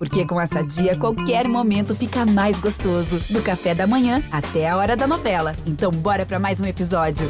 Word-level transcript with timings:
Porque 0.00 0.26
com 0.26 0.40
essa 0.40 0.64
dia, 0.64 0.98
qualquer 0.98 1.46
momento 1.46 1.94
fica 1.94 2.24
mais 2.24 2.58
gostoso. 2.58 3.20
Do 3.30 3.42
café 3.42 3.74
da 3.74 3.86
manhã 3.86 4.22
até 4.32 4.66
a 4.66 4.74
hora 4.78 4.96
da 4.96 5.06
novela. 5.06 5.54
Então, 5.66 5.90
bora 5.90 6.24
para 6.24 6.38
mais 6.38 6.58
um 6.58 6.64
episódio. 6.64 7.28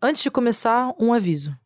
Antes 0.00 0.22
de 0.22 0.30
começar, 0.30 0.94
um 0.96 1.12
aviso. 1.12 1.58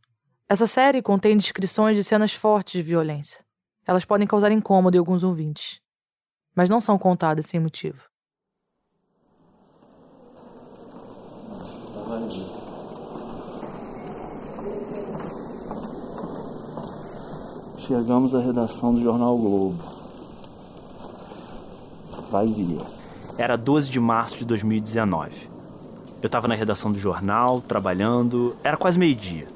Essa 0.49 0.67
série 0.67 1.03
contém 1.03 1.37
descrições 1.37 1.95
de 1.95 2.03
cenas 2.03 2.33
fortes 2.33 2.73
de 2.73 2.83
violência. 2.83 3.45
Elas 3.87 4.07
podem 4.07 4.27
causar 4.27 4.51
incômodo 4.51 4.97
em 4.97 4.99
alguns 4.99 5.23
ouvintes, 5.23 5.79
mas 6.57 6.71
não 6.71 6.81
são 6.81 6.97
contadas 6.97 7.45
sem 7.45 7.61
motivo. 7.61 8.12
Chegamos 17.87 18.33
à 18.33 18.39
redação 18.39 18.95
do 18.95 19.03
jornal 19.03 19.37
Globo. 19.37 19.83
Vazia. 22.31 22.81
Era 23.37 23.57
12 23.57 23.91
de 23.91 23.99
março 23.99 24.39
de 24.39 24.45
2019. 24.45 25.49
Eu 26.23 26.27
estava 26.27 26.47
na 26.47 26.55
redação 26.55 26.93
do 26.93 26.99
jornal, 26.99 27.61
trabalhando, 27.61 28.55
era 28.63 28.77
quase 28.77 28.97
meio-dia. 29.01 29.49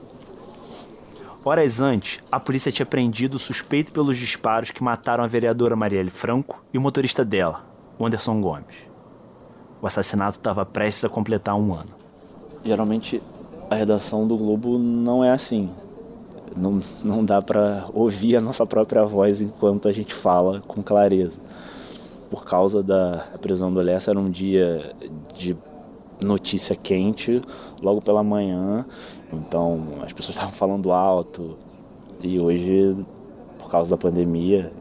Horas 1.44 1.80
antes, 1.80 2.18
a 2.30 2.40
polícia 2.40 2.72
tinha 2.72 2.84
prendido 2.84 3.36
o 3.36 3.38
suspeito 3.38 3.92
pelos 3.92 4.16
disparos 4.16 4.72
que 4.72 4.82
mataram 4.82 5.22
a 5.22 5.28
vereadora 5.28 5.76
Marielle 5.76 6.10
Franco 6.10 6.60
e 6.74 6.78
o 6.78 6.80
motorista 6.80 7.24
dela, 7.24 7.64
o 7.96 8.04
Anderson 8.04 8.40
Gomes. 8.40 8.76
O 9.80 9.86
assassinato 9.86 10.38
estava 10.38 10.66
prestes 10.66 11.04
a 11.04 11.08
completar 11.08 11.54
um 11.54 11.72
ano. 11.72 11.90
Geralmente 12.64 13.22
a 13.70 13.76
redação 13.76 14.26
do 14.26 14.36
Globo 14.36 14.78
não 14.78 15.22
é 15.22 15.30
assim. 15.30 15.70
Não, 16.54 16.80
não 17.02 17.24
dá 17.24 17.40
para 17.40 17.86
ouvir 17.92 18.36
a 18.36 18.40
nossa 18.40 18.66
própria 18.66 19.04
voz 19.04 19.40
enquanto 19.40 19.88
a 19.88 19.92
gente 19.92 20.14
fala 20.14 20.60
com 20.66 20.82
clareza. 20.82 21.40
Por 22.30 22.44
causa 22.44 22.82
da 22.82 23.26
prisão 23.40 23.72
do 23.72 23.80
Lessa, 23.80 24.10
era 24.10 24.18
um 24.18 24.30
dia 24.30 24.94
de 25.34 25.56
notícia 26.20 26.74
quente 26.74 27.40
logo 27.82 28.00
pela 28.00 28.22
manhã, 28.22 28.86
então 29.32 29.80
as 30.02 30.12
pessoas 30.12 30.36
estavam 30.36 30.54
falando 30.54 30.92
alto. 30.92 31.56
E 32.22 32.40
hoje, 32.40 32.96
por 33.58 33.70
causa 33.70 33.90
da 33.90 33.96
pandemia, 33.96 34.72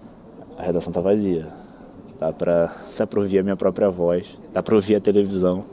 a 0.58 0.64
redação 0.64 0.92
tá 0.92 1.02
vazia. 1.02 1.48
Dá 2.20 2.32
pra, 2.32 2.74
dá 2.98 3.20
ouvir 3.20 3.40
a 3.40 3.44
minha 3.44 3.58
própria 3.58 3.90
voz, 3.90 4.38
dá 4.54 4.64
pra 4.64 4.76
ouvir 4.76 4.96
a 4.96 5.02
televisão. 5.02 5.66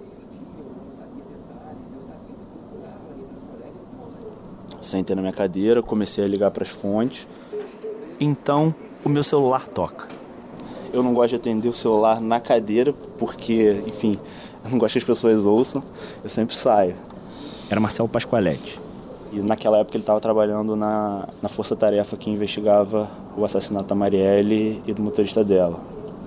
Sentei 4.83 5.15
na 5.15 5.23
minha 5.23 5.33
cadeira, 5.33 5.81
comecei 5.81 6.25
a 6.25 6.27
ligar 6.27 6.51
para 6.51 6.65
as 6.65 6.69
fontes. 6.69 7.27
Então, 8.19 8.75
o 9.05 9.09
meu 9.09 9.23
celular 9.23 9.69
toca. 9.69 10.09
Eu 10.93 11.03
não 11.03 11.15
gosto 11.15 11.31
de 11.31 11.37
atender 11.37 11.69
o 11.69 11.73
celular 11.73 12.21
na 12.21 12.41
cadeira, 12.41 12.93
porque, 13.17 13.83
enfim, 13.87 14.19
eu 14.65 14.71
não 14.71 14.79
gosto 14.79 14.95
que 14.95 14.99
as 14.99 15.05
pessoas 15.05 15.47
ouçam, 15.47 15.83
eu 16.23 16.29
sempre 16.29 16.57
saio. 16.57 16.95
Era 17.71 17.81
Marcelo 17.81 18.09
Pascoaletti. 18.09 18.79
E 19.33 19.39
naquela 19.39 19.79
época 19.79 19.97
ele 19.97 20.03
estava 20.03 20.21
trabalhando 20.21 20.77
na, 20.77 21.29
na 21.41 21.49
força-tarefa 21.49 22.17
que 22.17 22.29
investigava 22.29 23.09
o 23.37 23.45
assassinato 23.45 23.87
da 23.87 23.95
Marielle 23.95 24.83
e 24.87 24.93
do 24.93 25.01
motorista 25.01 25.43
dela, 25.43 25.81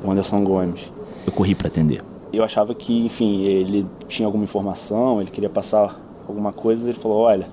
o 0.04 0.10
Anderson 0.10 0.44
Gomes. 0.44 0.90
Eu 1.28 1.32
corri 1.32 1.54
para 1.54 1.68
atender. 1.68 2.04
Eu 2.34 2.44
achava 2.44 2.74
que, 2.74 3.06
enfim, 3.06 3.44
ele 3.44 3.86
tinha 4.08 4.26
alguma 4.26 4.44
informação, 4.44 5.22
ele 5.22 5.30
queria 5.30 5.50
passar 5.50 6.00
alguma 6.28 6.52
coisa, 6.52 6.84
ele 6.84 6.98
falou: 6.98 7.20
olha, 7.20 7.48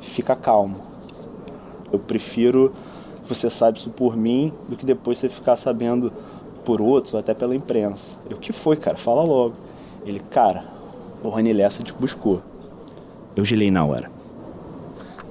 fica 0.00 0.34
calmo. 0.34 0.80
Eu 1.92 1.98
prefiro 1.98 2.72
que 3.22 3.28
você 3.28 3.48
saiba 3.48 3.78
isso 3.78 3.90
por 3.90 4.16
mim 4.16 4.52
do 4.68 4.76
que 4.76 4.84
depois 4.86 5.18
você 5.18 5.28
ficar 5.28 5.56
sabendo 5.56 6.12
por 6.64 6.80
outros 6.80 7.14
ou 7.14 7.20
até 7.20 7.32
pela 7.32 7.56
imprensa. 7.56 8.10
Eu, 8.28 8.36
o 8.36 8.40
que 8.40 8.52
foi, 8.52 8.76
cara? 8.76 8.96
Fala 8.96 9.22
logo. 9.22 9.54
Ele, 10.04 10.20
cara, 10.20 10.64
o 11.22 11.28
Rony 11.28 11.52
Lessa 11.52 11.82
te 11.82 11.92
buscou. 11.92 12.42
Eu 13.34 13.44
gelei 13.44 13.70
na 13.70 13.84
hora. 13.84 14.10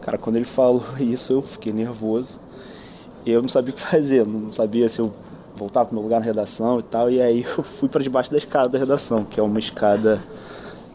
Cara, 0.02 0.18
quando 0.18 0.38
ele 0.38 0.46
falou 0.46 0.84
isso, 1.00 1.34
eu 1.34 1.42
fiquei 1.42 1.72
nervoso. 1.72 2.40
E 3.26 3.32
eu 3.32 3.42
não 3.42 3.48
sabia 3.50 3.74
o 3.74 3.76
que 3.76 3.82
fazer, 3.82 4.26
não 4.26 4.52
sabia 4.54 4.88
se 4.88 5.00
eu 5.00 5.14
voltava 5.56 5.88
para 5.88 5.96
meu 5.96 6.04
lugar 6.04 6.20
na 6.20 6.26
redação 6.26 6.80
e 6.80 6.84
tal. 6.84 7.10
E 7.12 7.22
aí 7.22 7.44
eu 7.58 7.64
fui 7.64 7.90
para 7.90 8.02
debaixo 8.02 8.32
da 8.32 8.38
escada 8.38 8.70
da 8.70 8.78
redação, 8.78 9.26
que 9.26 9.40
é 9.40 9.44
uma 9.44 9.60
escada 9.60 10.24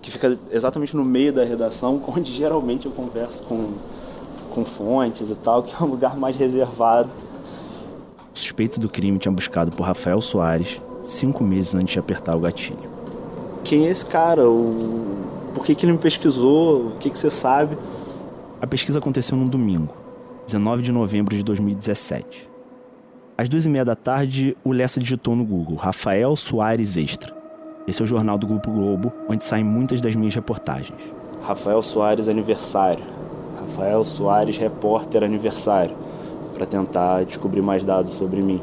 que 0.03 0.11
fica 0.11 0.37
exatamente 0.51 0.97
no 0.97 1.05
meio 1.05 1.33
da 1.33 1.45
redação, 1.45 2.03
onde 2.07 2.33
geralmente 2.33 2.87
eu 2.87 2.93
converso 2.93 3.43
com, 3.45 3.71
com 4.51 4.65
fontes 4.65 5.31
e 5.31 5.35
tal, 5.37 5.63
que 5.63 5.73
é 5.73 5.85
um 5.85 5.89
lugar 5.89 6.17
mais 6.17 6.37
reservado. 6.37 7.09
O 8.35 8.39
suspeito 8.39 8.81
do 8.81 8.89
crime 8.89 9.19
tinha 9.19 9.33
buscado 9.33 9.71
por 9.71 9.85
Rafael 9.85 10.21
Soares 10.21 10.81
cinco 11.03 11.45
meses 11.45 11.75
antes 11.75 11.93
de 11.93 11.99
apertar 11.99 12.37
o 12.37 12.41
gatilho. 12.41 12.91
Quem 13.65 13.87
é 13.87 13.91
esse 13.91 14.05
cara? 14.05 14.49
O... 14.49 15.23
Por 15.55 15.65
que, 15.65 15.75
que 15.75 15.85
ele 15.85 15.93
me 15.93 15.99
pesquisou? 15.99 16.89
O 16.89 16.91
que, 16.99 17.11
que 17.11 17.19
você 17.19 17.31
sabe? 17.31 17.77
A 18.61 18.67
pesquisa 18.67 18.99
aconteceu 18.99 19.37
num 19.37 19.49
domingo, 19.49 19.95
19 20.47 20.83
de 20.83 20.93
novembro 20.93 21.37
de 21.37 21.43
2017. 21.43 22.51
Às 23.37 23.49
duas 23.49 23.65
e 23.65 23.69
meia 23.69 23.85
da 23.85 23.97
tarde, 23.97 24.57
o 24.65 24.73
Lessa 24.73 25.01
digitou 25.01 25.35
no 25.35 25.45
Google 25.45 25.77
Rafael 25.77 26.35
Soares 26.37 26.97
Extra. 26.97 27.42
Esse 27.87 28.01
é 28.01 28.05
o 28.05 28.07
jornal 28.07 28.39
do 28.39 28.47
Grupo 28.47 28.71
Globo, 28.71 29.13
onde 29.29 29.43
saem 29.43 29.65
muitas 29.65 30.01
das 30.01 30.15
minhas 30.15 30.35
reportagens. 30.35 31.03
Rafael 31.43 31.83
Soares 31.83 32.29
aniversário. 32.29 33.05
Rafael 33.59 34.05
Soares 34.05 34.57
repórter 34.57 35.25
aniversário. 35.25 35.97
Para 36.55 36.65
tentar 36.65 37.25
descobrir 37.25 37.61
mais 37.61 37.85
dados 37.85 38.15
sobre 38.15 38.41
mim. 38.41 38.61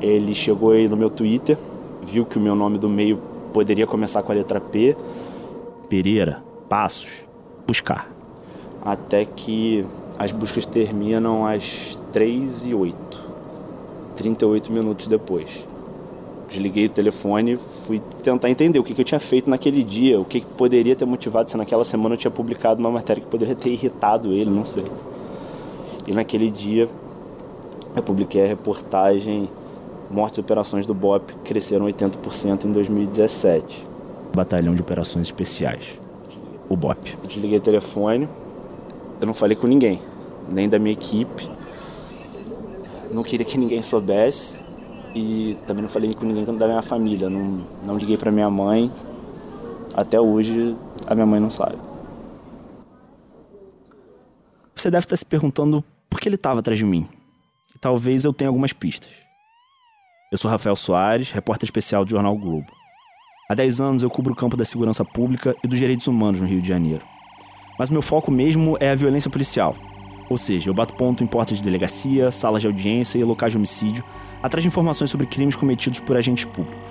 Ele 0.00 0.34
chegou 0.34 0.72
aí 0.72 0.88
no 0.88 0.96
meu 0.96 1.08
Twitter, 1.08 1.56
viu 2.02 2.26
que 2.26 2.38
o 2.38 2.40
meu 2.40 2.56
nome 2.56 2.76
do 2.76 2.88
meio 2.88 3.18
poderia 3.52 3.86
começar 3.86 4.22
com 4.22 4.32
a 4.32 4.34
letra 4.34 4.60
P. 4.60 4.96
Pereira, 5.88 6.42
Passos, 6.68 7.24
buscar. 7.66 8.10
Até 8.84 9.24
que 9.24 9.86
as 10.18 10.32
buscas 10.32 10.66
terminam 10.66 11.46
às 11.46 11.98
3 12.12 12.66
e 12.66 12.74
8. 12.74 13.26
38 14.16 14.72
minutos 14.72 15.06
depois 15.06 15.66
desliguei 16.48 16.86
o 16.86 16.88
telefone, 16.88 17.56
fui 17.86 18.00
tentar 18.22 18.48
entender 18.48 18.78
o 18.78 18.84
que, 18.84 18.94
que 18.94 19.00
eu 19.00 19.04
tinha 19.04 19.20
feito 19.20 19.50
naquele 19.50 19.82
dia, 19.82 20.20
o 20.20 20.24
que, 20.24 20.40
que 20.40 20.46
poderia 20.46 20.94
ter 20.94 21.04
motivado 21.04 21.50
se 21.50 21.56
naquela 21.56 21.84
semana 21.84 22.14
eu 22.14 22.18
tinha 22.18 22.30
publicado 22.30 22.80
uma 22.80 22.90
matéria 22.90 23.22
que 23.22 23.28
poderia 23.28 23.54
ter 23.54 23.70
irritado 23.70 24.32
ele, 24.32 24.50
não 24.50 24.64
sei. 24.64 24.84
E 26.06 26.12
naquele 26.12 26.50
dia 26.50 26.88
eu 27.94 28.02
publiquei 28.02 28.44
a 28.44 28.46
reportagem 28.46 29.48
Mortes 30.10 30.38
e 30.38 30.40
Operações 30.40 30.86
do 30.86 30.94
BOP 30.94 31.32
cresceram 31.44 31.86
80% 31.86 32.64
em 32.64 32.72
2017. 32.72 33.86
Batalhão 34.34 34.74
de 34.74 34.80
Operações 34.80 35.26
Especiais, 35.26 35.98
o 36.68 36.76
BOP. 36.76 37.16
Eu 37.22 37.28
desliguei 37.28 37.58
o 37.58 37.60
telefone, 37.60 38.28
eu 39.20 39.26
não 39.26 39.34
falei 39.34 39.56
com 39.56 39.66
ninguém, 39.66 40.00
nem 40.48 40.68
da 40.68 40.78
minha 40.78 40.92
equipe, 40.92 41.48
não 43.10 43.22
queria 43.22 43.44
que 43.44 43.58
ninguém 43.58 43.82
soubesse 43.82 44.60
e 45.16 45.56
também 45.66 45.82
não 45.82 45.88
falei 45.88 46.12
com 46.14 46.26
ninguém 46.26 46.44
da 46.44 46.66
minha 46.66 46.82
família. 46.82 47.30
Não, 47.30 47.64
não 47.82 47.96
liguei 47.96 48.18
para 48.18 48.30
minha 48.30 48.50
mãe. 48.50 48.92
Até 49.94 50.20
hoje 50.20 50.76
a 51.06 51.14
minha 51.14 51.26
mãe 51.26 51.40
não 51.40 51.48
sabe. 51.48 51.78
Você 54.74 54.90
deve 54.90 55.06
estar 55.06 55.16
se 55.16 55.24
perguntando 55.24 55.82
por 56.10 56.20
que 56.20 56.28
ele 56.28 56.36
estava 56.36 56.60
atrás 56.60 56.78
de 56.78 56.84
mim. 56.84 57.08
E 57.74 57.78
talvez 57.78 58.26
eu 58.26 58.32
tenha 58.32 58.50
algumas 58.50 58.74
pistas. 58.74 59.10
Eu 60.30 60.36
sou 60.36 60.50
Rafael 60.50 60.76
Soares, 60.76 61.30
repórter 61.32 61.64
especial 61.66 62.04
do 62.04 62.10
Jornal 62.10 62.36
Globo. 62.36 62.66
Há 63.48 63.54
10 63.54 63.80
anos 63.80 64.02
eu 64.02 64.10
cubro 64.10 64.34
o 64.34 64.36
campo 64.36 64.56
da 64.56 64.66
segurança 64.66 65.02
pública 65.02 65.56
e 65.64 65.68
dos 65.68 65.78
direitos 65.78 66.06
humanos 66.06 66.42
no 66.42 66.46
Rio 66.46 66.60
de 66.60 66.68
Janeiro. 66.68 67.02
Mas 67.78 67.88
meu 67.88 68.02
foco 68.02 68.30
mesmo 68.30 68.76
é 68.80 68.90
a 68.90 68.94
violência 68.94 69.30
policial. 69.30 69.74
Ou 70.28 70.36
seja, 70.36 70.68
eu 70.68 70.74
bato 70.74 70.94
ponto 70.94 71.24
em 71.24 71.26
portas 71.26 71.56
de 71.56 71.62
delegacia, 71.62 72.30
salas 72.30 72.60
de 72.60 72.66
audiência 72.66 73.18
e 73.18 73.24
locais 73.24 73.52
de 73.52 73.56
homicídio 73.56 74.04
atrás 74.46 74.62
de 74.62 74.68
informações 74.68 75.10
sobre 75.10 75.26
crimes 75.26 75.56
cometidos 75.56 76.00
por 76.00 76.16
agentes 76.16 76.44
públicos. 76.44 76.90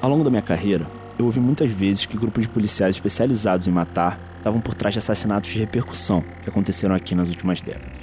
Ao 0.00 0.10
longo 0.10 0.24
da 0.24 0.30
minha 0.30 0.42
carreira, 0.42 0.86
eu 1.18 1.24
ouvi 1.24 1.38
muitas 1.38 1.70
vezes 1.70 2.04
que 2.04 2.16
grupos 2.16 2.42
de 2.42 2.48
policiais 2.48 2.96
especializados 2.96 3.68
em 3.68 3.70
matar 3.70 4.18
estavam 4.38 4.60
por 4.60 4.74
trás 4.74 4.92
de 4.92 4.98
assassinatos 4.98 5.50
de 5.50 5.60
repercussão 5.60 6.24
que 6.42 6.48
aconteceram 6.48 6.94
aqui 6.94 7.14
nas 7.14 7.28
últimas 7.28 7.62
décadas. 7.62 8.02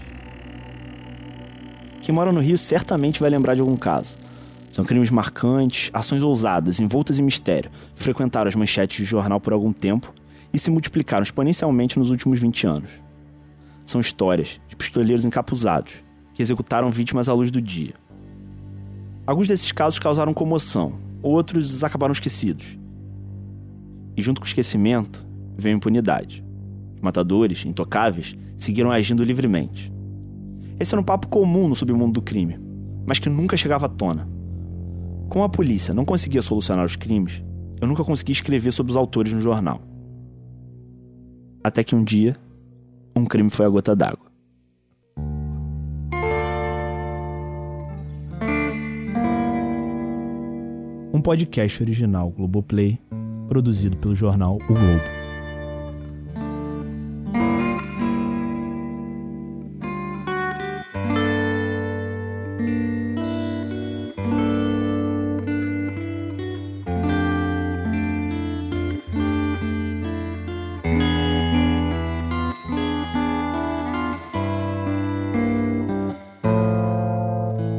Quem 2.01 2.15
mora 2.15 2.31
no 2.31 2.39
Rio 2.39 2.57
certamente 2.57 3.19
vai 3.19 3.29
lembrar 3.29 3.55
de 3.55 3.61
algum 3.61 3.75
caso. 3.75 4.17
São 4.71 4.85
crimes 4.85 5.09
marcantes, 5.09 5.89
ações 5.93 6.23
ousadas, 6.23 6.79
envoltas 6.79 7.19
em 7.19 7.23
mistério, 7.23 7.69
que 7.95 8.01
frequentaram 8.01 8.47
as 8.47 8.55
manchetes 8.55 8.97
de 8.97 9.05
jornal 9.05 9.41
por 9.41 9.51
algum 9.51 9.73
tempo 9.73 10.13
e 10.53 10.57
se 10.57 10.71
multiplicaram 10.71 11.23
exponencialmente 11.23 11.99
nos 11.99 12.09
últimos 12.09 12.39
20 12.39 12.67
anos. 12.67 12.91
São 13.83 13.99
histórias 13.99 14.61
de 14.69 14.75
pistoleiros 14.75 15.25
encapuzados 15.25 15.95
que 16.33 16.41
executaram 16.41 16.89
vítimas 16.89 17.27
à 17.27 17.33
luz 17.33 17.51
do 17.51 17.61
dia, 17.61 17.93
Alguns 19.29 19.47
desses 19.47 19.71
casos 19.71 19.99
causaram 19.99 20.33
comoção, 20.33 20.93
outros 21.21 21.83
acabaram 21.83 22.11
esquecidos. 22.11 22.79
E 24.17 24.23
junto 24.23 24.41
com 24.41 24.45
o 24.45 24.47
esquecimento, 24.47 25.23
veio 25.55 25.75
a 25.75 25.77
impunidade. 25.77 26.43
Os 26.95 27.01
matadores, 27.03 27.63
intocáveis, 27.63 28.33
seguiram 28.57 28.91
agindo 28.91 29.23
livremente. 29.23 29.93
Esse 30.79 30.95
era 30.95 31.01
um 31.01 31.05
papo 31.05 31.27
comum 31.27 31.67
no 31.67 31.75
submundo 31.75 32.13
do 32.13 32.23
crime, 32.23 32.59
mas 33.05 33.19
que 33.19 33.29
nunca 33.29 33.55
chegava 33.55 33.85
à 33.85 33.89
tona. 33.89 34.27
Como 35.29 35.45
a 35.45 35.49
polícia 35.49 35.93
não 35.93 36.05
conseguia 36.05 36.41
solucionar 36.41 36.83
os 36.83 36.95
crimes, 36.95 37.43
eu 37.79 37.87
nunca 37.87 38.03
consegui 38.03 38.31
escrever 38.31 38.71
sobre 38.71 38.89
os 38.89 38.97
autores 38.97 39.31
no 39.31 39.41
jornal. 39.41 39.79
Até 41.63 41.83
que 41.83 41.95
um 41.95 42.03
dia, 42.03 42.35
um 43.15 43.25
crime 43.25 43.51
foi 43.51 43.67
a 43.67 43.69
gota 43.69 43.95
d'água. 43.95 44.28
Um 51.19 51.21
podcast 51.21 51.83
original 51.83 52.31
Globoplay, 52.31 52.97
produzido 53.49 53.97
pelo 53.97 54.15
jornal 54.15 54.55
O 54.55 54.73
Globo. 54.73 55.03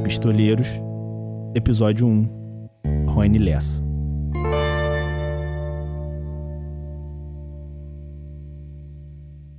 Pistoleiros, 0.04 0.68
episódio 1.54 2.06
1 2.06 2.49
Rony 3.20 3.38
Lessa. 3.38 3.82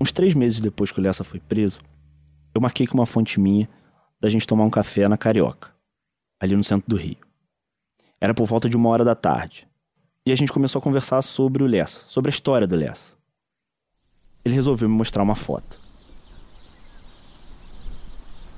Uns 0.02 0.12
três 0.12 0.34
meses 0.34 0.60
depois 0.60 0.92
que 0.92 1.00
o 1.00 1.04
Lessa 1.04 1.24
foi 1.24 1.40
preso, 1.40 1.80
eu 2.56 2.60
marquei 2.60 2.88
com 2.88 2.98
uma 2.98 3.06
fonte 3.06 3.40
minha 3.40 3.70
da 4.20 4.28
gente 4.30 4.48
tomar 4.48 4.64
um 4.64 4.70
café 4.70 5.08
na 5.08 5.16
Carioca, 5.16 5.70
ali 6.40 6.56
no 6.56 6.64
centro 6.64 6.90
do 6.90 6.96
Rio. 6.96 7.18
Era 8.20 8.34
por 8.34 8.48
volta 8.48 8.68
de 8.68 8.76
uma 8.76 8.90
hora 8.90 9.06
da 9.06 9.14
tarde. 9.14 9.68
E 10.26 10.32
a 10.32 10.36
gente 10.36 10.52
começou 10.52 10.80
a 10.80 10.84
conversar 10.84 11.22
sobre 11.22 11.64
o 11.64 11.68
Lessa, 11.68 12.00
sobre 12.08 12.30
a 12.30 12.34
história 12.34 12.66
do 12.66 12.76
Lessa. 12.76 13.14
Ele 14.44 14.56
resolveu 14.56 14.90
me 14.90 14.96
mostrar 14.96 15.22
uma 15.22 15.36
foto. 15.36 15.80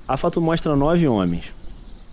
A 0.08 0.16
foto 0.16 0.40
mostra 0.40 0.74
nove 0.74 1.06
homens, 1.06 1.54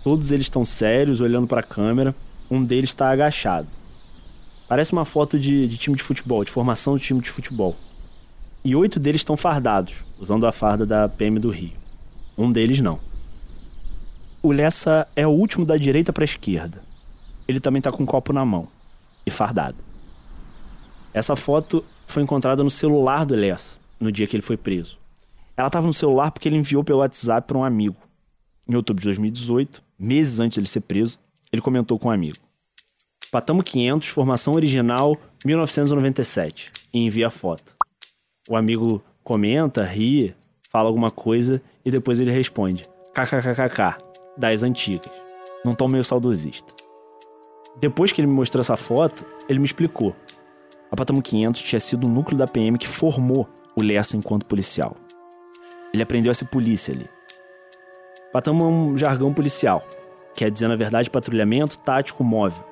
Todos 0.02 0.32
eles 0.32 0.46
estão 0.46 0.64
sérios, 0.64 1.20
olhando 1.20 1.46
para 1.46 1.60
a 1.60 1.62
câmera. 1.62 2.14
Um 2.52 2.62
deles 2.62 2.90
está 2.90 3.10
agachado. 3.10 3.66
Parece 4.68 4.92
uma 4.92 5.06
foto 5.06 5.38
de, 5.38 5.66
de, 5.66 5.78
time 5.78 5.96
de 5.96 6.02
futebol, 6.02 6.44
de 6.44 6.50
formação 6.50 6.98
de 6.98 7.02
time 7.02 7.18
de 7.18 7.30
futebol. 7.30 7.74
E 8.62 8.76
oito 8.76 9.00
deles 9.00 9.22
estão 9.22 9.38
fardados, 9.38 10.04
usando 10.18 10.46
a 10.46 10.52
farda 10.52 10.84
da 10.84 11.08
PM 11.08 11.38
do 11.38 11.48
Rio. 11.48 11.72
Um 12.36 12.50
deles 12.50 12.78
não. 12.80 13.00
O 14.42 14.52
Lessa 14.52 15.08
é 15.16 15.26
o 15.26 15.30
último 15.30 15.64
da 15.64 15.78
direita 15.78 16.12
para 16.12 16.24
a 16.24 16.26
esquerda. 16.26 16.82
Ele 17.48 17.58
também 17.58 17.80
está 17.80 17.90
com 17.90 18.02
um 18.02 18.06
copo 18.06 18.34
na 18.34 18.44
mão 18.44 18.68
e 19.24 19.30
fardado. 19.30 19.78
Essa 21.14 21.34
foto 21.34 21.82
foi 22.06 22.22
encontrada 22.22 22.62
no 22.62 22.68
celular 22.68 23.24
do 23.24 23.34
Lessa 23.34 23.78
no 23.98 24.12
dia 24.12 24.26
que 24.26 24.36
ele 24.36 24.42
foi 24.42 24.58
preso. 24.58 24.98
Ela 25.56 25.68
estava 25.68 25.86
no 25.86 25.94
celular 25.94 26.30
porque 26.30 26.50
ele 26.50 26.58
enviou 26.58 26.84
pelo 26.84 26.98
WhatsApp 26.98 27.48
para 27.48 27.56
um 27.56 27.64
amigo. 27.64 27.96
Em 28.68 28.76
outubro 28.76 29.00
de 29.00 29.06
2018, 29.06 29.82
meses 29.98 30.38
antes 30.38 30.56
de 30.56 30.60
ele 30.60 30.68
ser 30.68 30.82
preso, 30.82 31.18
ele 31.52 31.60
comentou 31.60 31.98
com 31.98 32.08
um 32.08 32.12
amigo. 32.12 32.38
Patamo 33.30 33.62
500, 33.62 34.08
formação 34.08 34.54
original 34.54 35.16
1997. 35.44 36.70
E 36.92 36.98
envia 36.98 37.28
a 37.28 37.30
foto. 37.30 37.76
O 38.48 38.56
amigo 38.56 39.02
comenta, 39.22 39.84
ri, 39.84 40.34
fala 40.70 40.88
alguma 40.88 41.10
coisa 41.10 41.62
e 41.84 41.90
depois 41.90 42.18
ele 42.20 42.30
responde: 42.30 42.84
kkkk, 43.14 44.02
das 44.36 44.62
antigas. 44.62 45.10
Num 45.64 45.74
tom 45.74 45.88
meio 45.88 46.02
saudosista. 46.02 46.72
Depois 47.78 48.12
que 48.12 48.20
ele 48.20 48.28
me 48.28 48.34
mostrou 48.34 48.60
essa 48.60 48.76
foto, 48.76 49.24
ele 49.48 49.58
me 49.58 49.64
explicou. 49.64 50.14
A 50.90 50.96
Patamo 50.96 51.22
500 51.22 51.62
tinha 51.62 51.80
sido 51.80 52.06
o 52.06 52.10
núcleo 52.10 52.36
da 52.36 52.46
PM 52.46 52.76
que 52.76 52.88
formou 52.88 53.48
o 53.76 53.82
Lessa 53.82 54.16
enquanto 54.16 54.44
policial. 54.44 54.96
Ele 55.94 56.02
aprendeu 56.02 56.30
a 56.30 56.34
ser 56.34 56.46
polícia 56.46 56.92
ali. 56.92 57.06
Patamo 58.32 58.64
é 58.64 58.68
um 58.68 58.98
jargão 58.98 59.32
policial, 59.32 59.86
quer 60.34 60.50
dizer, 60.50 60.68
na 60.68 60.76
verdade, 60.76 61.10
patrulhamento 61.10 61.78
tático 61.78 62.24
móvel. 62.24 62.64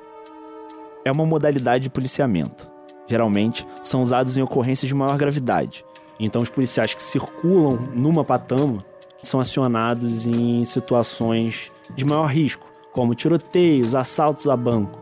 É 1.05 1.11
uma 1.11 1.25
modalidade 1.25 1.85
de 1.85 1.91
policiamento. 1.91 2.69
Geralmente, 3.07 3.67
são 3.83 4.03
usados 4.03 4.37
em 4.37 4.43
ocorrências 4.43 4.89
de 4.89 4.95
maior 4.95 5.17
gravidade. 5.17 5.85
Então, 6.19 6.43
os 6.43 6.49
policiais 6.49 6.95
que 6.95 7.03
circulam 7.03 7.79
numa 7.95 8.25
patama 8.25 8.85
são 9.23 9.41
acionados 9.41 10.27
em 10.27 10.65
situações 10.65 11.71
de 11.95 12.05
maior 12.05 12.27
risco, 12.27 12.71
como 12.93 13.15
tiroteios, 13.15 13.95
assaltos 13.95 14.47
a 14.47 14.57
banco. 14.57 15.01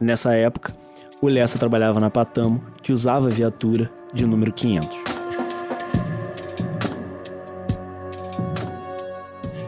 Nessa 0.00 0.34
época, 0.34 0.74
o 1.20 1.28
Lessa 1.28 1.58
trabalhava 1.58 2.00
na 2.00 2.10
Patamo, 2.10 2.62
que 2.82 2.92
usava 2.92 3.28
a 3.28 3.30
viatura 3.30 3.90
de 4.12 4.26
número 4.26 4.52
500. 4.52 4.98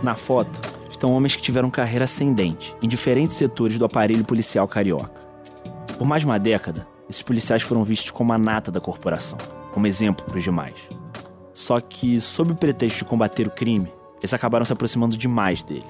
Na 0.02 0.14
foto 0.14 0.73
estão 1.04 1.14
homens 1.14 1.36
que 1.36 1.42
tiveram 1.42 1.70
carreira 1.70 2.04
ascendente 2.04 2.74
em 2.82 2.88
diferentes 2.88 3.36
setores 3.36 3.78
do 3.78 3.84
aparelho 3.84 4.24
policial 4.24 4.66
carioca. 4.66 5.12
Por 5.98 6.06
mais 6.06 6.22
de 6.22 6.26
uma 6.26 6.38
década, 6.38 6.86
esses 7.10 7.20
policiais 7.20 7.60
foram 7.60 7.84
vistos 7.84 8.10
como 8.10 8.32
a 8.32 8.38
nata 8.38 8.72
da 8.72 8.80
corporação, 8.80 9.36
como 9.70 9.86
exemplo 9.86 10.24
para 10.24 10.38
os 10.38 10.42
demais. 10.42 10.74
Só 11.52 11.78
que, 11.78 12.18
sob 12.18 12.52
o 12.52 12.56
pretexto 12.56 13.00
de 13.00 13.04
combater 13.04 13.46
o 13.46 13.50
crime, 13.50 13.92
eles 14.18 14.32
acabaram 14.32 14.64
se 14.64 14.72
aproximando 14.72 15.14
demais 15.14 15.62
dele. 15.62 15.84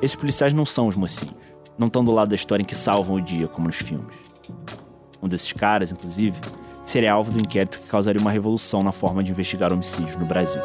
Esses 0.00 0.14
policiais 0.14 0.54
não 0.54 0.64
são 0.64 0.86
os 0.86 0.94
mocinhos, 0.94 1.34
não 1.76 1.88
estão 1.88 2.04
do 2.04 2.12
lado 2.12 2.28
da 2.28 2.36
história 2.36 2.62
em 2.62 2.66
que 2.66 2.76
salvam 2.76 3.16
o 3.16 3.20
dia, 3.20 3.48
como 3.48 3.66
nos 3.66 3.76
filmes. 3.76 4.14
Um 5.20 5.26
desses 5.26 5.52
caras, 5.52 5.90
inclusive, 5.90 6.38
seria 6.84 7.12
alvo 7.12 7.32
do 7.32 7.40
inquérito 7.40 7.80
que 7.80 7.88
causaria 7.88 8.20
uma 8.20 8.30
revolução 8.30 8.84
na 8.84 8.92
forma 8.92 9.24
de 9.24 9.32
investigar 9.32 9.72
homicídios 9.72 10.16
no 10.16 10.24
Brasil. 10.24 10.62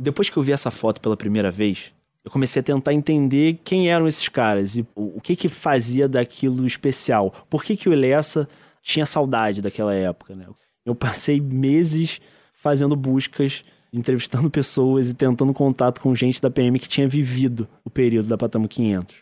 Depois 0.00 0.30
que 0.30 0.36
eu 0.36 0.42
vi 0.42 0.52
essa 0.52 0.70
foto 0.70 1.00
pela 1.00 1.16
primeira 1.16 1.50
vez, 1.50 1.92
eu 2.24 2.30
comecei 2.30 2.60
a 2.60 2.62
tentar 2.62 2.92
entender 2.92 3.58
quem 3.64 3.90
eram 3.90 4.06
esses 4.06 4.28
caras 4.28 4.76
e 4.76 4.86
o 4.94 5.20
que 5.20 5.34
que 5.34 5.48
fazia 5.48 6.08
daquilo 6.08 6.66
especial. 6.66 7.32
Por 7.50 7.64
que 7.64 7.76
que 7.76 7.88
o 7.88 7.94
Lessa 7.94 8.48
tinha 8.82 9.06
saudade 9.06 9.60
daquela 9.60 9.94
época, 9.94 10.36
né? 10.36 10.46
Eu 10.84 10.94
passei 10.94 11.40
meses 11.40 12.20
fazendo 12.52 12.94
buscas, 12.94 13.64
entrevistando 13.92 14.48
pessoas 14.50 15.10
e 15.10 15.14
tentando 15.14 15.52
contato 15.52 16.00
com 16.00 16.14
gente 16.14 16.40
da 16.40 16.50
PM 16.50 16.78
que 16.78 16.88
tinha 16.88 17.08
vivido 17.08 17.68
o 17.84 17.90
período 17.90 18.28
da 18.28 18.38
Patamo 18.38 18.68
500. 18.68 19.16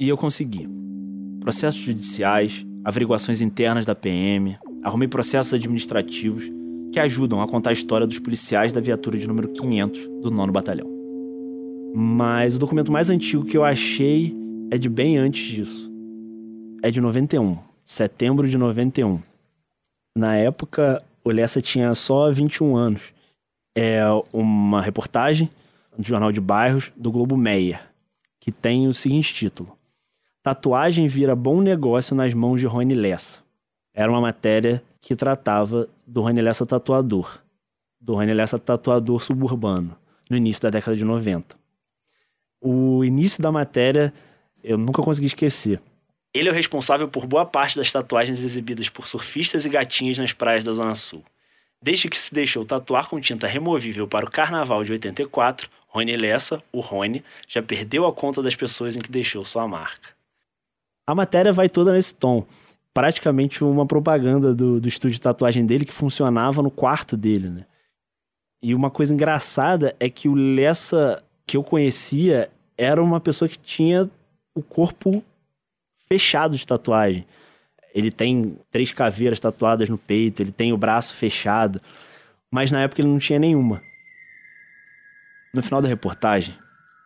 E 0.00 0.08
eu 0.08 0.16
consegui. 0.16 0.68
Processos 1.40 1.80
judiciais, 1.80 2.64
averiguações 2.84 3.40
internas 3.40 3.86
da 3.86 3.94
PM, 3.94 4.58
arrumei 4.82 5.08
processos 5.08 5.54
administrativos 5.54 6.57
que 6.98 7.02
ajudam 7.02 7.40
a 7.40 7.46
contar 7.46 7.70
a 7.70 7.72
história 7.72 8.08
dos 8.08 8.18
policiais 8.18 8.72
da 8.72 8.80
viatura 8.80 9.16
de 9.16 9.28
número 9.28 9.46
500 9.50 10.08
do 10.20 10.32
9 10.32 10.50
Batalhão. 10.50 10.88
Mas 11.94 12.56
o 12.56 12.58
documento 12.58 12.90
mais 12.90 13.08
antigo 13.08 13.44
que 13.44 13.56
eu 13.56 13.64
achei 13.64 14.36
é 14.68 14.76
de 14.76 14.88
bem 14.88 15.16
antes 15.16 15.44
disso. 15.44 15.88
É 16.82 16.90
de 16.90 17.00
91, 17.00 17.56
setembro 17.84 18.48
de 18.48 18.58
91. 18.58 19.20
Na 20.16 20.34
época, 20.34 21.00
o 21.22 21.30
tinha 21.62 21.94
só 21.94 22.32
21 22.32 22.76
anos. 22.76 23.12
É 23.76 24.00
uma 24.32 24.82
reportagem 24.82 25.48
do 25.96 26.04
Jornal 26.04 26.32
de 26.32 26.40
Bairros 26.40 26.90
do 26.96 27.12
Globo 27.12 27.36
Meyer, 27.36 27.80
que 28.40 28.50
tem 28.50 28.88
o 28.88 28.92
seguinte 28.92 29.32
título: 29.32 29.78
Tatuagem 30.42 31.06
vira 31.06 31.36
bom 31.36 31.60
negócio 31.60 32.16
nas 32.16 32.34
mãos 32.34 32.58
de 32.58 32.66
Rony 32.66 32.94
Lessa. 32.94 33.38
Era 33.94 34.10
uma 34.10 34.20
matéria 34.20 34.82
que 35.08 35.16
tratava 35.16 35.88
do 36.06 36.20
Rony 36.20 36.42
Lessa 36.42 36.66
tatuador, 36.66 37.38
do 37.98 38.12
Rony 38.12 38.34
Lessa 38.34 38.58
tatuador 38.58 39.22
suburbano, 39.22 39.96
no 40.28 40.36
início 40.36 40.62
da 40.62 40.68
década 40.68 40.94
de 40.94 41.02
90. 41.02 41.56
O 42.60 43.02
início 43.02 43.42
da 43.42 43.50
matéria 43.50 44.12
eu 44.62 44.76
nunca 44.76 45.00
consegui 45.00 45.28
esquecer. 45.28 45.80
Ele 46.34 46.50
é 46.50 46.52
o 46.52 46.54
responsável 46.54 47.08
por 47.08 47.26
boa 47.26 47.46
parte 47.46 47.74
das 47.74 47.90
tatuagens 47.90 48.44
exibidas 48.44 48.90
por 48.90 49.08
surfistas 49.08 49.64
e 49.64 49.70
gatinhas 49.70 50.18
nas 50.18 50.34
praias 50.34 50.62
da 50.62 50.74
Zona 50.74 50.94
Sul. 50.94 51.24
Desde 51.82 52.10
que 52.10 52.18
se 52.18 52.34
deixou 52.34 52.66
tatuar 52.66 53.08
com 53.08 53.18
tinta 53.18 53.46
removível 53.46 54.06
para 54.06 54.26
o 54.26 54.30
Carnaval 54.30 54.84
de 54.84 54.92
84, 54.92 55.70
Rony 55.86 56.18
Lessa, 56.18 56.62
o 56.70 56.80
Rony, 56.80 57.24
já 57.48 57.62
perdeu 57.62 58.04
a 58.04 58.12
conta 58.12 58.42
das 58.42 58.54
pessoas 58.54 58.94
em 58.94 59.00
que 59.00 59.10
deixou 59.10 59.42
sua 59.42 59.66
marca. 59.66 60.10
A 61.06 61.14
matéria 61.14 61.50
vai 61.50 61.70
toda 61.70 61.94
nesse 61.94 62.12
tom 62.12 62.46
praticamente 62.98 63.62
uma 63.62 63.86
propaganda 63.86 64.52
do, 64.52 64.80
do 64.80 64.88
estúdio 64.88 65.14
de 65.14 65.20
tatuagem 65.20 65.64
dele 65.64 65.84
que 65.84 65.94
funcionava 65.94 66.60
no 66.60 66.68
quarto 66.68 67.16
dele, 67.16 67.48
né? 67.48 67.64
E 68.60 68.74
uma 68.74 68.90
coisa 68.90 69.14
engraçada 69.14 69.94
é 70.00 70.10
que 70.10 70.28
o 70.28 70.34
Lessa 70.34 71.22
que 71.46 71.56
eu 71.56 71.62
conhecia 71.62 72.50
era 72.76 73.00
uma 73.00 73.20
pessoa 73.20 73.48
que 73.48 73.56
tinha 73.56 74.10
o 74.52 74.64
corpo 74.64 75.22
fechado 76.08 76.56
de 76.56 76.66
tatuagem. 76.66 77.24
Ele 77.94 78.10
tem 78.10 78.58
três 78.68 78.90
caveiras 78.90 79.38
tatuadas 79.38 79.88
no 79.88 79.96
peito, 79.96 80.42
ele 80.42 80.50
tem 80.50 80.72
o 80.72 80.76
braço 80.76 81.14
fechado. 81.14 81.80
mas 82.50 82.72
na 82.72 82.82
época 82.82 83.00
ele 83.00 83.08
não 83.08 83.20
tinha 83.20 83.38
nenhuma. 83.38 83.80
No 85.54 85.62
final 85.62 85.80
da 85.80 85.86
reportagem, 85.86 86.52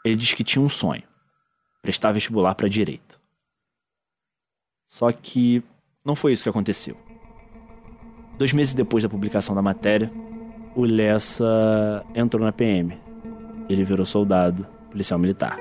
ele 0.03 0.17
diz 0.17 0.33
que 0.33 0.43
tinha 0.43 0.65
um 0.65 0.71
sonho: 0.71 1.03
prestar 1.83 2.13
vestibular 2.13 2.55
para 2.55 2.67
direito. 2.67 3.21
Só 4.87 5.13
que 5.13 5.63
não 6.05 6.17
foi 6.17 6.33
isso 6.33 6.43
que 6.43 6.49
aconteceu. 6.49 6.97
Dois 8.37 8.53
meses 8.53 8.75
depois 8.75 9.05
da 9.05 9.09
publicação 9.09 9.55
da 9.55 9.63
matéria, 9.63 10.11
o 10.75 10.85
Lessa 10.85 12.05
entrou 12.15 12.45
na 12.45 12.53
PM. 12.53 12.99
Ele 13.69 13.85
virou 13.85 14.05
soldado, 14.05 14.67
policial 14.91 15.19
militar. 15.19 15.59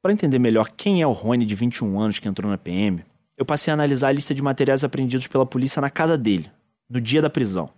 Para 0.00 0.12
entender 0.12 0.38
melhor 0.38 0.70
quem 0.70 1.02
é 1.02 1.06
o 1.06 1.12
Rony 1.12 1.44
de 1.44 1.54
21 1.54 2.00
anos 2.00 2.18
que 2.18 2.28
entrou 2.28 2.50
na 2.50 2.56
PM, 2.56 3.04
eu 3.36 3.44
passei 3.44 3.70
a 3.70 3.74
analisar 3.74 4.08
a 4.08 4.12
lista 4.12 4.34
de 4.34 4.40
materiais 4.40 4.84
apreendidos 4.84 5.26
pela 5.26 5.44
polícia 5.44 5.82
na 5.82 5.90
casa 5.90 6.16
dele, 6.16 6.50
no 6.88 7.00
dia 7.00 7.20
da 7.20 7.28
prisão. 7.28 7.68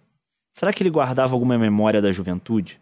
Será 0.52 0.73
que 0.73 0.83
ele 0.83 0.90
guardava 0.90 1.35
alguma 1.35 1.59
memória 1.59 2.02
da 2.02 2.12
juventude? 2.12 2.80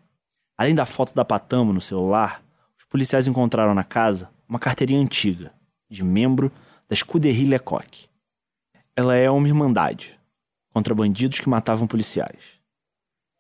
Além 0.59 0.75
da 0.75 0.85
foto 0.85 1.15
da 1.15 1.25
Patamo 1.25 1.73
no 1.73 1.81
celular, 1.81 2.43
os 2.77 2.85
policiais 2.85 3.27
encontraram 3.27 3.75
na 3.75 3.85
casa 3.85 4.29
uma 4.49 4.59
carteirinha 4.59 5.01
antiga, 5.01 5.53
de 5.89 6.05
membro 6.05 6.51
da 6.89 6.95
Scuderie 6.95 7.47
Lecoq. 7.47 8.09
Ela 8.95 9.17
é 9.17 9.31
uma 9.31 9.47
irmandade 9.47 10.19
contra 10.71 10.95
bandidos 10.95 11.41
que 11.41 11.49
matavam 11.49 11.87
policiais. 11.87 12.61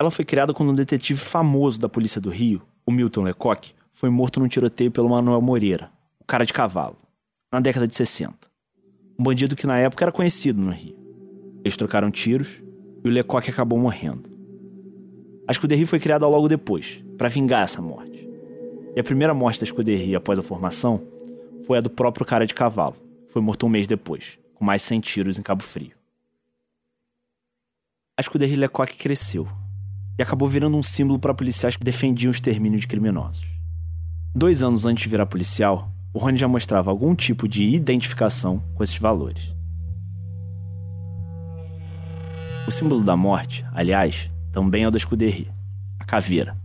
Ela 0.00 0.10
foi 0.10 0.24
criada 0.24 0.52
quando 0.52 0.70
um 0.70 0.74
detetive 0.74 1.18
famoso 1.18 1.78
da 1.78 1.88
polícia 1.88 2.20
do 2.20 2.30
Rio, 2.30 2.62
o 2.84 2.90
Milton 2.90 3.22
Lecoq, 3.22 3.74
foi 3.92 4.10
morto 4.10 4.40
num 4.40 4.48
tiroteio 4.48 4.90
pelo 4.90 5.08
Manuel 5.08 5.40
Moreira, 5.40 5.90
o 6.20 6.24
cara 6.24 6.44
de 6.44 6.52
cavalo, 6.52 6.96
na 7.52 7.60
década 7.60 7.86
de 7.86 7.94
60. 7.94 8.34
Um 9.18 9.24
bandido 9.24 9.56
que 9.56 9.66
na 9.66 9.78
época 9.78 10.04
era 10.04 10.12
conhecido 10.12 10.60
no 10.60 10.70
Rio. 10.70 10.96
Eles 11.64 11.76
trocaram 11.76 12.10
tiros 12.10 12.62
e 13.02 13.08
o 13.08 13.10
Lecoq 13.10 13.48
acabou 13.48 13.78
morrendo. 13.78 14.28
A 15.48 15.52
Scuderie 15.52 15.86
foi 15.86 15.98
criada 15.98 16.26
logo 16.26 16.48
depois, 16.48 17.02
para 17.16 17.28
vingar 17.28 17.62
essa 17.62 17.80
morte. 17.80 18.28
E 18.96 19.00
a 19.00 19.04
primeira 19.04 19.34
morte 19.34 19.60
da 19.60 19.66
Scuderie 19.66 20.16
após 20.16 20.38
a 20.38 20.42
formação 20.42 21.06
foi 21.66 21.76
a 21.76 21.80
do 21.82 21.90
próprio 21.90 22.24
cara 22.24 22.46
de 22.46 22.54
cavalo. 22.54 22.96
Foi 23.28 23.42
morto 23.42 23.66
um 23.66 23.68
mês 23.68 23.86
depois, 23.86 24.38
com 24.54 24.64
mais 24.64 24.80
100 24.80 25.00
tiros 25.00 25.38
em 25.38 25.42
Cabo 25.42 25.62
Frio. 25.62 25.92
A 28.18 28.22
Scuderie 28.22 28.56
Lecoq 28.56 28.96
cresceu 28.96 29.46
e 30.18 30.22
acabou 30.22 30.48
virando 30.48 30.78
um 30.78 30.82
símbolo 30.82 31.18
para 31.18 31.34
policiais 31.34 31.76
que 31.76 31.84
defendiam 31.84 32.30
o 32.30 32.34
extermínio 32.34 32.80
de 32.80 32.86
criminosos. 32.88 33.44
Dois 34.34 34.62
anos 34.62 34.86
antes 34.86 35.04
de 35.04 35.10
virar 35.10 35.26
policial, 35.26 35.92
o 36.14 36.18
Rony 36.18 36.38
já 36.38 36.48
mostrava 36.48 36.90
algum 36.90 37.14
tipo 37.14 37.46
de 37.46 37.64
identificação 37.64 38.64
com 38.74 38.82
esses 38.82 38.98
valores. 38.98 39.54
O 42.66 42.70
símbolo 42.70 43.02
da 43.02 43.14
morte, 43.14 43.62
aliás, 43.74 44.30
também 44.50 44.84
é 44.84 44.88
o 44.88 44.90
da 44.90 44.98
Scuderie, 44.98 45.52
a 46.00 46.04
caveira. 46.06 46.56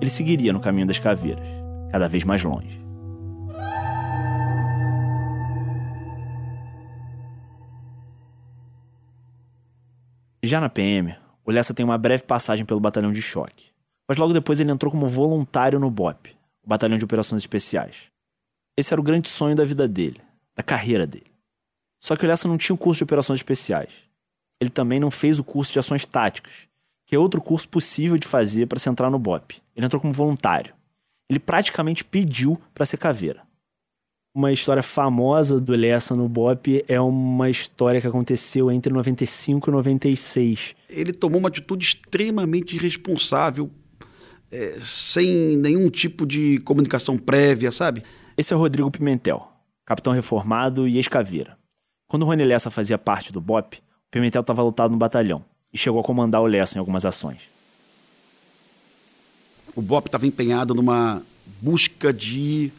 Ele 0.00 0.10
seguiria 0.10 0.52
no 0.52 0.60
caminho 0.60 0.86
das 0.86 0.98
caveiras, 0.98 1.48
cada 1.90 2.08
vez 2.08 2.22
mais 2.22 2.42
longe. 2.42 2.80
Já 10.42 10.60
na 10.60 10.68
PM, 10.68 11.16
o 11.44 11.50
Lessa 11.50 11.74
tem 11.74 11.84
uma 11.84 11.98
breve 11.98 12.22
passagem 12.22 12.64
pelo 12.64 12.78
batalhão 12.78 13.10
de 13.10 13.20
choque, 13.20 13.72
mas 14.08 14.16
logo 14.16 14.32
depois 14.32 14.60
ele 14.60 14.70
entrou 14.70 14.92
como 14.92 15.08
voluntário 15.08 15.80
no 15.80 15.90
BOP, 15.90 16.28
o 16.62 16.68
Batalhão 16.68 16.96
de 16.96 17.04
Operações 17.04 17.42
Especiais. 17.42 18.10
Esse 18.76 18.94
era 18.94 19.00
o 19.00 19.04
grande 19.04 19.28
sonho 19.28 19.56
da 19.56 19.64
vida 19.64 19.88
dele, 19.88 20.20
da 20.56 20.62
carreira 20.62 21.06
dele. 21.06 21.32
Só 22.00 22.14
que 22.14 22.24
o 22.24 22.28
Lessa 22.28 22.46
não 22.46 22.56
tinha 22.56 22.74
o 22.74 22.78
curso 22.78 22.98
de 22.98 23.04
Operações 23.04 23.40
Especiais. 23.40 23.92
Ele 24.60 24.70
também 24.70 25.00
não 25.00 25.10
fez 25.10 25.40
o 25.40 25.44
curso 25.44 25.72
de 25.72 25.80
Ações 25.80 26.06
Táticas, 26.06 26.67
que 27.08 27.16
é 27.16 27.18
outro 27.18 27.42
curso 27.42 27.68
possível 27.68 28.16
de 28.16 28.28
fazer 28.28 28.66
para 28.66 28.78
se 28.78 28.88
entrar 28.88 29.10
no 29.10 29.18
BOP. 29.18 29.60
Ele 29.74 29.86
entrou 29.86 30.00
como 30.00 30.12
voluntário. 30.12 30.72
Ele 31.28 31.40
praticamente 31.40 32.04
pediu 32.04 32.56
para 32.72 32.86
ser 32.86 32.98
caveira 32.98 33.48
uma 34.38 34.52
história 34.52 34.84
famosa 34.84 35.58
do 35.60 35.72
Lessa 35.72 36.14
no 36.14 36.28
Bop 36.28 36.84
é 36.86 37.00
uma 37.00 37.50
história 37.50 38.00
que 38.00 38.06
aconteceu 38.06 38.70
entre 38.70 38.92
95 38.92 39.68
e 39.68 39.72
96. 39.72 40.74
Ele 40.88 41.12
tomou 41.12 41.40
uma 41.40 41.48
atitude 41.48 41.84
extremamente 41.84 42.76
irresponsável, 42.76 43.68
é, 44.48 44.78
sem 44.80 45.56
nenhum 45.56 45.90
tipo 45.90 46.24
de 46.24 46.60
comunicação 46.60 47.18
prévia, 47.18 47.72
sabe? 47.72 48.04
Esse 48.36 48.52
é 48.52 48.56
o 48.56 48.60
Rodrigo 48.60 48.88
Pimentel, 48.92 49.44
capitão 49.84 50.12
reformado 50.12 50.86
e 50.86 50.98
ex-caveira. 50.98 51.58
Quando 52.06 52.22
o 52.22 52.26
Rony 52.26 52.44
Lessa 52.44 52.70
fazia 52.70 52.96
parte 52.96 53.32
do 53.32 53.40
BOP, 53.40 53.78
o 53.78 53.80
Pimentel 54.08 54.42
estava 54.42 54.62
lutado 54.62 54.92
no 54.92 54.98
batalhão 54.98 55.44
e 55.72 55.78
chegou 55.78 56.00
a 56.00 56.04
comandar 56.04 56.40
o 56.40 56.46
Lessa 56.46 56.76
em 56.76 56.80
algumas 56.80 57.04
ações. 57.04 57.42
O 59.74 59.82
BOP 59.82 60.06
estava 60.06 60.26
empenhado 60.26 60.74
numa 60.74 61.22
busca 61.60 62.12
de 62.12 62.72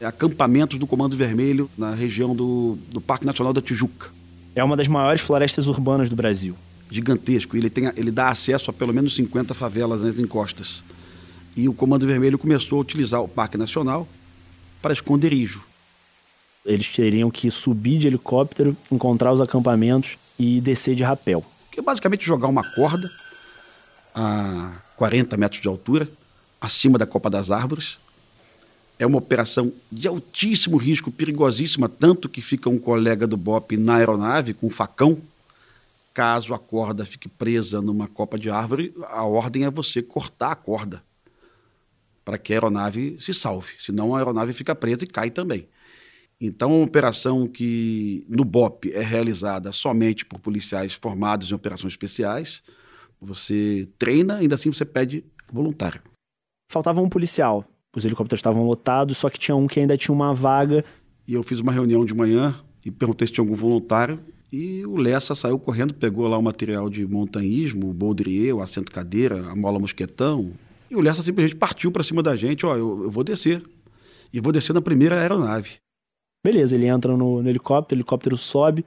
acampamentos 0.00 0.78
do 0.78 0.86
Comando 0.86 1.16
Vermelho 1.16 1.70
na 1.76 1.94
região 1.94 2.34
do, 2.34 2.78
do 2.88 3.00
Parque 3.00 3.26
Nacional 3.26 3.52
da 3.52 3.62
Tijuca. 3.62 4.10
É 4.54 4.62
uma 4.62 4.76
das 4.76 4.88
maiores 4.88 5.20
florestas 5.20 5.66
urbanas 5.68 6.08
do 6.08 6.16
Brasil. 6.16 6.56
Gigantesco. 6.90 7.56
Ele, 7.56 7.70
tem, 7.70 7.86
ele 7.96 8.10
dá 8.10 8.28
acesso 8.28 8.70
a 8.70 8.72
pelo 8.72 8.92
menos 8.92 9.14
50 9.14 9.54
favelas 9.54 10.02
nas 10.02 10.18
encostas. 10.18 10.82
E 11.56 11.68
o 11.68 11.72
Comando 11.72 12.06
Vermelho 12.06 12.38
começou 12.38 12.78
a 12.78 12.82
utilizar 12.82 13.22
o 13.22 13.28
Parque 13.28 13.56
Nacional 13.56 14.08
para 14.80 14.92
esconderijo. 14.92 15.62
Eles 16.64 16.88
teriam 16.90 17.30
que 17.30 17.50
subir 17.50 17.98
de 17.98 18.06
helicóptero, 18.06 18.76
encontrar 18.92 19.32
os 19.32 19.40
acampamentos 19.40 20.18
e 20.38 20.60
descer 20.60 20.94
de 20.94 21.02
rapel. 21.02 21.44
Que 21.78 21.80
é 21.80 21.84
basicamente 21.84 22.26
jogar 22.26 22.48
uma 22.48 22.64
corda 22.74 23.08
a 24.12 24.72
40 24.96 25.36
metros 25.36 25.62
de 25.62 25.68
altura, 25.68 26.08
acima 26.60 26.98
da 26.98 27.06
copa 27.06 27.30
das 27.30 27.52
árvores, 27.52 27.98
é 28.98 29.06
uma 29.06 29.18
operação 29.18 29.72
de 29.88 30.08
altíssimo 30.08 30.76
risco, 30.76 31.12
perigosíssima, 31.12 31.88
tanto 31.88 32.28
que 32.28 32.42
fica 32.42 32.68
um 32.68 32.80
colega 32.80 33.28
do 33.28 33.36
BOP 33.36 33.76
na 33.76 33.94
aeronave 33.94 34.54
com 34.54 34.66
um 34.66 34.70
facão. 34.70 35.22
Caso 36.12 36.52
a 36.52 36.58
corda 36.58 37.06
fique 37.06 37.28
presa 37.28 37.80
numa 37.80 38.08
copa 38.08 38.36
de 38.36 38.50
árvore, 38.50 38.92
a 39.08 39.22
ordem 39.22 39.64
é 39.64 39.70
você 39.70 40.02
cortar 40.02 40.50
a 40.50 40.56
corda 40.56 41.00
para 42.24 42.38
que 42.38 42.52
a 42.52 42.56
aeronave 42.56 43.16
se 43.20 43.32
salve, 43.32 43.74
senão 43.78 44.16
a 44.16 44.18
aeronave 44.18 44.52
fica 44.52 44.74
presa 44.74 45.04
e 45.04 45.06
cai 45.06 45.30
também. 45.30 45.68
Então, 46.40 46.76
uma 46.76 46.84
operação 46.84 47.46
que 47.48 48.24
no 48.28 48.44
BOP 48.44 48.92
é 48.92 49.02
realizada 49.02 49.72
somente 49.72 50.24
por 50.24 50.38
policiais 50.38 50.94
formados 50.94 51.50
em 51.50 51.54
operações 51.54 51.92
especiais, 51.92 52.62
você 53.20 53.88
treina, 53.98 54.36
ainda 54.36 54.54
assim 54.54 54.70
você 54.70 54.84
pede 54.84 55.24
voluntário. 55.52 56.00
Faltava 56.70 57.00
um 57.00 57.08
policial 57.08 57.66
os 57.98 58.04
helicópteros 58.04 58.38
estavam 58.38 58.64
lotados, 58.64 59.16
só 59.18 59.28
que 59.28 59.38
tinha 59.38 59.56
um 59.56 59.66
que 59.66 59.80
ainda 59.80 59.96
tinha 59.96 60.14
uma 60.14 60.32
vaga. 60.34 60.84
E 61.26 61.34
eu 61.34 61.42
fiz 61.42 61.60
uma 61.60 61.72
reunião 61.72 62.04
de 62.04 62.14
manhã 62.14 62.54
e 62.84 62.90
perguntei 62.90 63.26
se 63.26 63.32
tinha 63.32 63.42
algum 63.42 63.54
voluntário. 63.54 64.20
E 64.50 64.84
o 64.86 64.96
Lessa 64.96 65.34
saiu 65.34 65.58
correndo, 65.58 65.92
pegou 65.92 66.26
lá 66.26 66.38
o 66.38 66.42
material 66.42 66.88
de 66.88 67.06
montanhismo, 67.06 67.90
o 67.90 67.92
baudrier, 67.92 68.54
o 68.54 68.62
assento 68.62 68.90
cadeira, 68.90 69.46
a 69.50 69.54
mola 69.54 69.78
mosquetão. 69.78 70.52
E 70.90 70.96
o 70.96 71.00
Lessa 71.00 71.22
simplesmente 71.22 71.56
partiu 71.56 71.92
para 71.92 72.02
cima 72.02 72.22
da 72.22 72.34
gente: 72.34 72.64
ó, 72.64 72.76
eu, 72.76 73.04
eu, 73.04 73.10
vou 73.10 73.22
descer. 73.22 73.62
E 74.32 74.40
vou 74.40 74.52
descer 74.52 74.72
na 74.72 74.80
primeira 74.80 75.20
aeronave. 75.20 75.76
Beleza, 76.44 76.74
ele 76.74 76.86
entra 76.86 77.16
no, 77.16 77.42
no 77.42 77.48
helicóptero, 77.48 77.96
o 77.96 78.00
helicóptero 78.00 78.36
sobe. 78.36 78.84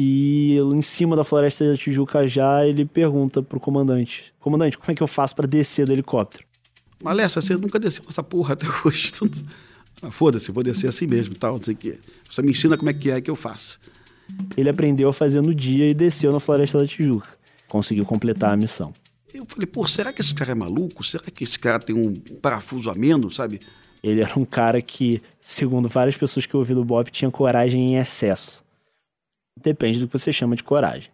E 0.00 0.56
em 0.74 0.82
cima 0.82 1.14
da 1.14 1.22
floresta 1.22 1.70
da 1.70 1.76
Tijuca 1.76 2.26
já 2.26 2.66
ele 2.66 2.84
pergunta 2.84 3.42
pro 3.42 3.60
comandante: 3.60 4.34
Comandante, 4.40 4.76
como 4.76 4.90
é 4.90 4.94
que 4.94 5.02
eu 5.02 5.06
faço 5.06 5.36
para 5.36 5.46
descer 5.46 5.86
do 5.86 5.92
helicóptero? 5.92 6.44
Malessa, 7.02 7.40
você 7.40 7.54
nunca 7.54 7.78
desceu 7.78 8.04
essa 8.08 8.22
porra 8.22 8.54
até 8.54 8.66
hoje. 8.84 9.12
Ah, 10.02 10.10
Foda-se, 10.10 10.50
vou 10.50 10.62
descer 10.62 10.88
assim 10.88 11.06
mesmo 11.06 11.34
tal, 11.36 11.52
não 11.52 11.62
sei 11.62 11.72
o 11.72 11.76
quê. 11.76 11.98
Você 12.28 12.42
me 12.42 12.50
ensina 12.50 12.76
como 12.76 12.90
é 12.90 12.92
que 12.92 13.10
é 13.10 13.20
que 13.20 13.30
eu 13.30 13.36
faço. 13.36 13.78
Ele 14.56 14.68
aprendeu 14.68 15.08
a 15.08 15.12
fazer 15.12 15.40
no 15.40 15.54
dia 15.54 15.88
e 15.88 15.94
desceu 15.94 16.32
na 16.32 16.40
Floresta 16.40 16.78
da 16.78 16.86
Tijuca. 16.86 17.28
Conseguiu 17.68 18.04
completar 18.04 18.52
a 18.52 18.56
missão. 18.56 18.92
Eu 19.32 19.46
falei, 19.46 19.66
pô, 19.66 19.86
será 19.86 20.12
que 20.12 20.20
esse 20.20 20.34
cara 20.34 20.52
é 20.52 20.54
maluco? 20.54 21.02
Será 21.02 21.24
que 21.24 21.44
esse 21.44 21.58
cara 21.58 21.78
tem 21.78 21.94
um 21.96 22.12
parafuso 22.42 22.90
a 22.90 22.94
menos, 22.94 23.36
sabe? 23.36 23.60
Ele 24.04 24.20
era 24.20 24.38
um 24.38 24.44
cara 24.44 24.82
que, 24.82 25.22
segundo 25.40 25.88
várias 25.88 26.14
pessoas 26.14 26.44
que 26.44 26.52
eu 26.52 26.60
ouvi 26.60 26.74
do 26.74 26.84
Bob, 26.84 27.10
tinha 27.10 27.30
coragem 27.30 27.94
em 27.94 27.96
excesso. 27.96 28.62
Depende 29.58 29.98
do 29.98 30.06
que 30.06 30.18
você 30.18 30.30
chama 30.30 30.54
de 30.54 30.62
coragem. 30.62 31.10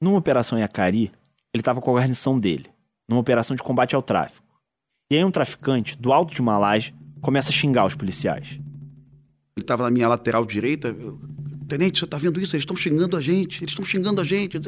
Numa 0.00 0.16
operação 0.16 0.58
em 0.58 0.62
Acari, 0.62 1.12
ele 1.52 1.60
estava 1.60 1.82
com 1.82 1.90
a 1.90 2.00
guarnição 2.00 2.38
dele 2.38 2.74
numa 3.08 3.20
operação 3.20 3.54
de 3.54 3.62
combate 3.62 3.94
ao 3.94 4.02
tráfico. 4.02 4.46
E 5.10 5.16
aí 5.16 5.24
um 5.24 5.30
traficante, 5.30 5.96
do 5.96 6.12
alto 6.12 6.34
de 6.34 6.40
uma 6.40 6.58
laje, 6.58 6.94
começa 7.20 7.50
a 7.50 7.52
xingar 7.52 7.84
os 7.84 7.94
policiais. 7.94 8.58
Ele 9.56 9.64
estava 9.64 9.84
na 9.84 9.90
minha 9.90 10.08
lateral 10.08 10.44
direita. 10.44 10.94
Tenente, 11.68 11.98
você 11.98 12.04
está 12.04 12.18
vendo 12.18 12.40
isso? 12.40 12.56
Eles 12.56 12.62
estão 12.62 12.76
xingando 12.76 13.16
a 13.16 13.20
gente, 13.22 13.58
eles 13.58 13.70
estão 13.70 13.84
xingando 13.84 14.20
a 14.20 14.24
gente. 14.24 14.58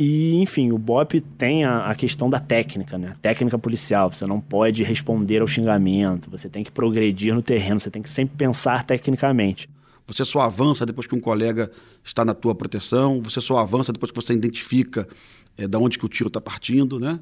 E, 0.00 0.36
enfim, 0.36 0.70
o 0.70 0.78
BOP 0.78 1.20
tem 1.36 1.64
a, 1.64 1.90
a, 1.90 1.94
questão 1.96 2.30
da 2.30 2.38
técnica, 2.38 2.96
né? 2.96 3.16
técnica 3.20 3.58
policial. 3.58 4.12
Você 4.12 4.24
não 4.26 4.40
pode 4.40 4.84
responder 4.84 5.40
ao 5.40 5.46
xingamento, 5.48 6.30
você 6.30 6.48
tem 6.48 6.62
que 6.62 6.70
progredir 6.70 7.34
no 7.34 7.42
terreno, 7.42 7.80
você 7.80 7.90
tem 7.90 8.00
que 8.00 8.08
sempre 8.08 8.36
pensar 8.36 8.84
tecnicamente. 8.84 9.68
Você 10.06 10.24
só 10.24 10.42
avança 10.42 10.86
depois 10.86 11.08
que 11.08 11.16
um 11.16 11.20
colega 11.20 11.68
está 12.04 12.24
na 12.24 12.32
tua 12.32 12.54
proteção, 12.54 13.20
você 13.20 13.40
só 13.40 13.58
avança 13.58 13.92
depois 13.92 14.12
que 14.12 14.22
você 14.22 14.32
identifica 14.32 15.08
é, 15.56 15.66
da 15.66 15.80
onde 15.80 15.98
que 15.98 16.06
o 16.06 16.08
tiro 16.08 16.28
está 16.28 16.40
partindo, 16.40 17.00
né? 17.00 17.18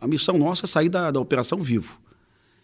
A 0.00 0.06
missão 0.06 0.38
nossa 0.38 0.66
é 0.66 0.68
sair 0.68 0.88
da, 0.88 1.10
da 1.10 1.18
operação 1.18 1.58
vivo. 1.58 1.98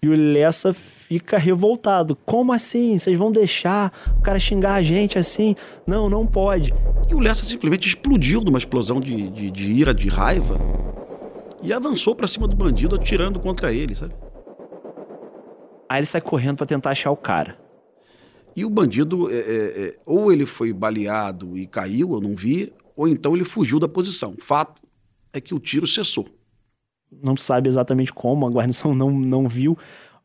E 0.02 0.08
o 0.08 0.14
Lessa 0.14 0.72
fica 0.72 1.38
revoltado. 1.38 2.14
Como 2.26 2.52
assim? 2.52 2.98
Vocês 2.98 3.18
vão 3.18 3.32
deixar 3.32 3.92
o 4.18 4.20
cara 4.20 4.38
xingar 4.38 4.74
a 4.74 4.82
gente 4.82 5.18
assim? 5.18 5.56
Não, 5.86 6.10
não 6.10 6.26
pode. 6.26 6.74
E 7.08 7.14
o 7.14 7.18
Lessa 7.18 7.44
simplesmente 7.44 7.88
explodiu 7.88 8.40
numa 8.40 8.58
explosão 8.58 9.00
de, 9.00 9.30
de, 9.30 9.50
de 9.50 9.70
ira, 9.70 9.94
de 9.94 10.08
raiva, 10.08 10.58
e 11.62 11.72
avançou 11.72 12.14
para 12.14 12.28
cima 12.28 12.46
do 12.46 12.54
bandido, 12.54 12.94
atirando 12.94 13.40
contra 13.40 13.72
ele, 13.72 13.94
sabe? 13.94 14.14
Aí 15.88 16.00
ele 16.00 16.06
sai 16.06 16.20
correndo 16.20 16.58
para 16.58 16.66
tentar 16.66 16.90
achar 16.90 17.10
o 17.10 17.16
cara. 17.16 17.58
E 18.56 18.64
o 18.64 18.70
bandido, 18.70 19.30
é, 19.30 19.34
é, 19.34 19.38
é, 19.40 19.96
ou 20.04 20.30
ele 20.30 20.46
foi 20.46 20.72
baleado 20.72 21.56
e 21.56 21.66
caiu, 21.66 22.12
eu 22.12 22.20
não 22.20 22.36
vi, 22.36 22.72
ou 22.94 23.08
então 23.08 23.34
ele 23.34 23.44
fugiu 23.44 23.80
da 23.80 23.88
posição. 23.88 24.34
Fato 24.38 24.80
é 25.32 25.40
que 25.40 25.54
o 25.54 25.58
tiro 25.58 25.86
cessou. 25.86 26.26
Não 27.22 27.36
sabe 27.36 27.68
exatamente 27.68 28.12
como, 28.12 28.46
a 28.46 28.50
guarnição 28.50 28.94
não, 28.96 29.10
não 29.10 29.48
viu, 29.48 29.76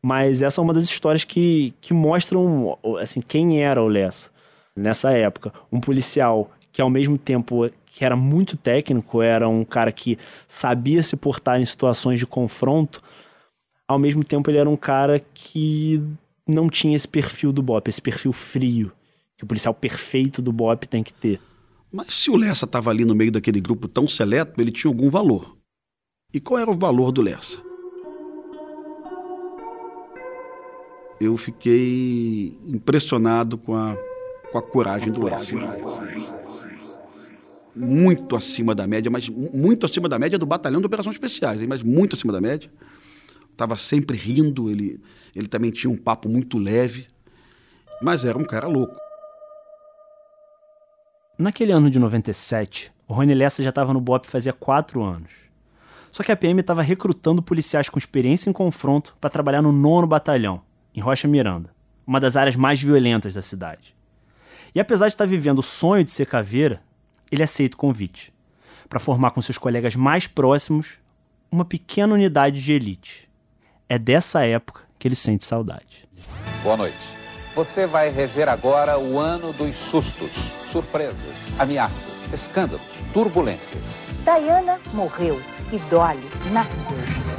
mas 0.02 0.42
essa 0.42 0.60
é 0.60 0.64
uma 0.64 0.74
das 0.74 0.84
histórias 0.84 1.24
que, 1.24 1.74
que 1.80 1.92
mostram 1.92 2.78
assim, 3.00 3.20
quem 3.20 3.62
era 3.62 3.82
o 3.82 3.88
Lessa 3.88 4.30
nessa 4.74 5.10
época. 5.10 5.52
Um 5.70 5.80
policial 5.80 6.50
que, 6.72 6.80
ao 6.80 6.90
mesmo 6.90 7.18
tempo 7.18 7.70
que 7.86 8.04
era 8.04 8.16
muito 8.16 8.56
técnico, 8.56 9.20
era 9.20 9.48
um 9.48 9.64
cara 9.64 9.92
que 9.92 10.16
sabia 10.46 11.02
se 11.02 11.16
portar 11.16 11.60
em 11.60 11.64
situações 11.64 12.18
de 12.18 12.26
confronto, 12.26 13.02
ao 13.86 13.98
mesmo 13.98 14.22
tempo 14.22 14.48
ele 14.48 14.58
era 14.58 14.70
um 14.70 14.76
cara 14.76 15.20
que 15.34 16.00
não 16.46 16.68
tinha 16.68 16.96
esse 16.96 17.08
perfil 17.08 17.52
do 17.52 17.62
Bop, 17.62 17.88
esse 17.88 18.00
perfil 18.00 18.32
frio 18.32 18.92
que 19.36 19.44
o 19.44 19.46
policial 19.46 19.72
perfeito 19.72 20.42
do 20.42 20.52
Bop 20.52 20.86
tem 20.86 21.02
que 21.02 21.14
ter. 21.14 21.40
Mas 21.90 22.12
se 22.12 22.30
o 22.30 22.36
Lessa 22.36 22.66
estava 22.66 22.90
ali 22.90 23.06
no 23.06 23.14
meio 23.14 23.32
daquele 23.32 23.58
grupo 23.58 23.88
tão 23.88 24.06
seleto, 24.06 24.60
ele 24.60 24.70
tinha 24.70 24.90
algum 24.90 25.08
valor. 25.08 25.56
E 26.32 26.40
qual 26.40 26.60
era 26.60 26.70
o 26.70 26.78
valor 26.78 27.10
do 27.10 27.20
Lessa? 27.20 27.60
Eu 31.20 31.36
fiquei 31.36 32.56
impressionado 32.64 33.58
com 33.58 33.74
a, 33.74 33.96
com 34.50 34.58
a 34.58 34.62
coragem 34.62 35.12
do 35.12 35.24
Lessa. 35.24 35.56
Muito 37.74 38.36
acima 38.36 38.74
da 38.74 38.86
média, 38.86 39.10
mas 39.10 39.28
muito 39.28 39.86
acima 39.86 40.08
da 40.08 40.18
média 40.18 40.38
do 40.38 40.46
batalhão 40.46 40.80
de 40.80 40.86
operações 40.86 41.16
especiais, 41.16 41.60
mas 41.62 41.82
muito 41.82 42.14
acima 42.14 42.32
da 42.32 42.40
média 42.40 42.70
estava 43.50 43.76
sempre 43.76 44.16
rindo, 44.16 44.70
ele, 44.70 44.98
ele 45.36 45.46
também 45.46 45.70
tinha 45.70 45.90
um 45.90 45.96
papo 45.96 46.28
muito 46.28 46.56
leve, 46.56 47.08
mas 48.00 48.24
era 48.24 48.38
um 48.38 48.44
cara 48.44 48.66
louco. 48.66 48.96
Naquele 51.36 51.72
ano 51.72 51.90
de 51.90 51.98
97, 51.98 52.92
o 53.06 53.12
Rony 53.12 53.34
Lessa 53.34 53.62
já 53.62 53.68
estava 53.68 53.92
no 53.92 54.00
BOP 54.00 54.26
fazia 54.26 54.52
quatro 54.52 55.02
anos. 55.02 55.49
Só 56.10 56.22
que 56.22 56.32
a 56.32 56.36
PM 56.36 56.60
estava 56.60 56.82
recrutando 56.82 57.42
policiais 57.42 57.88
com 57.88 57.98
experiência 57.98 58.50
em 58.50 58.52
confronto 58.52 59.16
para 59.20 59.30
trabalhar 59.30 59.62
no 59.62 59.72
nono 59.72 60.06
batalhão, 60.06 60.62
em 60.94 61.00
Rocha 61.00 61.28
Miranda, 61.28 61.70
uma 62.06 62.20
das 62.20 62.36
áreas 62.36 62.56
mais 62.56 62.82
violentas 62.82 63.34
da 63.34 63.42
cidade. 63.42 63.94
E 64.74 64.80
apesar 64.80 65.06
de 65.06 65.14
estar 65.14 65.26
vivendo 65.26 65.60
o 65.60 65.62
sonho 65.62 66.04
de 66.04 66.10
ser 66.10 66.26
caveira, 66.26 66.82
ele 67.30 67.42
aceita 67.42 67.76
o 67.76 67.78
convite 67.78 68.32
para 68.88 68.98
formar 68.98 69.30
com 69.30 69.40
seus 69.40 69.56
colegas 69.56 69.94
mais 69.94 70.26
próximos 70.26 70.98
uma 71.50 71.64
pequena 71.64 72.14
unidade 72.14 72.62
de 72.62 72.72
elite. 72.72 73.30
É 73.88 73.98
dessa 73.98 74.44
época 74.44 74.82
que 74.98 75.06
ele 75.06 75.14
sente 75.14 75.44
saudade. 75.44 76.08
Boa 76.62 76.76
noite. 76.76 77.20
Você 77.54 77.86
vai 77.86 78.10
rever 78.10 78.48
agora 78.48 78.98
o 78.98 79.18
ano 79.18 79.52
dos 79.52 79.74
sustos, 79.74 80.30
surpresas, 80.66 81.52
ameaças, 81.58 82.19
escândalos, 82.32 82.82
turbulências. 83.12 84.08
Diana 84.24 84.78
morreu 84.94 85.40
e 85.72 85.78
Dolly 85.90 86.28
nasceu 86.52 87.30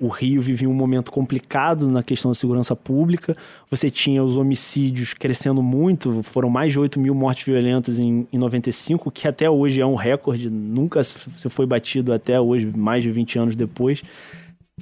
o 0.00 0.08
Rio 0.08 0.40
vivia 0.40 0.68
um 0.68 0.74
momento 0.74 1.12
complicado 1.12 1.86
na 1.90 2.02
questão 2.02 2.30
da 2.30 2.34
segurança 2.34 2.74
pública. 2.74 3.36
Você 3.68 3.90
tinha 3.90 4.24
os 4.24 4.34
homicídios 4.34 5.12
crescendo 5.12 5.62
muito, 5.62 6.22
foram 6.22 6.48
mais 6.48 6.72
de 6.72 6.80
8 6.80 6.98
mil 6.98 7.14
mortes 7.14 7.44
violentas 7.44 7.98
em, 7.98 8.26
em 8.32 8.38
95, 8.38 9.10
que 9.10 9.28
até 9.28 9.48
hoje 9.50 9.82
é 9.82 9.86
um 9.86 9.94
recorde, 9.94 10.48
nunca 10.48 11.04
se 11.04 11.50
foi 11.50 11.66
batido 11.66 12.14
até 12.14 12.40
hoje, 12.40 12.72
mais 12.74 13.02
de 13.02 13.12
20 13.12 13.38
anos 13.38 13.54
depois. 13.56 14.02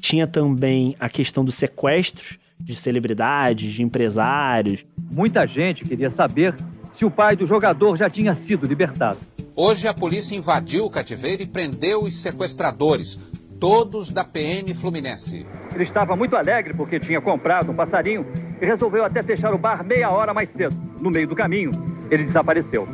Tinha 0.01 0.29
também 0.29 0.95
a 1.01 1.09
questão 1.09 1.45
dos 1.45 1.57
sequestros 1.57 2.39
de 2.61 2.77
celebridades, 2.77 3.73
de 3.73 3.83
empresários. 3.83 4.85
Muita 5.13 5.47
gente 5.47 5.85
queria 5.85 6.11
saber 6.11 6.55
se 6.99 7.05
o 7.05 7.11
pai 7.11 7.37
do 7.37 7.47
jogador 7.47 7.97
já 7.97 8.11
tinha 8.11 8.35
sido 8.35 8.67
libertado. 8.67 9.21
Hoje 9.55 9.87
a 9.87 9.95
polícia 9.95 10.35
invadiu 10.35 10.85
o 10.85 10.91
cativeiro 10.91 11.43
e 11.43 11.47
prendeu 11.47 12.03
os 12.03 12.21
sequestradores, 12.21 13.17
todos 13.61 14.11
da 14.11 14.25
PM 14.25 14.75
Fluminense. 14.75 15.47
Ele 15.73 15.85
estava 15.85 16.17
muito 16.17 16.37
alegre 16.37 16.75
porque 16.75 16.99
tinha 16.99 17.21
comprado 17.21 17.71
um 17.71 17.75
passarinho 17.75 18.27
e 18.61 18.67
resolveu 18.67 19.05
até 19.05 19.23
fechar 19.23 19.55
o 19.55 19.59
bar 19.59 19.85
meia 19.85 20.11
hora 20.11 20.35
mais 20.35 20.51
cedo. 20.51 20.77
No 21.01 21.11
meio 21.11 21.29
do 21.29 21.37
caminho, 21.37 21.71
ele 22.11 22.25
desapareceu. 22.25 22.87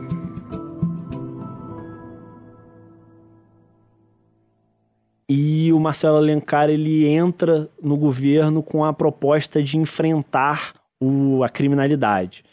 E 5.27 5.73
o 5.73 5.81
Marcelo 5.81 6.19
Alencar 6.19 6.69
ele 6.69 7.07
entra 7.07 7.71
no 7.83 7.97
governo 7.97 8.63
com 8.63 8.85
a 8.85 8.93
proposta 8.93 9.63
de 9.63 9.79
enfrentar 9.79 10.75
o, 11.01 11.43
a 11.43 11.49
criminalidade. 11.49 12.45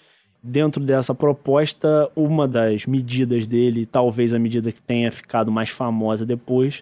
Dentro 0.44 0.84
dessa 0.84 1.14
proposta, 1.14 2.10
uma 2.16 2.48
das 2.48 2.88
medidas 2.88 3.46
dele, 3.46 3.86
talvez 3.86 4.34
a 4.34 4.40
medida 4.40 4.72
que 4.72 4.82
tenha 4.82 5.12
ficado 5.12 5.52
mais 5.52 5.70
famosa 5.70 6.26
depois, 6.26 6.82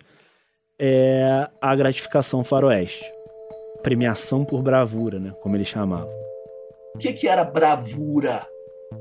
é 0.80 1.50
a 1.62 1.76
gratificação 1.76 2.42
faroeste. 2.42 3.04
Premiação 3.84 4.46
por 4.46 4.62
bravura, 4.62 5.20
né? 5.20 5.34
como 5.42 5.58
ele 5.58 5.66
chamava. 5.66 6.10
O 6.96 7.00
que, 7.00 7.12
que 7.12 7.28
era 7.28 7.44
bravura? 7.44 8.48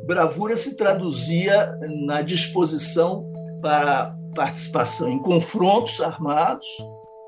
Bravura 0.05 0.57
se 0.57 0.77
traduzia 0.77 1.79
na 2.07 2.21
disposição 2.21 3.31
para 3.63 4.15
participação 4.35 5.09
em 5.09 5.23
confrontos 5.23 6.01
armados. 6.01 6.67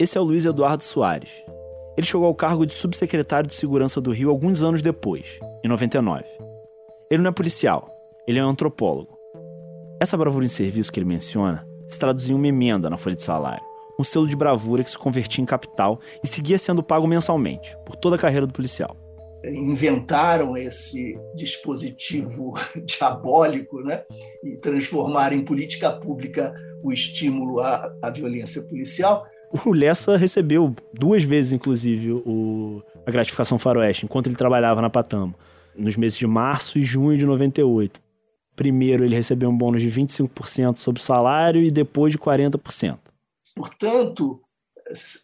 Esse 0.00 0.18
é 0.18 0.20
o 0.20 0.24
Luiz 0.24 0.44
Eduardo 0.44 0.82
Soares. 0.82 1.44
Ele 1.96 2.06
chegou 2.06 2.26
ao 2.26 2.34
cargo 2.34 2.66
de 2.66 2.74
subsecretário 2.74 3.48
de 3.48 3.54
Segurança 3.54 4.00
do 4.00 4.10
Rio 4.10 4.30
alguns 4.30 4.62
anos 4.62 4.82
depois, 4.82 5.38
em 5.64 5.68
99. 5.68 6.24
Ele 7.10 7.24
não 7.24 7.30
é 7.30 7.32
policial, 7.32 7.90
ele 8.24 8.38
é 8.38 8.44
um 8.44 8.48
antropólogo. 8.48 9.18
Essa 10.00 10.16
bravura 10.16 10.44
em 10.44 10.48
serviço 10.48 10.92
que 10.92 11.00
ele 11.00 11.08
menciona 11.08 11.66
se 11.88 11.98
traduzia 11.98 12.32
em 12.32 12.38
uma 12.38 12.46
emenda 12.46 12.88
na 12.88 12.96
folha 12.96 13.16
de 13.16 13.22
salário, 13.22 13.64
um 13.98 14.04
selo 14.04 14.28
de 14.28 14.36
bravura 14.36 14.84
que 14.84 14.90
se 14.92 14.96
convertia 14.96 15.42
em 15.42 15.46
capital 15.46 15.98
e 16.22 16.28
seguia 16.28 16.56
sendo 16.56 16.84
pago 16.84 17.08
mensalmente, 17.08 17.76
por 17.84 17.96
toda 17.96 18.14
a 18.14 18.18
carreira 18.18 18.46
do 18.46 18.52
policial 18.52 18.96
inventaram 19.42 20.54
esse 20.54 21.18
dispositivo 21.34 22.52
diabólico 22.84 23.80
né? 23.82 24.02
e 24.44 24.58
transformaram 24.58 25.34
em 25.34 25.42
política 25.42 25.90
pública 25.90 26.54
o 26.82 26.92
estímulo 26.92 27.58
à, 27.58 27.90
à 28.02 28.10
violência 28.10 28.60
policial. 28.62 29.24
O 29.64 29.72
Lessa 29.72 30.18
recebeu 30.18 30.74
duas 30.92 31.24
vezes, 31.24 31.52
inclusive, 31.52 32.12
o, 32.12 32.82
a 33.06 33.10
gratificação 33.10 33.58
faroeste, 33.58 34.04
enquanto 34.04 34.26
ele 34.26 34.36
trabalhava 34.36 34.82
na 34.82 34.90
Patamo, 34.90 35.34
nos 35.76 35.96
meses 35.96 36.18
de 36.18 36.26
março 36.26 36.78
e 36.78 36.82
junho 36.82 37.16
de 37.16 37.26
98. 37.26 38.00
Primeiro, 38.54 39.04
ele 39.04 39.14
recebeu 39.14 39.48
um 39.48 39.56
bônus 39.56 39.80
de 39.80 39.88
25% 39.88 40.76
sobre 40.76 41.00
o 41.00 41.04
salário 41.04 41.62
e 41.62 41.70
depois 41.70 42.12
de 42.12 42.18
40%. 42.18 42.98
Portanto, 43.54 44.40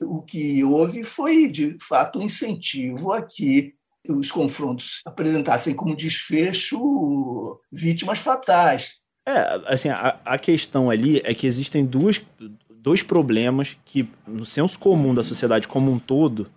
o 0.02 0.22
que 0.22 0.64
houve 0.64 1.04
foi, 1.04 1.48
de 1.48 1.76
fato, 1.80 2.18
um 2.18 2.22
incentivo 2.22 3.12
a 3.12 3.22
que 3.22 3.74
os 4.08 4.30
confrontos 4.30 5.02
apresentassem 5.04 5.74
como 5.74 5.96
desfecho 5.96 7.60
vítimas 7.70 8.20
fatais. 8.20 8.96
É, 9.26 9.60
assim, 9.66 9.88
a, 9.88 10.20
a 10.24 10.38
questão 10.38 10.88
ali 10.88 11.20
é 11.24 11.34
que 11.34 11.46
existem 11.46 11.84
duas, 11.84 12.24
dois 12.70 13.02
problemas 13.02 13.76
que, 13.84 14.08
no 14.26 14.46
senso 14.46 14.78
comum 14.78 15.12
da 15.12 15.22
sociedade 15.22 15.66
como 15.66 15.90
um 15.90 15.98
todo, 15.98 16.48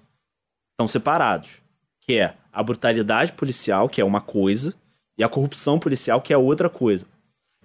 estão 0.71 0.87
separados. 0.87 1.61
Que 2.01 2.19
é 2.19 2.35
a 2.51 2.63
brutalidade 2.63 3.33
policial, 3.33 3.87
que 3.89 4.01
é 4.01 4.05
uma 4.05 4.21
coisa, 4.21 4.73
e 5.17 5.23
a 5.23 5.29
corrupção 5.29 5.79
policial, 5.79 6.21
que 6.21 6.33
é 6.33 6.37
outra 6.37 6.69
coisa. 6.69 7.05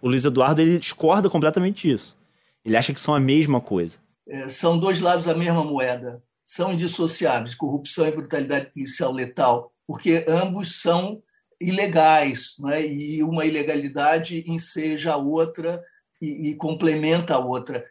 O 0.00 0.08
Luiz 0.08 0.24
Eduardo, 0.24 0.60
ele 0.60 0.78
discorda 0.78 1.30
completamente 1.30 1.88
disso. 1.88 2.16
Ele 2.64 2.76
acha 2.76 2.92
que 2.92 3.00
são 3.00 3.14
a 3.14 3.20
mesma 3.20 3.60
coisa. 3.60 3.98
É, 4.28 4.48
são 4.48 4.78
dois 4.78 5.00
lados 5.00 5.26
da 5.26 5.34
mesma 5.34 5.64
moeda. 5.64 6.22
São 6.44 6.72
indissociáveis, 6.72 7.54
corrupção 7.54 8.06
e 8.06 8.12
brutalidade 8.12 8.70
policial 8.72 9.12
letal 9.12 9.74
porque 9.86 10.24
ambos 10.28 10.80
são 10.80 11.22
ilegais, 11.60 12.56
é? 12.72 12.86
e 12.86 13.22
uma 13.22 13.44
ilegalidade 13.44 14.44
enseja 14.46 15.12
a 15.12 15.16
outra 15.16 15.82
e, 16.20 16.50
e 16.50 16.54
complementa 16.56 17.34
a 17.34 17.38
outra. 17.38 17.84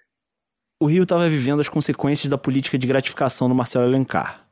O 0.79 0.85
Rio 0.85 1.03
estava 1.03 1.29
vivendo 1.29 1.61
as 1.61 1.69
consequências 1.69 2.29
da 2.29 2.37
política 2.37 2.77
de 2.77 2.87
gratificação 2.87 3.47
do 3.47 3.55
Marcelo 3.55 3.85
Alencar. 3.85 4.42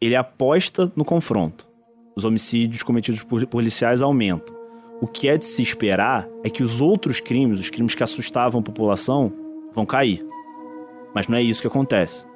Ele 0.00 0.14
aposta 0.14 0.92
no 0.94 1.04
confronto. 1.04 1.66
os 2.16 2.24
homicídios 2.24 2.82
cometidos 2.82 3.22
por 3.22 3.46
policiais 3.46 4.00
aumentam. 4.00 4.56
O 5.02 5.06
que 5.06 5.28
é 5.28 5.36
de 5.36 5.44
se 5.44 5.62
esperar 5.62 6.26
é 6.42 6.48
que 6.48 6.62
os 6.62 6.80
outros 6.80 7.20
crimes, 7.20 7.60
os 7.60 7.68
crimes 7.68 7.94
que 7.94 8.02
assustavam 8.02 8.60
a 8.60 8.64
população, 8.64 9.30
vão 9.74 9.84
cair. 9.84 10.26
Mas 11.14 11.28
não 11.28 11.36
é 11.36 11.42
isso 11.42 11.60
que 11.60 11.66
acontece. 11.66 12.26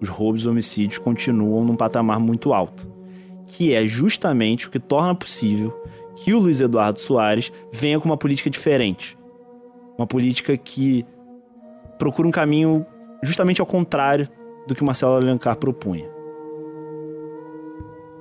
Os 0.00 0.10
roubos 0.10 0.44
e 0.44 0.48
homicídios 0.48 0.98
continuam 0.98 1.64
num 1.64 1.76
patamar 1.76 2.20
muito 2.20 2.52
alto, 2.52 2.90
que 3.46 3.72
é 3.72 3.86
justamente 3.86 4.68
o 4.68 4.70
que 4.70 4.78
torna 4.78 5.14
possível 5.14 5.72
que 6.16 6.34
o 6.34 6.38
Luiz 6.38 6.60
Eduardo 6.60 7.00
Soares 7.00 7.50
venha 7.72 7.98
com 7.98 8.06
uma 8.06 8.16
política 8.16 8.50
diferente. 8.50 9.16
Uma 9.96 10.06
política 10.06 10.56
que 10.56 11.06
procura 11.98 12.28
um 12.28 12.30
caminho 12.30 12.84
justamente 13.22 13.62
ao 13.62 13.66
contrário 13.66 14.28
do 14.66 14.74
que 14.74 14.84
Marcelo 14.84 15.14
Alencar 15.14 15.56
propunha. 15.56 16.08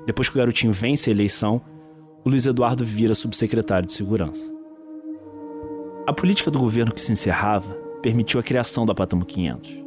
Depois 0.06 0.30
que 0.30 0.36
o 0.36 0.40
garotinho 0.40 0.74
vence 0.74 1.10
a 1.10 1.14
eleição, 1.14 1.62
o 2.24 2.30
Luiz 2.30 2.46
Eduardo 2.46 2.84
vira 2.84 3.14
subsecretário 3.14 3.88
de 3.88 3.94
Segurança. 3.94 4.54
A 6.08 6.14
política 6.14 6.50
do 6.50 6.60
governo 6.60 6.94
que 6.94 7.02
se 7.02 7.12
encerrava 7.12 7.74
permitiu 8.02 8.40
a 8.40 8.44
criação 8.44 8.86
da 8.86 8.96
Patamo 8.96 9.26
500. 9.26 9.86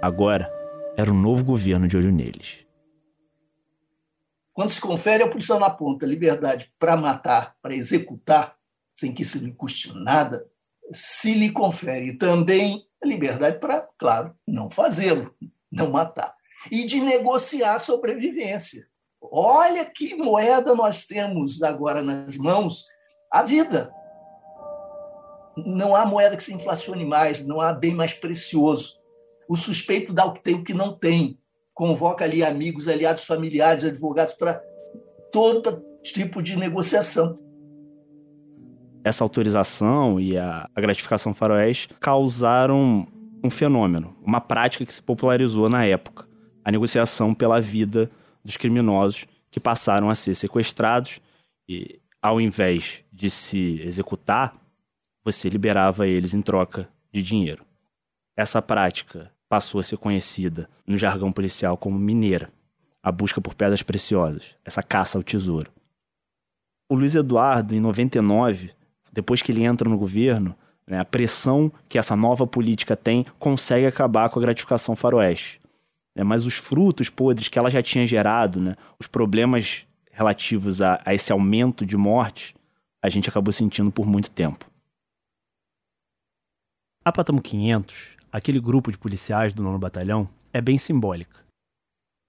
Agora, 0.00 0.48
era 0.96 1.10
um 1.10 1.20
novo 1.20 1.44
governo 1.44 1.88
de 1.88 1.96
olho 1.96 2.12
neles. 2.12 2.66
Quando 4.52 4.70
se 4.70 4.80
confere 4.80 5.22
ao 5.22 5.30
policial 5.30 5.60
na 5.60 5.70
ponta 5.70 6.04
liberdade 6.04 6.72
para 6.78 6.96
matar, 6.96 7.56
para 7.62 7.74
executar, 7.74 8.56
sem 8.96 9.12
que 9.12 9.22
isso 9.22 9.38
lhe 9.38 9.52
custe 9.52 9.92
nada, 9.94 10.44
se 10.92 11.34
lhe 11.34 11.50
confere 11.50 12.16
também 12.16 12.87
liberdade 13.04 13.58
para, 13.58 13.86
claro, 13.98 14.34
não 14.46 14.70
fazê-lo, 14.70 15.34
não 15.70 15.90
matar. 15.90 16.34
E 16.70 16.84
de 16.84 17.00
negociar 17.00 17.76
a 17.76 17.78
sobrevivência. 17.78 18.86
Olha 19.20 19.84
que 19.84 20.14
moeda 20.16 20.74
nós 20.74 21.04
temos 21.04 21.62
agora 21.62 22.02
nas 22.02 22.36
mãos, 22.36 22.86
a 23.32 23.42
vida. 23.42 23.92
Não 25.56 25.94
há 25.94 26.06
moeda 26.06 26.36
que 26.36 26.42
se 26.42 26.54
inflacione 26.54 27.04
mais, 27.04 27.44
não 27.44 27.60
há 27.60 27.72
bem 27.72 27.94
mais 27.94 28.14
precioso. 28.14 28.98
O 29.48 29.56
suspeito 29.56 30.12
dá 30.12 30.24
o 30.24 30.34
que 30.34 30.42
tem 30.42 30.54
o 30.54 30.64
que 30.64 30.74
não 30.74 30.96
tem. 30.96 31.38
Convoca 31.74 32.24
ali 32.24 32.44
amigos, 32.44 32.88
aliados 32.88 33.24
familiares, 33.24 33.84
advogados 33.84 34.34
para 34.34 34.62
todo 35.32 35.84
tipo 36.02 36.42
de 36.42 36.56
negociação. 36.56 37.38
Essa 39.04 39.24
autorização 39.24 40.20
e 40.20 40.36
a, 40.36 40.68
gratificação 40.76 41.32
faroeste 41.32 41.88
causaram 42.00 43.06
um 43.42 43.50
fenômeno, 43.50 44.16
uma 44.22 44.40
prática 44.40 44.84
que 44.84 44.92
se 44.92 45.02
popularizou 45.02 45.68
na 45.68 45.84
época: 45.84 46.28
a 46.64 46.70
negociação 46.70 47.32
pela 47.32 47.60
vida 47.60 48.10
dos 48.44 48.56
criminosos 48.56 49.26
que 49.50 49.60
passaram 49.60 50.10
a 50.10 50.14
ser 50.14 50.34
sequestrados 50.34 51.20
e, 51.68 52.00
ao 52.20 52.40
invés 52.40 53.04
de 53.12 53.30
se 53.30 53.80
executar, 53.82 54.54
você 55.24 55.48
liberava 55.48 56.06
eles 56.06 56.34
em 56.34 56.42
troca 56.42 56.88
de 57.12 57.22
dinheiro. 57.22 57.64
Essa 58.36 58.62
prática 58.62 59.32
passou 59.48 59.80
a 59.80 59.84
ser 59.84 59.96
conhecida 59.96 60.68
no 60.86 60.96
jargão 60.96 61.32
policial 61.32 61.76
como 61.76 61.98
mineira, 61.98 62.52
a 63.02 63.10
busca 63.10 63.40
por 63.40 63.54
pedras 63.54 63.82
preciosas, 63.82 64.54
essa 64.64 64.82
caça 64.82 65.18
ao 65.18 65.22
tesouro. 65.22 65.72
O 66.90 66.94
Luiz 66.94 67.14
Eduardo, 67.14 67.74
em 67.74 67.80
99, 67.80 68.70
depois 69.18 69.42
que 69.42 69.52
ele 69.52 69.64
entra 69.64 69.88
no 69.88 69.98
governo, 69.98 70.54
né, 70.86 70.98
a 70.98 71.04
pressão 71.04 71.70
que 71.88 71.98
essa 71.98 72.16
nova 72.16 72.46
política 72.46 72.96
tem 72.96 73.24
consegue 73.38 73.86
acabar 73.86 74.28
com 74.30 74.38
a 74.38 74.42
gratificação 74.42 74.96
faroeste 74.96 75.60
né? 76.18 76.24
mas 76.24 76.44
os 76.44 76.54
frutos 76.54 77.08
podres 77.08 77.46
que 77.46 77.58
ela 77.58 77.70
já 77.70 77.80
tinha 77.80 78.04
gerado, 78.04 78.60
né? 78.60 78.74
os 78.98 79.06
problemas 79.06 79.86
relativos 80.10 80.82
a, 80.82 81.00
a 81.04 81.14
esse 81.14 81.30
aumento 81.30 81.86
de 81.86 81.96
mortes, 81.96 82.52
a 83.00 83.08
gente 83.08 83.28
acabou 83.28 83.52
sentindo 83.52 83.92
por 83.92 84.04
muito 84.04 84.28
tempo. 84.28 84.68
A 87.04 87.12
Patamo 87.12 87.40
500, 87.40 88.16
aquele 88.32 88.58
grupo 88.58 88.90
de 88.90 88.98
policiais 88.98 89.54
do 89.54 89.62
nono 89.62 89.78
batalhão, 89.78 90.28
é 90.52 90.60
bem 90.60 90.76
simbólica. 90.76 91.38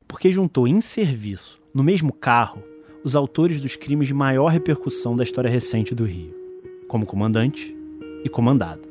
Porque 0.08 0.32
juntou 0.32 0.68
em 0.68 0.80
serviço, 0.80 1.60
no 1.74 1.84
mesmo 1.84 2.14
carro, 2.14 2.64
os 3.04 3.16
autores 3.16 3.60
dos 3.60 3.76
crimes 3.76 4.08
de 4.08 4.14
maior 4.14 4.48
repercussão 4.48 5.16
da 5.16 5.24
história 5.24 5.50
recente 5.50 5.96
do 5.96 6.06
Rio, 6.06 6.36
como 6.90 7.06
comandante 7.06 7.74
e 8.26 8.28
comandado. 8.28 8.82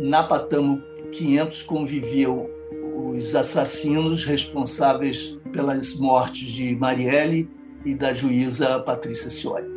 Na 0.00 0.24
Patamo 0.24 0.82
500 1.12 1.62
conviviam 1.62 2.50
os 2.96 3.34
assassinos 3.34 4.24
responsáveis 4.24 5.38
pelas 5.52 5.94
mortes 5.94 6.50
de 6.50 6.74
Marielle 6.74 7.48
e 7.84 7.94
da 7.94 8.12
juíza 8.12 8.80
Patrícia 8.80 9.30
Cioli. 9.30 9.72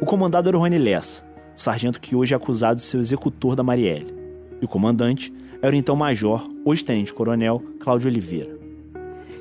O 0.00 0.04
comandado 0.04 0.48
era 0.48 0.56
o 0.56 0.60
Rony 0.60 0.78
Lessa, 0.78 1.24
o 1.56 1.60
sargento 1.60 2.00
que 2.00 2.14
hoje 2.14 2.34
é 2.34 2.36
acusado 2.36 2.76
de 2.76 2.82
ser 2.84 2.98
o 2.98 3.00
executor 3.00 3.56
da 3.56 3.62
Marielle. 3.62 4.14
E 4.60 4.64
o 4.64 4.68
comandante 4.68 5.32
era 5.62 5.74
o 5.74 5.78
então 5.78 5.96
major, 5.96 6.46
hoje 6.64 6.84
tenente-coronel, 6.84 7.62
Cláudio 7.80 8.08
Oliveira. 8.08 8.57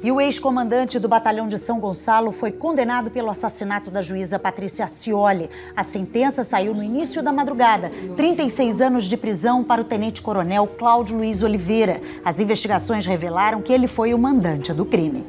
E 0.04 0.12
o 0.12 0.22
ex-comandante 0.22 1.00
do 1.00 1.08
Batalhão 1.08 1.48
de 1.48 1.58
São 1.58 1.80
Gonçalo 1.80 2.32
foi 2.32 2.52
condenado 2.52 3.10
pelo 3.10 3.32
assassinato 3.32 3.90
da 3.90 4.02
juíza 4.02 4.38
Patrícia 4.38 4.88
Cioli. 4.88 5.50
A 5.76 5.84
sentença 5.84 6.44
saiu 6.44 6.74
no 6.76 6.84
início 6.84 7.24
da 7.24 7.34
madrugada. 7.34 7.90
36 8.16 8.80
anos 8.80 9.06
de 9.06 9.18
prisão 9.18 9.64
para 9.64 9.82
o 9.82 9.86
tenente-coronel 9.86 10.68
Cláudio 10.68 11.18
Luiz 11.18 11.42
Oliveira. 11.42 12.00
As 12.24 12.40
investigações 12.40 13.08
revelaram 13.08 13.62
que 13.62 13.74
ele 13.74 13.88
foi 13.88 14.14
o 14.14 14.20
mandante 14.20 14.72
do 14.72 14.86
crime. 14.86 15.26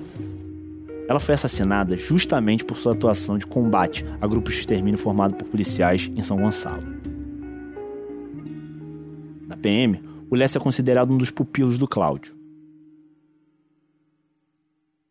Ela 1.08 1.18
foi 1.18 1.34
assassinada 1.34 1.96
justamente 1.96 2.62
por 2.62 2.76
sua 2.76 2.92
atuação 2.92 3.38
de 3.38 3.46
combate 3.46 4.04
a 4.20 4.26
grupos 4.26 4.52
de 4.52 4.60
extermínio 4.60 4.98
formado 4.98 5.34
por 5.34 5.48
policiais 5.48 6.10
em 6.14 6.20
São 6.20 6.36
Gonçalo. 6.36 6.82
Na 9.46 9.56
PM, 9.56 10.02
o 10.28 10.36
Lessa 10.36 10.58
é 10.58 10.60
considerado 10.60 11.10
um 11.10 11.16
dos 11.16 11.30
pupilos 11.30 11.78
do 11.78 11.88
Cláudio. 11.88 12.37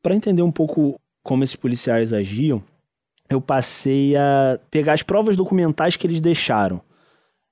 Para 0.08 0.16
entender 0.16 0.42
um 0.42 0.54
pouco 0.54 0.98
como 1.22 1.44
esses 1.44 1.58
policiais 1.58 2.14
agiam, 2.14 2.64
eu 3.30 3.42
passei 3.42 4.16
a 4.16 4.58
pegar 4.72 4.94
as 4.94 5.04
provas 5.04 5.36
documentais 5.36 5.98
que 5.98 6.08
eles 6.08 6.22
deixaram. 6.22 6.80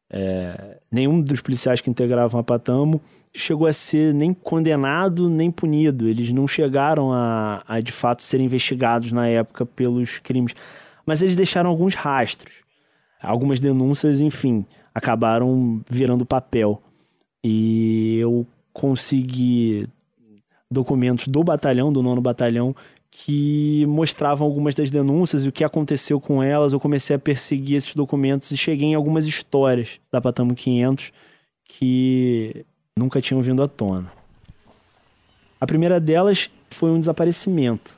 É, 0.10 0.80
nenhum 0.90 1.20
dos 1.20 1.42
policiais 1.42 1.82
que 1.82 1.90
integravam 1.90 2.40
a 2.40 2.44
Patamo 2.46 3.02
chegou 3.34 3.68
a 3.68 3.74
ser 3.74 4.14
nem 4.14 4.32
condenado 4.34 5.30
nem 5.30 5.52
punido. 5.52 6.08
Eles 6.08 6.32
não 6.32 6.48
chegaram 6.48 7.12
a, 7.12 7.62
a 7.68 7.82
de 7.82 7.92
fato 7.92 8.24
serem 8.24 8.46
investigados 8.46 9.12
na 9.12 9.28
época 9.28 9.66
pelos 9.66 10.20
crimes. 10.20 10.56
Mas 11.06 11.22
eles 11.22 11.36
deixaram 11.36 11.70
alguns 11.70 11.94
rastros. 11.94 12.64
Algumas 13.22 13.60
denúncias, 13.60 14.22
enfim, 14.22 14.66
acabaram 14.94 15.82
virando 15.90 16.26
papel. 16.26 16.82
E 17.44 18.18
eu 18.18 18.48
consegui 18.72 19.90
documentos 20.72 21.28
do 21.28 21.44
batalhão, 21.44 21.92
do 21.92 22.02
nono 22.02 22.22
batalhão, 22.22 22.76
que 23.10 23.86
mostravam 23.88 24.46
algumas 24.46 24.76
das 24.76 24.92
denúncias 24.92 25.46
e 25.46 25.50
o 25.50 25.52
que 25.52 25.64
aconteceu 25.64 26.20
com 26.20 26.44
elas. 26.44 26.74
Eu 26.74 26.80
comecei 26.80 27.16
a 27.16 27.20
perseguir 27.20 27.78
esses 27.78 27.96
documentos 27.96 28.52
e 28.52 28.58
cheguei 28.58 28.90
em 28.90 28.96
algumas 28.96 29.26
histórias 29.26 30.00
da 30.12 30.20
Patamo 30.20 30.54
500 30.54 31.14
que 31.64 32.66
nunca 32.98 33.22
tinham 33.22 33.42
vindo 33.42 33.64
à 33.64 33.68
tona. 33.68 34.12
A 35.60 35.66
primeira 35.66 36.00
delas 36.00 36.50
foi 36.70 36.92
um 36.92 37.00
desaparecimento. 37.00 37.96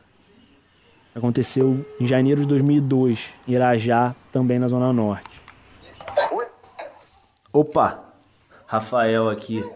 Aconteceu 1.16 1.84
em 2.00 2.06
janeiro 2.06 2.42
de 2.42 2.48
2002, 2.48 3.34
em 3.48 3.54
Irajá, 3.54 4.16
também 4.32 4.60
na 4.60 4.68
Zona 4.68 4.94
Norte. 4.94 5.42
Opa, 7.52 8.04
Rafael 8.68 9.30
aqui. 9.30 9.68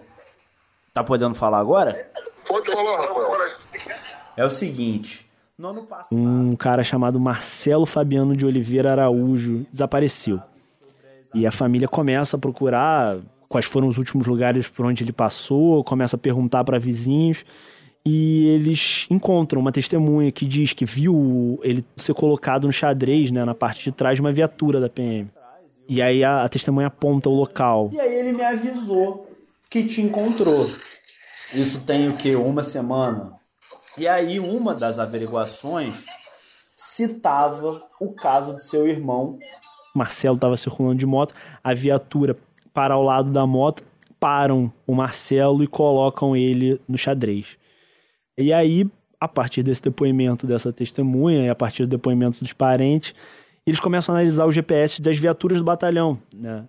Tá 0.94 1.04
podendo 1.04 1.34
falar 1.34 1.58
agora? 1.58 2.12
Pode 2.52 2.70
falar, 2.70 3.08
Rafael. 3.08 3.52
É 4.36 4.44
o 4.44 4.50
seguinte. 4.50 5.26
No 5.58 5.70
ano 5.70 5.84
passado... 5.84 6.18
Um 6.18 6.54
cara 6.58 6.84
chamado 6.84 7.18
Marcelo 7.18 7.86
Fabiano 7.86 8.36
de 8.36 8.46
Oliveira 8.46 8.92
Araújo 8.92 9.66
desapareceu. 9.72 10.42
E 11.34 11.48
a 11.48 11.52
família 11.52 11.88
começa 11.88 12.36
a 12.36 12.40
procurar 12.40 13.20
quais 13.48 13.66
foram 13.66 13.88
os 13.88 13.98
últimos 13.98 14.28
lugares 14.28 14.68
por 14.68 14.86
onde 14.86 15.02
ele 15.02 15.14
passou, 15.14 15.82
começa 15.84 16.18
a 16.18 16.20
perguntar 16.20 16.66
para 16.66 16.78
vizinhos 16.78 17.46
e 18.06 18.48
eles 18.48 19.08
encontram 19.10 19.62
uma 19.62 19.72
testemunha 19.72 20.30
que 20.30 20.46
diz 20.46 20.74
que 20.74 20.84
viu 20.84 21.58
ele 21.64 21.86
ser 21.96 22.14
colocado 22.14 22.66
no 22.66 22.74
xadrez, 22.74 23.32
né, 23.32 23.46
na 23.46 23.54
parte 23.54 23.86
de 23.86 23.92
trás 23.94 24.16
de 24.16 24.22
uma 24.22 24.34
viatura 24.34 24.82
da 24.82 24.90
PM. 24.90 25.30
E 25.88 26.02
aí 26.02 26.22
a, 26.22 26.44
a 26.44 26.50
testemunha 26.50 26.88
aponta 26.88 27.30
o 27.30 27.34
local. 27.34 27.90
E 27.94 28.00
aí 28.00 28.14
ele 28.14 28.34
me 28.34 28.44
avisou 28.44 29.30
que 29.70 29.84
te 29.84 30.02
encontrou. 30.02 30.70
Isso 31.54 31.82
tem 31.82 32.10
o 32.10 32.18
que? 32.18 32.36
Uma 32.36 32.64
semana. 32.64 33.34
E 33.98 34.08
aí, 34.08 34.40
uma 34.40 34.74
das 34.74 35.00
averiguações 35.00 36.04
citava 36.76 37.82
o 38.00 38.14
caso 38.14 38.56
de 38.56 38.64
seu 38.64 38.88
irmão. 38.88 39.38
Marcelo 39.94 40.36
estava 40.36 40.56
circulando 40.56 40.96
de 40.96 41.06
moto, 41.06 41.34
a 41.64 41.74
viatura 41.74 42.38
para 42.74 42.94
ao 42.94 43.04
lado 43.04 43.30
da 43.30 43.46
moto, 43.46 43.84
param 44.20 44.72
o 44.88 44.96
Marcelo 44.96 45.64
e 45.64 45.68
colocam 45.68 46.36
ele 46.36 46.80
no 46.88 46.98
xadrez. 46.98 47.58
E 48.38 48.54
aí 48.54 48.90
a 49.22 49.28
partir 49.28 49.62
desse 49.62 49.84
depoimento 49.84 50.48
dessa 50.48 50.74
testemunha 50.74 51.46
e 51.46 51.50
a 51.50 51.54
partir 51.54 51.84
do 51.84 51.90
depoimento 51.90 52.40
dos 52.40 52.54
parentes, 52.54 53.14
eles 53.68 53.80
começam 53.80 54.16
a 54.16 54.18
analisar 54.18 54.48
o 54.48 54.52
GPS 54.52 55.00
das 55.00 55.16
viaturas 55.20 55.60
do 55.60 55.64
batalhão, 55.64 56.18
né? 56.34 56.66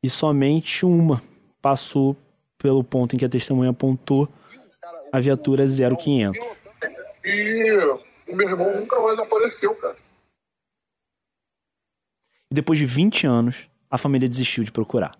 E 0.00 0.08
somente 0.08 0.86
uma 0.86 1.20
passou 1.60 2.16
pelo 2.62 2.84
ponto 2.84 3.16
em 3.16 3.18
que 3.18 3.24
a 3.24 3.28
testemunha 3.28 3.70
apontou 3.70 4.28
a 5.12 5.18
viatura 5.18 5.64
0500. 5.66 6.40
E 7.24 7.72
o 8.28 8.36
meu 8.36 8.48
irmão 8.48 8.80
nunca 8.80 9.00
mais 9.00 9.18
apareceu, 9.18 9.74
cara. 9.74 9.96
E 12.50 12.54
depois 12.54 12.78
de 12.78 12.86
20 12.86 13.26
anos, 13.26 13.68
a 13.90 13.98
família 13.98 14.28
desistiu 14.28 14.62
de 14.62 14.70
procurar. 14.70 15.18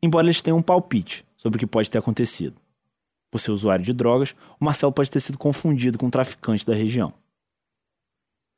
Embora 0.00 0.24
eles 0.26 0.40
tenham 0.40 0.58
um 0.58 0.62
palpite 0.62 1.26
sobre 1.36 1.56
o 1.56 1.60
que 1.60 1.66
pode 1.66 1.90
ter 1.90 1.98
acontecido. 1.98 2.60
Por 3.30 3.40
ser 3.40 3.50
usuário 3.50 3.84
de 3.84 3.92
drogas, 3.92 4.34
o 4.60 4.64
Marcelo 4.64 4.92
pode 4.92 5.10
ter 5.10 5.20
sido 5.20 5.36
confundido 5.36 5.98
com 5.98 6.06
um 6.06 6.10
traficante 6.10 6.64
da 6.64 6.74
região. 6.74 7.12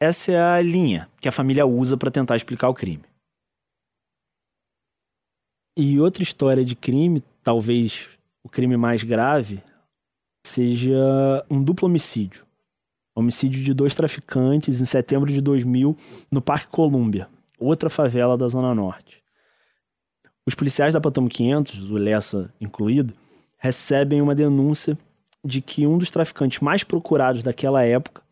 Essa 0.00 0.32
é 0.32 0.40
a 0.40 0.61
linha 0.61 1.08
que 1.20 1.28
a 1.28 1.32
família 1.32 1.64
usa 1.64 1.96
para 1.96 2.11
tentar 2.11 2.37
explicar 2.37 2.68
o 2.68 2.74
crime. 2.74 3.04
E 5.76 5.98
outra 5.98 6.22
história 6.22 6.64
de 6.64 6.76
crime, 6.76 7.22
talvez 7.42 8.09
o 8.42 8.48
crime 8.48 8.76
mais 8.76 9.02
grave, 9.02 9.62
seja 10.46 11.44
um 11.50 11.62
duplo 11.62 11.88
homicídio. 11.88 12.44
Homicídio 13.14 13.62
de 13.62 13.74
dois 13.74 13.94
traficantes 13.94 14.81
em 14.81 14.85
setembro 14.87 15.31
de 15.31 15.40
2000 15.40 15.94
no 16.31 16.40
Parque 16.40 16.68
Colômbia, 16.68 17.28
outra 17.59 17.90
favela 17.90 18.38
da 18.38 18.48
Zona 18.48 18.74
Norte. 18.74 19.22
Os 20.46 20.55
policiais 20.55 20.94
da 20.94 21.00
Patamo 21.00 21.28
500, 21.28 21.90
o 21.90 21.96
Lessa 21.96 22.52
incluído, 22.61 23.14
recebem 23.59 24.20
uma 24.20 24.35
denúncia 24.35 24.98
de 25.44 25.61
que 25.61 25.87
um 25.87 25.98
dos 25.98 26.11
traficantes 26.11 26.61
mais 26.61 26.83
procurados 26.83 27.42
daquela 27.42 27.85
época 27.85 28.22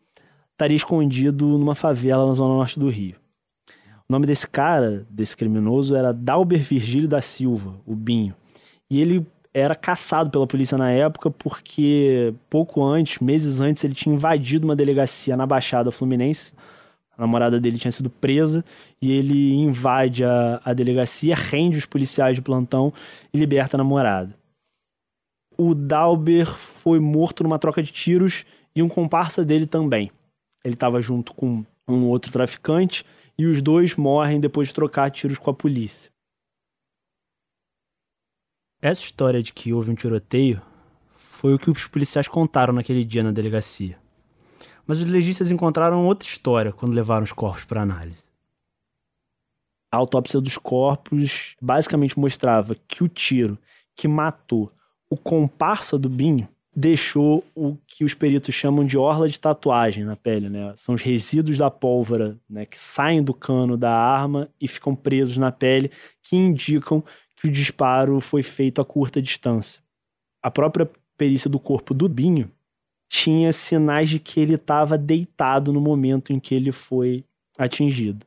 estaria 0.51 0.75
escondido 0.75 1.57
numa 1.57 1.75
favela 1.75 2.25
na 2.27 2.33
Zona 2.33 2.55
Norte 2.55 2.79
do 2.79 2.89
Rio. 2.89 3.15
O 4.09 4.11
nome 4.11 4.27
desse 4.27 4.47
cara, 4.47 5.05
desse 5.09 5.37
criminoso, 5.37 5.95
era 5.95 6.11
Dalber 6.11 6.61
Virgílio 6.61 7.07
da 7.07 7.21
Silva, 7.21 7.79
o 7.85 7.95
Binho. 7.95 8.35
E 8.91 8.99
ele 8.99 9.25
era 9.53 9.73
caçado 9.73 10.29
pela 10.29 10.45
polícia 10.45 10.77
na 10.77 10.91
época 10.91 11.31
porque 11.31 12.33
pouco 12.49 12.83
antes, 12.83 13.19
meses 13.19 13.61
antes, 13.61 13.85
ele 13.85 13.93
tinha 13.93 14.13
invadido 14.13 14.67
uma 14.67 14.75
delegacia 14.75 15.37
na 15.37 15.45
Baixada 15.45 15.91
Fluminense. 15.91 16.51
A 17.17 17.21
namorada 17.21 17.57
dele 17.57 17.77
tinha 17.77 17.91
sido 17.91 18.09
presa 18.09 18.65
e 19.01 19.09
ele 19.09 19.53
invade 19.53 20.25
a, 20.25 20.61
a 20.65 20.73
delegacia, 20.73 21.35
rende 21.35 21.77
os 21.77 21.85
policiais 21.85 22.35
de 22.35 22.41
plantão 22.41 22.91
e 23.33 23.37
liberta 23.37 23.77
a 23.77 23.79
namorada. 23.79 24.35
O 25.57 25.73
Dalber 25.73 26.47
foi 26.47 26.99
morto 26.99 27.43
numa 27.43 27.59
troca 27.59 27.81
de 27.81 27.93
tiros 27.93 28.45
e 28.75 28.83
um 28.83 28.89
comparsa 28.89 29.45
dele 29.45 29.65
também. 29.65 30.11
Ele 30.65 30.73
estava 30.73 31.01
junto 31.01 31.33
com 31.33 31.63
um 31.87 32.07
outro 32.07 32.29
traficante 32.29 33.05
e 33.37 33.45
os 33.45 33.61
dois 33.61 33.95
morrem 33.95 34.39
depois 34.39 34.67
de 34.67 34.73
trocar 34.73 35.09
tiros 35.11 35.37
com 35.37 35.49
a 35.49 35.53
polícia. 35.53 36.10
Essa 38.81 39.03
história 39.03 39.43
de 39.43 39.53
que 39.53 39.71
houve 39.71 39.91
um 39.91 39.95
tiroteio 39.95 40.59
foi 41.15 41.53
o 41.53 41.59
que 41.59 41.69
os 41.69 41.85
policiais 41.85 42.27
contaram 42.27 42.73
naquele 42.73 43.05
dia 43.05 43.21
na 43.21 43.31
delegacia. 43.31 43.99
Mas 44.87 44.99
os 44.99 45.05
legistas 45.05 45.51
encontraram 45.51 46.03
outra 46.03 46.27
história 46.27 46.73
quando 46.73 46.93
levaram 46.93 47.23
os 47.23 47.31
corpos 47.31 47.63
para 47.63 47.83
análise. 47.83 48.25
A 49.91 49.97
autópsia 49.97 50.41
dos 50.41 50.57
corpos 50.57 51.55
basicamente 51.61 52.17
mostrava 52.17 52.75
que 52.87 53.03
o 53.03 53.07
tiro 53.07 53.55
que 53.95 54.07
matou 54.07 54.71
o 55.09 55.17
comparsa 55.17 55.99
do 55.99 56.09
Binho 56.09 56.47
deixou 56.75 57.43
o 57.53 57.77
que 57.85 58.05
os 58.05 58.13
peritos 58.13 58.55
chamam 58.55 58.85
de 58.85 58.97
orla 58.97 59.27
de 59.27 59.39
tatuagem 59.39 60.05
na 60.05 60.15
pele, 60.15 60.49
né? 60.49 60.73
São 60.77 60.95
os 60.95 61.01
resíduos 61.01 61.57
da 61.57 61.69
pólvora, 61.69 62.39
né, 62.49 62.65
que 62.65 62.81
saem 62.81 63.21
do 63.21 63.33
cano 63.33 63.75
da 63.75 63.91
arma 63.91 64.49
e 64.59 64.67
ficam 64.67 64.95
presos 64.95 65.35
na 65.37 65.51
pele, 65.51 65.91
que 66.23 66.37
indicam 66.37 67.03
que 67.41 67.47
o 67.47 67.51
disparo 67.51 68.19
foi 68.19 68.43
feito 68.43 68.79
a 68.79 68.85
curta 68.85 69.19
distância. 69.19 69.81
A 70.43 70.51
própria 70.51 70.87
perícia 71.17 71.49
do 71.49 71.59
corpo 71.59 71.91
do 71.91 72.07
Binho 72.07 72.51
tinha 73.09 73.51
sinais 73.51 74.09
de 74.09 74.19
que 74.19 74.39
ele 74.39 74.53
estava 74.53 74.95
deitado 74.95 75.73
no 75.73 75.81
momento 75.81 76.31
em 76.31 76.39
que 76.39 76.53
ele 76.53 76.71
foi 76.71 77.25
atingido. 77.57 78.25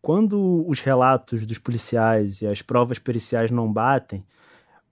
Quando 0.00 0.66
os 0.68 0.80
relatos 0.80 1.46
dos 1.46 1.58
policiais 1.58 2.42
e 2.42 2.46
as 2.48 2.60
provas 2.60 2.98
periciais 2.98 3.52
não 3.52 3.72
batem, 3.72 4.26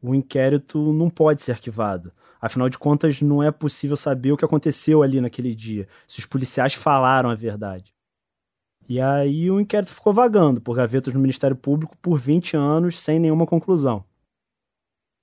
o 0.00 0.14
inquérito 0.14 0.92
não 0.92 1.10
pode 1.10 1.42
ser 1.42 1.50
arquivado. 1.50 2.12
Afinal 2.40 2.68
de 2.68 2.78
contas, 2.78 3.20
não 3.20 3.42
é 3.42 3.50
possível 3.50 3.96
saber 3.96 4.30
o 4.30 4.36
que 4.36 4.44
aconteceu 4.44 5.02
ali 5.02 5.20
naquele 5.20 5.52
dia, 5.52 5.88
se 6.06 6.20
os 6.20 6.26
policiais 6.26 6.74
falaram 6.74 7.28
a 7.28 7.34
verdade. 7.34 7.92
E 8.90 9.00
aí 9.00 9.48
o 9.48 9.60
inquérito 9.60 9.92
ficou 9.92 10.12
vagando 10.12 10.60
por 10.60 10.74
gavetas 10.74 11.14
no 11.14 11.20
Ministério 11.20 11.54
Público 11.54 11.96
por 12.02 12.18
20 12.18 12.56
anos 12.56 13.00
sem 13.00 13.20
nenhuma 13.20 13.46
conclusão. 13.46 14.04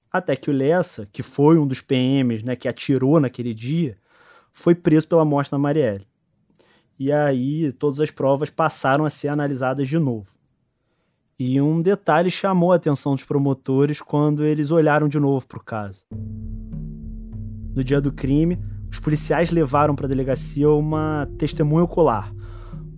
Até 0.10 0.38
que 0.38 0.50
o 0.50 0.54
Lessa, 0.54 1.06
que 1.12 1.22
foi 1.22 1.60
um 1.60 1.68
dos 1.68 1.82
PMs 1.82 2.46
né, 2.46 2.56
que 2.56 2.70
atirou 2.70 3.20
naquele 3.20 3.54
dia, 3.54 3.98
foi 4.54 4.74
preso 4.74 5.10
pela 5.10 5.26
morte 5.26 5.52
da 5.52 5.58
Marielle. 5.58 6.08
E 6.98 7.12
aí 7.12 7.74
todas 7.74 8.00
as 8.00 8.10
provas 8.10 8.50
passaram 8.50 9.04
a 9.04 9.10
ser 9.10 9.28
analisadas 9.28 9.90
de 9.90 10.00
novo. 10.00 10.32
E 11.38 11.60
um 11.60 11.82
detalhe 11.82 12.32
chamou 12.32 12.72
a 12.72 12.78
atenção 12.78 13.16
dos 13.16 13.26
promotores 13.26 14.02
quando 14.02 14.46
eles 14.46 14.72
olharam 14.72 15.10
de 15.10 15.20
novo 15.20 15.46
para 15.46 15.58
o 15.58 15.64
caso. 15.64 16.06
No 17.76 17.84
dia 17.84 18.00
do 18.00 18.14
crime, 18.14 18.58
os 18.90 18.98
policiais 18.98 19.52
levaram 19.52 19.94
para 19.94 20.06
a 20.06 20.10
delegacia 20.10 20.70
uma 20.70 21.28
testemunha 21.38 21.84
ocular, 21.84 22.34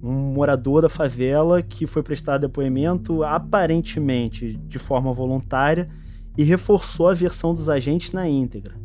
um 0.02 0.34
morador 0.34 0.82
da 0.82 0.90
favela 0.90 1.62
que 1.62 1.86
foi 1.86 2.02
prestar 2.02 2.38
depoimento 2.38 3.24
aparentemente 3.24 4.54
de 4.68 4.80
forma 4.80 5.12
voluntária 5.12 5.90
e 6.38 6.44
reforçou 6.44 7.10
a 7.10 7.14
versão 7.14 7.54
dos 7.54 7.70
agentes 7.70 8.12
na 8.12 8.28
íntegra. 8.28 8.76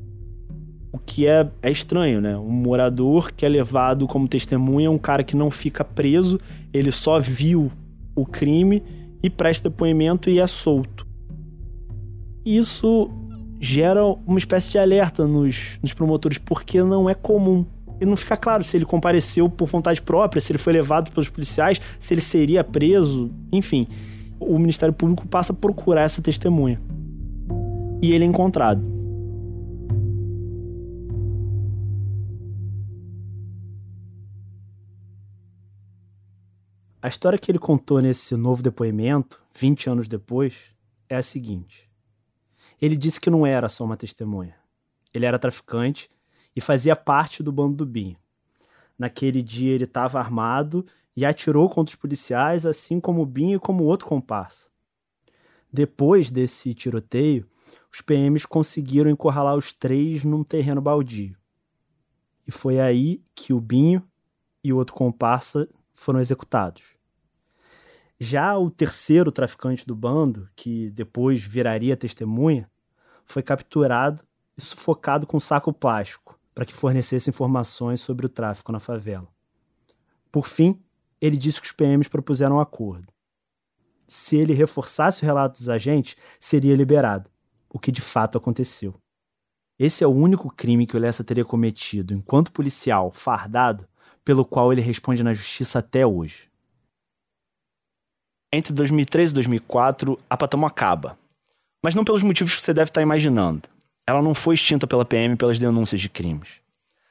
O 0.91 0.99
que 0.99 1.27
é, 1.27 1.49
é 1.63 1.71
estranho, 1.71 2.21
né? 2.21 2.37
Um 2.37 2.51
morador 2.51 3.33
que 3.33 3.45
é 3.47 3.49
levado 3.49 4.07
como 4.07 4.29
testemunha, 4.29 4.91
um 4.91 4.99
cara 4.99 5.25
que 5.25 5.37
não 5.37 5.51
fica 5.51 5.85
preso, 5.85 6.39
ele 6.73 6.91
só 6.91 7.19
viu 7.19 7.71
o 8.15 8.25
crime 8.27 8.83
e 9.23 9.31
presta 9.31 9.69
depoimento 9.69 10.31
e 10.31 10.39
é 10.39 10.47
solto. 10.47 11.07
Isso 12.45 13.11
gera 13.61 14.05
uma 14.05 14.39
espécie 14.39 14.71
de 14.71 14.79
alerta 14.79 15.27
nos, 15.27 15.79
nos 15.83 15.93
promotores, 15.93 16.39
porque 16.39 16.83
não 16.83 17.09
é 17.09 17.15
comum 17.15 17.65
e 18.05 18.07
não 18.07 18.17
fica 18.17 18.37
claro 18.37 18.63
se 18.63 18.77
ele 18.77 18.85
compareceu 18.85 19.49
por 19.49 19.67
vontade 19.67 20.01
própria, 20.01 20.41
se 20.41 20.53
ele 20.53 20.59
foi 20.59 20.73
levado 20.73 21.11
pelos 21.11 21.29
policiais, 21.29 21.81
se 21.99 22.15
ele 22.15 22.21
seria 22.21 22.63
preso, 22.63 23.31
enfim. 23.51 23.89
O 24.39 24.59
Ministério 24.59 24.95
Público 24.95 25.27
passa 25.27 25.53
a 25.53 25.57
procurar 25.57 26.03
essa 26.03 26.23
testemunha. 26.23 26.81
E 28.01 28.13
ele 28.13 28.25
é 28.25 28.27
encontrado. 28.27 28.95
A 37.01 37.09
história 37.09 37.39
que 37.39 37.51
ele 37.51 37.59
contou 37.59 38.01
nesse 38.01 38.35
novo 38.35 38.63
depoimento, 38.63 39.43
20 39.55 39.91
anos 39.91 40.09
depois, 40.09 40.55
é 41.09 41.17
a 41.17 41.23
seguinte. 41.23 41.89
Ele 42.81 42.97
disse 42.97 43.21
que 43.21 43.31
não 43.31 43.47
era 43.47 43.69
só 43.69 43.85
uma 43.85 43.97
testemunha. 43.97 44.55
Ele 45.13 45.27
era 45.27 45.39
traficante 45.39 46.11
e 46.55 46.61
fazia 46.61 46.95
parte 46.95 47.43
do 47.43 47.53
bando 47.53 47.77
do 47.77 47.87
Binho. 47.87 48.17
Naquele 48.99 49.43
dia 49.43 49.75
ele 49.75 49.85
estava 49.85 50.19
armado 50.19 50.87
e 51.17 51.25
atirou 51.25 51.69
contra 51.69 51.93
os 51.95 52.01
policiais, 52.01 52.67
assim 52.67 53.01
como 53.01 53.23
o 53.23 53.27
Binho 53.27 53.57
e 53.57 53.61
como 53.61 53.85
outro 53.85 54.07
comparsa. 54.07 54.69
Depois 55.73 56.31
desse 56.31 56.73
tiroteio, 56.73 57.49
os 57.93 58.01
PMs 58.01 58.47
conseguiram 58.47 59.11
encurralar 59.11 59.57
os 59.57 59.73
três 59.73 60.25
num 60.25 60.45
terreno 60.45 60.81
baldio. 60.81 61.37
E 62.47 62.51
foi 62.51 62.81
aí 62.81 63.23
que 63.35 63.53
o 63.53 63.61
Binho 63.61 64.03
e 64.63 64.73
o 64.73 64.77
outro 64.77 64.95
comparsa 64.95 65.69
foram 65.93 66.21
executados. 66.21 66.83
Já 68.19 68.57
o 68.57 68.71
terceiro 68.71 69.33
traficante 69.33 69.87
do 69.87 69.95
bando, 69.95 70.49
que 70.55 70.91
depois 70.91 71.43
viraria 71.43 71.97
testemunha, 71.97 72.71
foi 73.25 73.43
capturado 73.43 74.23
e 74.57 74.63
sufocado 74.63 75.27
com 75.27 75.41
saco 75.41 75.73
plástico, 75.73 76.39
para 76.55 76.65
que 76.65 76.73
fornecesse 76.73 77.29
informações 77.29 78.01
sobre 78.01 78.27
o 78.27 78.29
tráfico 78.29 78.71
na 78.71 78.79
favela. 78.79 79.29
Por 80.31 80.47
fim, 80.47 80.81
ele 81.21 81.37
disse 81.37 81.61
que 81.61 81.67
os 81.67 81.73
PMs 81.73 82.09
propuseram 82.09 82.57
um 82.57 82.61
acordo. 82.61 83.13
Se 84.07 84.37
ele 84.37 84.53
reforçasse 84.53 85.23
o 85.23 85.27
relato 85.27 85.59
dos 85.59 85.69
agentes, 85.69 86.17
seria 86.39 86.77
liberado, 86.77 87.31
o 87.69 87.79
que 87.79 87.91
de 87.91 88.01
fato 88.01 88.39
aconteceu. 88.39 88.95
Esse 89.79 90.05
é 90.05 90.07
o 90.07 90.11
único 90.11 90.51
crime 90.51 90.87
que 90.87 90.97
o 90.97 91.01
Lessa 91.01 91.25
teria 91.25 91.45
cometido 91.45 92.15
enquanto 92.15 92.53
policial 92.53 93.11
fardado, 93.11 93.89
pelo 94.25 94.45
qual 94.45 94.73
ele 94.73 94.81
responde 94.81 95.23
na 95.23 95.33
justiça 95.33 95.81
até 95.81 96.07
hoje. 96.07 96.49
Entre 98.53 98.73
2013 98.73 99.33
e 99.33 99.35
2004, 99.35 100.19
a 100.31 100.37
Patamo 100.37 100.65
acaba. 100.65 101.19
Mas 101.83 101.95
não 101.95 102.05
pelos 102.05 102.23
motivos 102.23 102.55
que 102.55 102.61
você 102.61 102.73
deve 102.73 102.91
estar 102.91 103.03
imaginando 103.03 103.69
ela 104.07 104.21
não 104.21 104.35
foi 104.35 104.55
extinta 104.55 104.87
pela 104.87 105.05
PM 105.05 105.37
pelas 105.37 105.59
denúncias 105.59 106.01
de 106.01 106.09
crimes. 106.09 106.63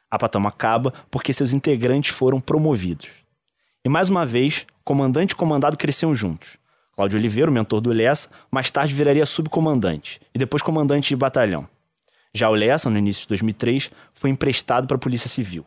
A 0.09 0.17
Patamo 0.17 0.47
acaba 0.47 0.93
porque 1.09 1.33
seus 1.33 1.53
integrantes 1.53 2.13
foram 2.13 2.39
promovidos. 2.39 3.09
E 3.83 3.89
mais 3.89 4.09
uma 4.09 4.25
vez, 4.25 4.65
comandante 4.83 5.31
e 5.31 5.35
comandado 5.35 5.77
cresciam 5.77 6.13
juntos. 6.15 6.57
Cláudio 6.95 7.17
Oliveira, 7.17 7.49
o 7.49 7.53
mentor 7.53 7.81
do 7.81 7.91
Lessa, 7.91 8.29
mais 8.51 8.69
tarde 8.69 8.93
viraria 8.93 9.25
subcomandante 9.25 10.21
e 10.33 10.37
depois 10.37 10.61
comandante 10.61 11.09
de 11.09 11.15
batalhão. 11.15 11.67
Já 12.31 12.49
o 12.49 12.55
Lessa, 12.55 12.89
no 12.89 12.97
início 12.97 13.23
de 13.23 13.29
2003, 13.29 13.89
foi 14.13 14.29
emprestado 14.29 14.87
para 14.87 14.95
a 14.95 14.99
Polícia 14.99 15.27
Civil. 15.27 15.65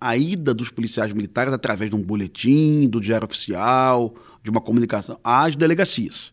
A 0.00 0.16
ida 0.16 0.52
dos 0.52 0.68
policiais 0.68 1.12
militares 1.12 1.52
através 1.52 1.88
de 1.88 1.96
um 1.96 2.02
boletim, 2.02 2.88
do 2.88 3.00
diário 3.00 3.24
oficial, 3.24 4.14
de 4.42 4.50
uma 4.50 4.60
comunicação 4.60 5.18
às 5.22 5.54
delegacias. 5.54 6.32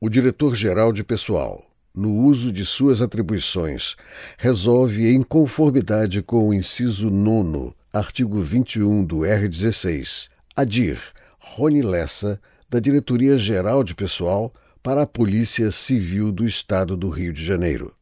O 0.00 0.08
diretor-geral 0.08 0.92
de 0.92 1.04
pessoal, 1.04 1.65
no 1.96 2.12
uso 2.14 2.52
de 2.52 2.66
suas 2.66 3.00
atribuições, 3.00 3.96
resolve 4.36 5.08
em 5.08 5.22
conformidade 5.22 6.22
com 6.22 6.48
o 6.48 6.52
inciso 6.52 7.08
9, 7.08 7.72
artigo 7.90 8.42
21 8.42 9.02
do 9.04 9.20
R16, 9.20 10.28
adir 10.54 11.00
Rony 11.38 11.80
Lessa 11.80 12.38
da 12.68 12.78
Diretoria-Geral 12.78 13.82
de 13.82 13.94
Pessoal 13.94 14.52
para 14.82 15.02
a 15.02 15.06
Polícia 15.06 15.70
Civil 15.70 16.30
do 16.30 16.46
Estado 16.46 16.96
do 16.96 17.08
Rio 17.08 17.32
de 17.32 17.42
Janeiro. 17.42 17.94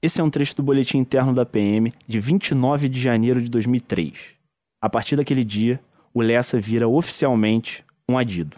Esse 0.00 0.20
é 0.20 0.24
um 0.24 0.30
trecho 0.30 0.56
do 0.56 0.62
boletim 0.62 0.98
interno 0.98 1.34
da 1.34 1.44
PM 1.44 1.92
de 2.08 2.18
29 2.18 2.88
de 2.88 2.98
janeiro 2.98 3.40
de 3.40 3.50
2003. 3.50 4.34
A 4.80 4.88
partir 4.88 5.14
daquele 5.14 5.44
dia, 5.44 5.78
o 6.14 6.20
Lessa 6.20 6.58
vira 6.58 6.88
oficialmente 6.88 7.84
um 8.08 8.18
adido. 8.18 8.56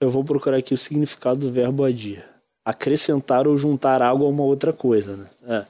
Eu 0.00 0.10
vou 0.10 0.24
procurar 0.24 0.56
aqui 0.56 0.74
o 0.74 0.78
significado 0.78 1.40
do 1.40 1.52
verbo 1.52 1.84
adir. 1.84 2.31
Acrescentar 2.64 3.46
ou 3.46 3.56
juntar 3.56 4.02
algo 4.02 4.24
a 4.24 4.28
uma 4.28 4.42
outra 4.42 4.72
coisa, 4.72 5.16
né? 5.16 5.26
É. 5.44 5.66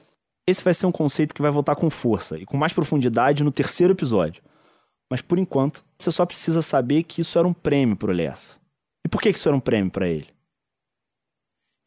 Esse 0.47 0.63
vai 0.63 0.73
ser 0.73 0.85
um 0.85 0.91
conceito 0.91 1.33
que 1.33 1.41
vai 1.41 1.51
voltar 1.51 1.75
com 1.75 1.89
força 1.89 2.37
e 2.37 2.45
com 2.45 2.57
mais 2.57 2.73
profundidade 2.73 3.43
no 3.43 3.51
terceiro 3.51 3.93
episódio. 3.93 4.43
Mas 5.09 5.21
por 5.21 5.39
enquanto, 5.39 5.83
você 5.97 6.11
só 6.11 6.25
precisa 6.25 6.61
saber 6.61 7.03
que 7.03 7.21
isso 7.21 7.37
era 7.39 7.47
um 7.47 7.53
prêmio 7.53 7.95
para 7.95 8.11
o 8.11 8.13
Lessa. 8.13 8.57
E 9.05 9.09
por 9.09 9.21
que 9.21 9.29
isso 9.29 9.47
era 9.47 9.55
um 9.55 9.59
prêmio 9.59 9.91
para 9.91 10.07
ele? 10.07 10.27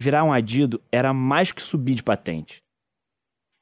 Virar 0.00 0.24
um 0.24 0.32
adido 0.32 0.80
era 0.92 1.12
mais 1.12 1.52
que 1.52 1.62
subir 1.62 1.94
de 1.94 2.02
patente. 2.02 2.62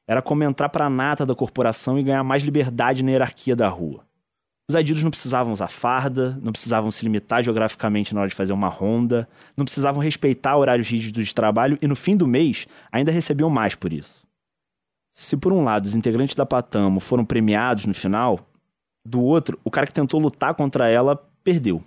Era 0.07 0.21
como 0.21 0.43
entrar 0.43 0.69
para 0.69 0.85
a 0.85 0.89
nata 0.89 1.25
da 1.25 1.33
corporação 1.33 1.97
e 1.97 2.03
ganhar 2.03 2.23
mais 2.23 2.43
liberdade 2.43 3.03
na 3.03 3.11
hierarquia 3.11 3.55
da 3.55 3.67
rua. 3.67 4.05
Os 4.67 4.75
adidos 4.75 5.03
não 5.03 5.11
precisavam 5.11 5.53
usar 5.53 5.67
farda, 5.67 6.39
não 6.41 6.51
precisavam 6.51 6.89
se 6.89 7.03
limitar 7.03 7.43
geograficamente 7.43 8.15
na 8.15 8.21
hora 8.21 8.29
de 8.29 8.35
fazer 8.35 8.51
uma 8.51 8.67
ronda, 8.67 9.27
não 9.55 9.63
precisavam 9.63 10.01
respeitar 10.01 10.57
horários 10.57 10.87
rígidos 10.87 11.27
de 11.27 11.35
trabalho 11.35 11.77
e 11.81 11.87
no 11.87 11.95
fim 11.95 12.17
do 12.17 12.27
mês 12.27 12.67
ainda 12.91 13.11
recebiam 13.11 13.49
mais 13.49 13.75
por 13.75 13.93
isso. 13.93 14.25
Se 15.11 15.37
por 15.37 15.53
um 15.53 15.63
lado 15.63 15.85
os 15.85 15.95
integrantes 15.95 16.35
da 16.35 16.47
Patamo 16.47 16.99
foram 16.99 17.23
premiados 17.23 17.85
no 17.85 17.93
final, 17.93 18.39
do 19.05 19.21
outro, 19.21 19.59
o 19.63 19.69
cara 19.69 19.85
que 19.85 19.93
tentou 19.93 20.19
lutar 20.19 20.55
contra 20.55 20.89
ela 20.89 21.15
perdeu. 21.43 21.83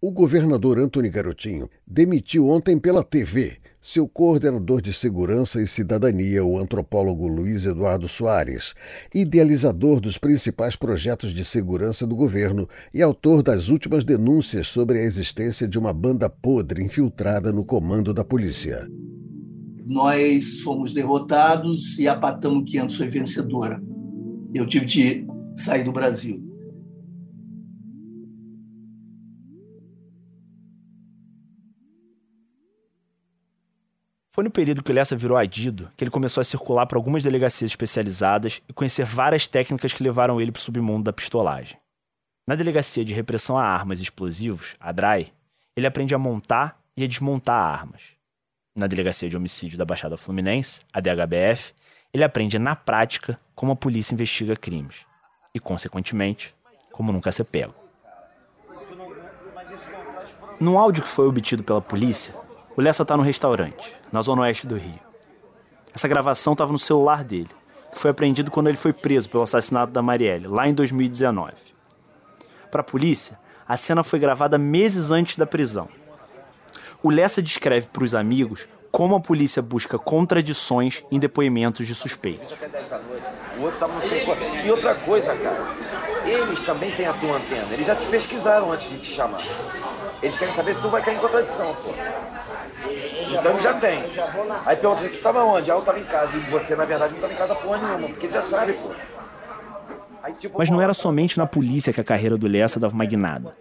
O 0.00 0.12
governador 0.12 0.78
Antônio 0.78 1.10
Garotinho 1.10 1.68
demitiu 1.84 2.48
ontem 2.48 2.78
pela 2.78 3.02
TV 3.02 3.58
seu 3.80 4.08
coordenador 4.08 4.82
de 4.82 4.92
segurança 4.92 5.62
e 5.62 5.68
cidadania, 5.68 6.44
o 6.44 6.58
antropólogo 6.58 7.28
Luiz 7.28 7.64
Eduardo 7.64 8.08
Soares, 8.08 8.74
idealizador 9.14 10.00
dos 10.00 10.18
principais 10.18 10.74
projetos 10.74 11.32
de 11.32 11.44
segurança 11.44 12.06
do 12.06 12.16
governo 12.16 12.68
e 12.92 13.02
autor 13.02 13.42
das 13.42 13.68
últimas 13.68 14.04
denúncias 14.04 14.66
sobre 14.66 14.98
a 14.98 15.02
existência 15.02 15.68
de 15.68 15.78
uma 15.78 15.92
banda 15.92 16.28
podre 16.28 16.82
infiltrada 16.82 17.52
no 17.52 17.64
comando 17.64 18.12
da 18.12 18.24
polícia. 18.24 18.88
Nós 19.86 20.60
fomos 20.60 20.92
derrotados 20.92 21.98
e 21.98 22.08
a 22.08 22.16
Patamo 22.16 22.64
500 22.64 22.96
foi 22.96 23.08
vencedora. 23.08 23.80
Eu 24.52 24.66
tive 24.66 24.84
de 24.84 25.26
sair 25.56 25.84
do 25.84 25.92
Brasil. 25.92 26.47
Foi 34.38 34.44
no 34.44 34.52
período 34.52 34.84
que 34.84 34.92
o 34.92 34.94
Lessa 34.94 35.16
virou 35.16 35.36
adido 35.36 35.90
que 35.96 36.04
ele 36.04 36.12
começou 36.12 36.40
a 36.40 36.44
circular 36.44 36.86
para 36.86 36.96
algumas 36.96 37.24
delegacias 37.24 37.72
especializadas 37.72 38.62
e 38.68 38.72
conhecer 38.72 39.04
várias 39.04 39.48
técnicas 39.48 39.92
que 39.92 40.00
levaram 40.00 40.40
ele 40.40 40.52
para 40.52 40.60
o 40.60 40.62
submundo 40.62 41.02
da 41.02 41.12
pistolagem. 41.12 41.76
Na 42.46 42.54
Delegacia 42.54 43.04
de 43.04 43.12
Repressão 43.12 43.58
a 43.58 43.64
Armas 43.64 43.98
e 43.98 44.04
Explosivos, 44.04 44.76
a 44.78 44.92
DRAI, 44.92 45.32
ele 45.76 45.88
aprende 45.88 46.14
a 46.14 46.18
montar 46.18 46.80
e 46.96 47.02
a 47.02 47.08
desmontar 47.08 47.56
armas. 47.56 48.12
Na 48.76 48.86
Delegacia 48.86 49.28
de 49.28 49.36
Homicídio 49.36 49.76
da 49.76 49.84
Baixada 49.84 50.16
Fluminense, 50.16 50.82
a 50.92 51.00
DHBF, 51.00 51.74
ele 52.14 52.22
aprende 52.22 52.60
na 52.60 52.76
prática 52.76 53.40
como 53.56 53.72
a 53.72 53.76
polícia 53.76 54.14
investiga 54.14 54.54
crimes 54.54 55.04
e, 55.52 55.58
consequentemente, 55.58 56.54
como 56.92 57.10
nunca 57.10 57.32
ser 57.32 57.42
pego. 57.42 57.74
No 60.60 60.78
áudio 60.78 61.02
que 61.02 61.08
foi 61.08 61.26
obtido 61.26 61.64
pela 61.64 61.80
polícia, 61.82 62.32
o 62.78 62.80
Lessa 62.80 63.02
está 63.02 63.16
no 63.16 63.24
restaurante, 63.24 63.92
na 64.12 64.22
zona 64.22 64.42
oeste 64.42 64.64
do 64.64 64.76
Rio. 64.76 65.00
Essa 65.92 66.06
gravação 66.06 66.52
estava 66.52 66.70
no 66.70 66.78
celular 66.78 67.24
dele, 67.24 67.50
que 67.92 67.98
foi 67.98 68.12
apreendido 68.12 68.52
quando 68.52 68.68
ele 68.68 68.76
foi 68.76 68.92
preso 68.92 69.28
pelo 69.28 69.42
assassinato 69.42 69.92
da 69.92 70.00
Marielle, 70.00 70.46
lá 70.46 70.68
em 70.68 70.72
2019. 70.72 71.54
Para 72.70 72.82
a 72.82 72.84
polícia, 72.84 73.36
a 73.66 73.76
cena 73.76 74.04
foi 74.04 74.20
gravada 74.20 74.56
meses 74.56 75.10
antes 75.10 75.36
da 75.36 75.44
prisão. 75.44 75.88
O 77.02 77.10
Lessa 77.10 77.42
descreve 77.42 77.88
para 77.88 78.04
os 78.04 78.14
amigos 78.14 78.68
como 78.92 79.16
a 79.16 79.20
polícia 79.20 79.60
busca 79.60 79.98
contradições 79.98 81.04
em 81.10 81.18
depoimentos 81.18 81.84
de 81.84 81.96
suspeitos. 81.96 82.62
E 84.64 84.70
outra 84.70 84.94
coisa, 84.94 85.34
cara, 85.34 85.66
eles 86.24 86.60
também 86.60 86.92
têm 86.92 87.06
a 87.06 87.12
tua 87.12 87.38
antena. 87.38 87.72
Eles 87.72 87.88
já 87.88 87.96
te 87.96 88.06
pesquisaram 88.06 88.70
antes 88.70 88.88
de 88.88 88.98
te 88.98 89.10
chamar. 89.10 89.42
Eles 90.22 90.38
querem 90.38 90.54
saber 90.54 90.74
se 90.74 90.80
tu 90.80 90.88
vai 90.88 91.02
cair 91.02 91.16
em 91.16 91.20
contradição, 91.20 91.74
pô. 91.74 91.92
Então 93.34 93.52
ele 93.52 93.60
já 93.60 93.74
tem. 93.74 93.98
Aí 94.66 94.76
pergunta 94.76 95.00
assim, 95.00 95.08
tu 95.16 95.22
tava 95.22 95.44
onde? 95.44 95.70
Ah, 95.70 95.74
eu 95.74 95.82
tava 95.82 95.98
em 95.98 96.04
casa. 96.04 96.36
E 96.36 96.40
você, 96.40 96.76
na 96.76 96.84
verdade, 96.84 97.14
não 97.14 97.20
tava 97.20 97.32
em 97.32 97.36
casa 97.36 97.54
porra 97.54 97.78
nenhuma, 97.78 98.08
porque 98.08 98.26
ele 98.26 98.32
já 98.32 98.42
sabe, 98.42 98.72
pô. 98.74 98.94
Aí, 100.22 100.32
tipo, 100.34 100.58
Mas 100.58 100.68
não 100.68 100.80
era 100.80 100.92
somente 100.92 101.38
na 101.38 101.46
polícia 101.46 101.92
que 101.92 102.00
a 102.00 102.04
carreira 102.04 102.36
do 102.36 102.46
Lessa 102.46 102.80
dava 102.80 102.94
uma 102.94 103.04
guinada. 103.04 103.54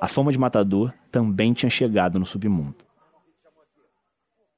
A 0.00 0.06
fama 0.06 0.30
de 0.30 0.38
matador 0.38 0.92
também 1.10 1.52
tinha 1.52 1.70
chegado 1.70 2.18
no 2.18 2.26
submundo. 2.26 2.76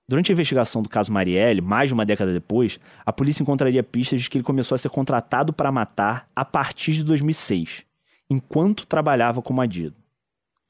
Durante 0.08 0.32
a 0.32 0.34
investigação 0.34 0.82
do 0.82 0.88
caso 0.88 1.12
Marielle, 1.12 1.60
mais 1.60 1.90
de 1.90 1.94
uma 1.94 2.06
década 2.06 2.32
depois, 2.32 2.80
a 3.04 3.12
polícia 3.12 3.42
encontraria 3.42 3.82
pistas 3.82 4.22
de 4.22 4.30
que 4.30 4.38
ele 4.38 4.44
começou 4.44 4.74
a 4.74 4.78
ser 4.78 4.88
contratado 4.88 5.52
para 5.52 5.70
matar 5.70 6.26
a 6.34 6.46
partir 6.46 6.92
de 6.92 7.04
2006, 7.04 7.84
enquanto 8.30 8.86
trabalhava 8.86 9.42
como 9.42 9.60
adido. 9.60 9.94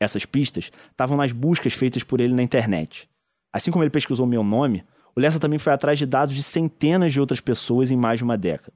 Essas 0.00 0.26
pistas 0.26 0.72
estavam 0.90 1.16
nas 1.16 1.30
buscas 1.32 1.72
feitas 1.72 2.02
por 2.02 2.20
ele 2.20 2.34
na 2.34 2.42
internet. 2.42 3.08
Assim 3.52 3.70
como 3.70 3.82
ele 3.82 3.90
pesquisou 3.90 4.26
meu 4.26 4.42
nome, 4.42 4.84
o 5.16 5.20
Lessa 5.20 5.40
também 5.40 5.58
foi 5.58 5.72
atrás 5.72 5.98
de 5.98 6.06
dados 6.06 6.34
de 6.34 6.42
centenas 6.42 7.12
de 7.12 7.20
outras 7.20 7.40
pessoas 7.40 7.90
em 7.90 7.96
mais 7.96 8.18
de 8.18 8.24
uma 8.24 8.36
década. 8.36 8.72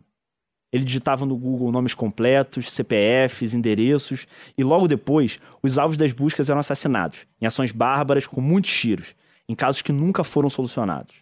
Ele 0.72 0.84
digitava 0.84 1.26
no 1.26 1.36
Google 1.36 1.70
nomes 1.70 1.94
completos, 1.94 2.72
CPFs, 2.72 3.52
endereços, 3.52 4.26
e 4.56 4.64
logo 4.64 4.88
depois, 4.88 5.38
os 5.62 5.76
alvos 5.76 5.98
das 5.98 6.12
buscas 6.12 6.48
eram 6.48 6.60
assassinados, 6.60 7.26
em 7.40 7.46
ações 7.46 7.70
bárbaras 7.70 8.26
com 8.26 8.40
muitos 8.40 8.72
tiros, 8.72 9.14
em 9.46 9.54
casos 9.54 9.82
que 9.82 9.92
nunca 9.92 10.24
foram 10.24 10.48
solucionados. 10.48 11.16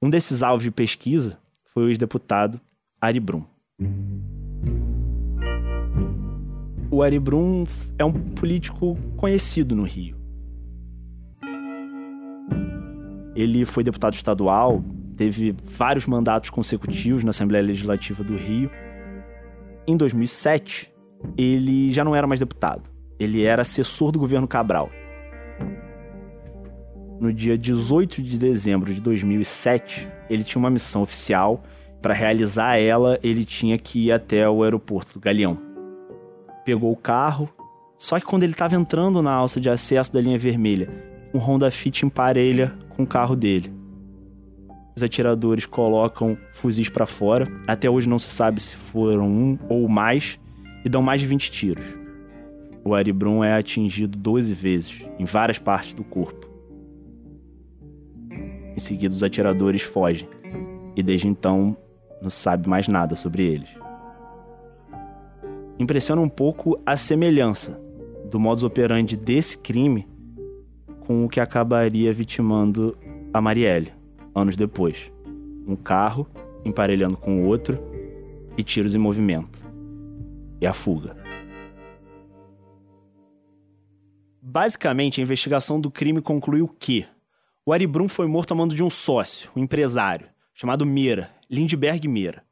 Um 0.00 0.08
desses 0.08 0.42
alvos 0.42 0.64
de 0.64 0.70
pesquisa 0.70 1.38
foi 1.62 1.84
o 1.84 1.88
ex-deputado 1.88 2.58
Ari 2.98 3.20
Brum. 3.20 3.44
O 6.90 7.02
Ari 7.02 7.18
Brum 7.18 7.64
é 7.98 8.04
um 8.04 8.12
político 8.12 8.96
conhecido 9.16 9.76
no 9.76 9.84
Rio. 9.84 10.19
Ele 13.34 13.64
foi 13.64 13.84
deputado 13.84 14.14
estadual, 14.14 14.84
teve 15.16 15.54
vários 15.62 16.06
mandatos 16.06 16.50
consecutivos 16.50 17.22
na 17.24 17.30
Assembleia 17.30 17.64
Legislativa 17.64 18.24
do 18.24 18.36
Rio. 18.36 18.70
Em 19.86 19.96
2007, 19.96 20.92
ele 21.36 21.90
já 21.90 22.04
não 22.04 22.14
era 22.14 22.26
mais 22.26 22.40
deputado. 22.40 22.90
Ele 23.18 23.44
era 23.44 23.62
assessor 23.62 24.10
do 24.10 24.18
governo 24.18 24.48
Cabral. 24.48 24.90
No 27.20 27.32
dia 27.32 27.58
18 27.58 28.22
de 28.22 28.38
dezembro 28.38 28.94
de 28.94 29.00
2007, 29.00 30.08
ele 30.30 30.42
tinha 30.42 30.58
uma 30.58 30.70
missão 30.70 31.02
oficial. 31.02 31.62
Para 32.00 32.14
realizar 32.14 32.76
ela, 32.76 33.18
ele 33.22 33.44
tinha 33.44 33.76
que 33.76 34.06
ir 34.06 34.12
até 34.12 34.48
o 34.48 34.62
aeroporto 34.62 35.14
do 35.14 35.20
Galeão. 35.20 35.58
Pegou 36.64 36.90
o 36.90 36.96
carro, 36.96 37.46
só 37.98 38.18
que 38.18 38.24
quando 38.24 38.44
ele 38.44 38.52
estava 38.52 38.74
entrando 38.74 39.20
na 39.20 39.32
alça 39.32 39.60
de 39.60 39.68
acesso 39.68 40.10
da 40.10 40.20
linha 40.20 40.38
vermelha, 40.38 40.88
um 41.34 41.38
Honda 41.38 41.70
Fit 41.70 42.06
emparelha 42.06 42.72
com 43.00 43.04
o 43.04 43.06
carro 43.06 43.34
dele. 43.34 43.72
Os 44.94 45.02
atiradores 45.02 45.64
colocam 45.64 46.36
fuzis 46.52 46.88
para 46.88 47.06
fora, 47.06 47.48
até 47.66 47.88
hoje 47.88 48.08
não 48.08 48.18
se 48.18 48.28
sabe 48.28 48.60
se 48.60 48.76
foram 48.76 49.26
um 49.26 49.58
ou 49.68 49.88
mais, 49.88 50.38
e 50.84 50.88
dão 50.88 51.00
mais 51.02 51.20
de 51.20 51.26
20 51.26 51.50
tiros. 51.50 51.98
O 52.84 52.94
Ari 52.94 53.12
Brum 53.12 53.42
é 53.42 53.54
atingido 53.54 54.18
12 54.18 54.52
vezes, 54.52 55.06
em 55.18 55.24
várias 55.24 55.58
partes 55.58 55.94
do 55.94 56.04
corpo. 56.04 56.48
Em 58.76 58.80
seguida, 58.80 59.14
os 59.14 59.22
atiradores 59.22 59.82
fogem, 59.82 60.28
e 60.96 61.02
desde 61.02 61.28
então 61.28 61.76
não 62.20 62.30
sabe 62.30 62.68
mais 62.68 62.86
nada 62.88 63.14
sobre 63.14 63.44
eles. 63.44 63.70
impressiona 65.78 66.20
um 66.20 66.28
pouco 66.28 66.78
a 66.84 66.94
semelhança 66.94 67.80
do 68.30 68.38
modus 68.38 68.64
operandi 68.64 69.16
desse 69.16 69.56
crime 69.56 70.06
com 71.10 71.24
o 71.24 71.28
que 71.28 71.40
acabaria 71.40 72.12
vitimando 72.12 72.96
a 73.34 73.40
Marielle, 73.40 73.92
anos 74.32 74.54
depois. 74.54 75.10
Um 75.66 75.74
carro 75.74 76.30
emparelhando 76.64 77.16
com 77.16 77.42
o 77.42 77.46
outro 77.48 77.76
e 78.56 78.62
tiros 78.62 78.94
em 78.94 78.98
movimento. 78.98 79.58
E 80.60 80.66
a 80.68 80.72
fuga. 80.72 81.16
Basicamente, 84.40 85.20
a 85.20 85.24
investigação 85.24 85.80
do 85.80 85.90
crime 85.90 86.22
concluiu 86.22 86.68
que 86.68 87.04
o 87.66 87.72
Ari 87.72 87.88
Brum 87.88 88.08
foi 88.08 88.28
morto 88.28 88.52
a 88.52 88.56
mando 88.56 88.76
de 88.76 88.84
um 88.84 88.88
sócio, 88.88 89.50
um 89.56 89.64
empresário, 89.64 90.28
chamado 90.54 90.86
Meira, 90.86 91.34
Lindbergh 91.50 92.06
Meira. 92.06 92.44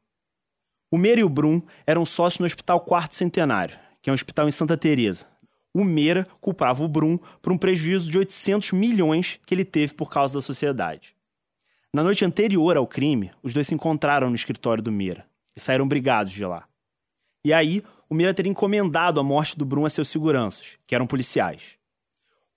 O 0.91 0.97
Meira 0.97 1.21
e 1.21 1.23
o 1.23 1.29
Brum 1.29 1.61
eram 1.87 2.05
sócios 2.05 2.39
no 2.39 2.45
Hospital 2.45 2.81
Quarto 2.81 3.15
Centenário, 3.15 3.79
que 4.01 4.09
é 4.09 4.11
um 4.11 4.15
hospital 4.15 4.49
em 4.49 4.51
Santa 4.51 4.75
Teresa. 4.75 5.27
O 5.73 5.83
Meira 5.83 6.27
culpava 6.41 6.83
o 6.83 6.87
Brum 6.87 7.19
por 7.41 7.51
um 7.51 7.57
prejuízo 7.57 8.09
de 8.09 8.17
800 8.17 8.71
milhões 8.71 9.39
que 9.45 9.53
ele 9.53 9.65
teve 9.65 9.93
por 9.93 10.09
causa 10.09 10.33
da 10.33 10.41
sociedade. 10.41 11.15
Na 11.93 12.03
noite 12.03 12.25
anterior 12.25 12.77
ao 12.77 12.87
crime, 12.87 13.31
os 13.41 13.53
dois 13.53 13.67
se 13.67 13.75
encontraram 13.75 14.29
no 14.29 14.35
escritório 14.35 14.83
do 14.83 14.91
Meira 14.91 15.25
e 15.55 15.59
saíram 15.59 15.87
brigados 15.87 16.31
de 16.31 16.45
lá. 16.45 16.67
E 17.43 17.53
aí, 17.53 17.83
o 18.09 18.15
Meira 18.15 18.33
teria 18.33 18.51
encomendado 18.51 19.19
a 19.19 19.23
morte 19.23 19.57
do 19.57 19.65
Brum 19.65 19.85
a 19.85 19.89
seus 19.89 20.07
seguranças, 20.07 20.77
que 20.85 20.95
eram 20.95 21.07
policiais. 21.07 21.77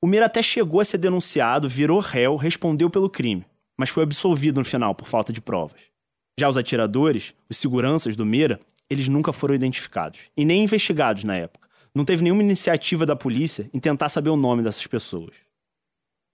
O 0.00 0.06
Meira 0.06 0.26
até 0.26 0.42
chegou 0.42 0.80
a 0.80 0.84
ser 0.84 0.98
denunciado, 0.98 1.68
virou 1.68 2.00
réu, 2.00 2.36
respondeu 2.36 2.90
pelo 2.90 3.08
crime, 3.08 3.46
mas 3.76 3.90
foi 3.90 4.02
absolvido 4.02 4.58
no 4.58 4.64
final 4.64 4.94
por 4.94 5.06
falta 5.06 5.32
de 5.32 5.40
provas. 5.40 5.82
Já 6.38 6.48
os 6.48 6.56
atiradores, 6.56 7.34
os 7.48 7.56
seguranças 7.58 8.16
do 8.16 8.26
Meira, 8.26 8.58
eles 8.88 9.06
nunca 9.06 9.32
foram 9.32 9.54
identificados 9.54 10.30
e 10.36 10.44
nem 10.44 10.64
investigados 10.64 11.24
na 11.24 11.36
época. 11.36 11.61
Não 11.94 12.04
teve 12.04 12.22
nenhuma 12.22 12.42
iniciativa 12.42 13.04
da 13.04 13.14
polícia 13.14 13.68
em 13.72 13.78
tentar 13.78 14.08
saber 14.08 14.30
o 14.30 14.36
nome 14.36 14.62
dessas 14.62 14.86
pessoas. 14.86 15.36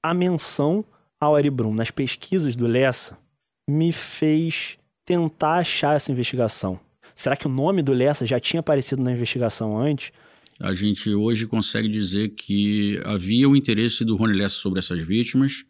A 0.03 0.15
menção 0.15 0.85
ao 1.21 1.35
Ari 1.35 1.51
Brum 1.51 1.75
nas 1.75 1.91
pesquisas 1.91 2.55
do 2.55 2.67
Lessa 2.67 3.19
me 3.69 3.93
fez 3.93 4.79
tentar 5.05 5.59
achar 5.59 5.97
essa 5.97 6.13
investigação. 6.13 6.79
Será 7.15 7.37
que 7.37 7.47
o 7.47 7.51
nome 7.51 7.83
do 7.83 7.93
Lessa 7.93 8.25
já 8.25 8.39
tinha 8.39 8.61
aparecido 8.61 9.03
na 9.03 9.11
investigação 9.11 9.77
antes? 9.77 10.13
A 10.61 10.75
gente 10.75 11.13
hoje 11.13 11.47
consegue 11.47 11.89
dizer 11.89 12.31
que 12.31 13.01
havia 13.05 13.49
o 13.49 13.57
interesse 13.57 14.05
do 14.05 14.17
Rony 14.17 14.39
Lessa 14.39 14.57
sobre 14.57 14.79
essas 14.79 15.05
vítimas. 15.05 15.65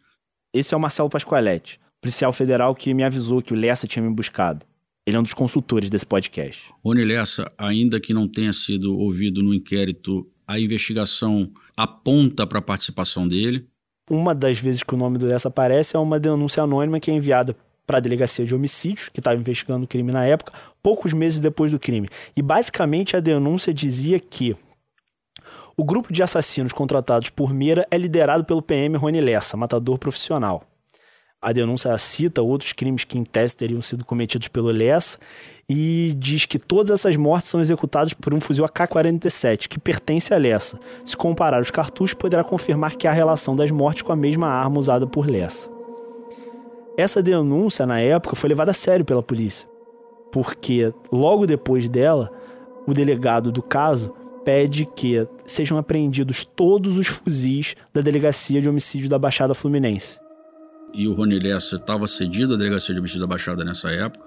Esse 0.53 0.73
é 0.73 0.77
o 0.77 0.79
Marcelo 0.79 1.09
Pascoaletti, 1.09 1.79
policial 2.01 2.31
federal 2.31 2.75
que 2.75 2.93
me 2.93 3.03
avisou 3.03 3.41
que 3.41 3.53
o 3.53 3.55
Lessa 3.55 3.87
tinha 3.87 4.03
me 4.03 4.13
buscado. 4.13 4.65
Ele 5.09 5.17
é 5.17 5.19
um 5.19 5.23
dos 5.23 5.33
consultores 5.33 5.89
desse 5.89 6.05
podcast. 6.05 6.71
Rony 6.85 7.03
Lessa, 7.03 7.51
ainda 7.57 7.99
que 7.99 8.13
não 8.13 8.27
tenha 8.27 8.53
sido 8.53 8.95
ouvido 8.95 9.41
no 9.41 9.55
inquérito, 9.55 10.29
a 10.47 10.59
investigação 10.59 11.49
aponta 11.75 12.45
para 12.45 12.59
a 12.59 12.61
participação 12.61 13.27
dele. 13.27 13.67
Uma 14.07 14.35
das 14.35 14.59
vezes 14.59 14.83
que 14.83 14.93
o 14.93 14.97
nome 14.97 15.17
do 15.17 15.25
Lessa 15.25 15.47
aparece 15.47 15.95
é 15.95 15.99
uma 15.99 16.19
denúncia 16.19 16.61
anônima 16.61 16.99
que 16.99 17.09
é 17.09 17.13
enviada 17.15 17.57
para 17.87 17.97
a 17.97 17.99
delegacia 17.99 18.45
de 18.45 18.53
homicídios, 18.53 19.09
que 19.09 19.19
estava 19.19 19.35
investigando 19.35 19.85
o 19.85 19.87
crime 19.87 20.11
na 20.11 20.27
época, 20.27 20.53
poucos 20.83 21.11
meses 21.11 21.39
depois 21.39 21.71
do 21.71 21.79
crime. 21.79 22.07
E 22.37 22.41
basicamente 22.43 23.17
a 23.17 23.19
denúncia 23.19 23.73
dizia 23.73 24.19
que 24.19 24.55
o 25.75 25.83
grupo 25.83 26.13
de 26.13 26.21
assassinos 26.21 26.71
contratados 26.71 27.31
por 27.31 27.51
Meira 27.51 27.87
é 27.89 27.97
liderado 27.97 28.45
pelo 28.45 28.61
PM 28.61 28.95
Rony 28.95 29.21
Lessa, 29.21 29.57
matador 29.57 29.97
profissional. 29.97 30.61
A 31.41 31.53
denúncia 31.53 31.97
cita 31.97 32.41
outros 32.41 32.73
crimes 32.73 33.05
que, 33.05 33.17
em 33.17 33.23
tese, 33.23 33.55
teriam 33.55 33.79
sido 33.79 34.03
cometidos 34.03 34.49
pelo 34.49 34.71
Lessa 34.71 35.17
e 35.69 36.13
diz 36.17 36.45
que 36.45 36.59
todas 36.59 36.91
essas 36.91 37.15
mortes 37.15 37.49
são 37.49 37.61
executadas 37.61 38.13
por 38.13 38.33
um 38.33 38.41
fuzil 38.41 38.65
AK-47, 38.65 39.69
que 39.69 39.79
pertence 39.79 40.33
a 40.33 40.37
Lessa. 40.37 40.77
Se 41.05 41.15
comparar 41.15 41.61
os 41.61 41.71
cartuchos, 41.71 42.13
poderá 42.13 42.43
confirmar 42.43 42.97
que 42.97 43.07
há 43.07 43.13
relação 43.13 43.55
das 43.55 43.71
mortes 43.71 44.01
com 44.01 44.11
a 44.11 44.17
mesma 44.17 44.47
arma 44.47 44.77
usada 44.79 45.07
por 45.07 45.29
Lessa. 45.29 45.71
Essa 46.97 47.23
denúncia, 47.23 47.85
na 47.85 48.01
época, 48.01 48.35
foi 48.35 48.49
levada 48.49 48.71
a 48.71 48.73
sério 48.73 49.05
pela 49.05 49.23
polícia, 49.23 49.65
porque 50.33 50.93
logo 51.09 51.47
depois 51.47 51.87
dela, 51.87 52.29
o 52.85 52.93
delegado 52.93 53.49
do 53.49 53.63
caso 53.63 54.13
pede 54.43 54.85
que 54.85 55.25
sejam 55.45 55.77
apreendidos 55.77 56.43
todos 56.43 56.97
os 56.97 57.07
fuzis 57.07 57.77
da 57.93 58.01
delegacia 58.01 58.61
de 58.61 58.67
homicídio 58.67 59.07
da 59.07 59.17
Baixada 59.17 59.53
Fluminense. 59.53 60.19
E 60.93 61.07
o 61.07 61.13
Rony 61.13 61.39
Lessa 61.39 61.75
estava 61.75 62.07
cedido 62.07 62.53
à 62.53 62.57
delegacia 62.57 62.93
de 62.93 62.99
homicídio 62.99 63.21
da 63.21 63.27
Baixada 63.27 63.63
nessa 63.63 63.89
época? 63.89 64.25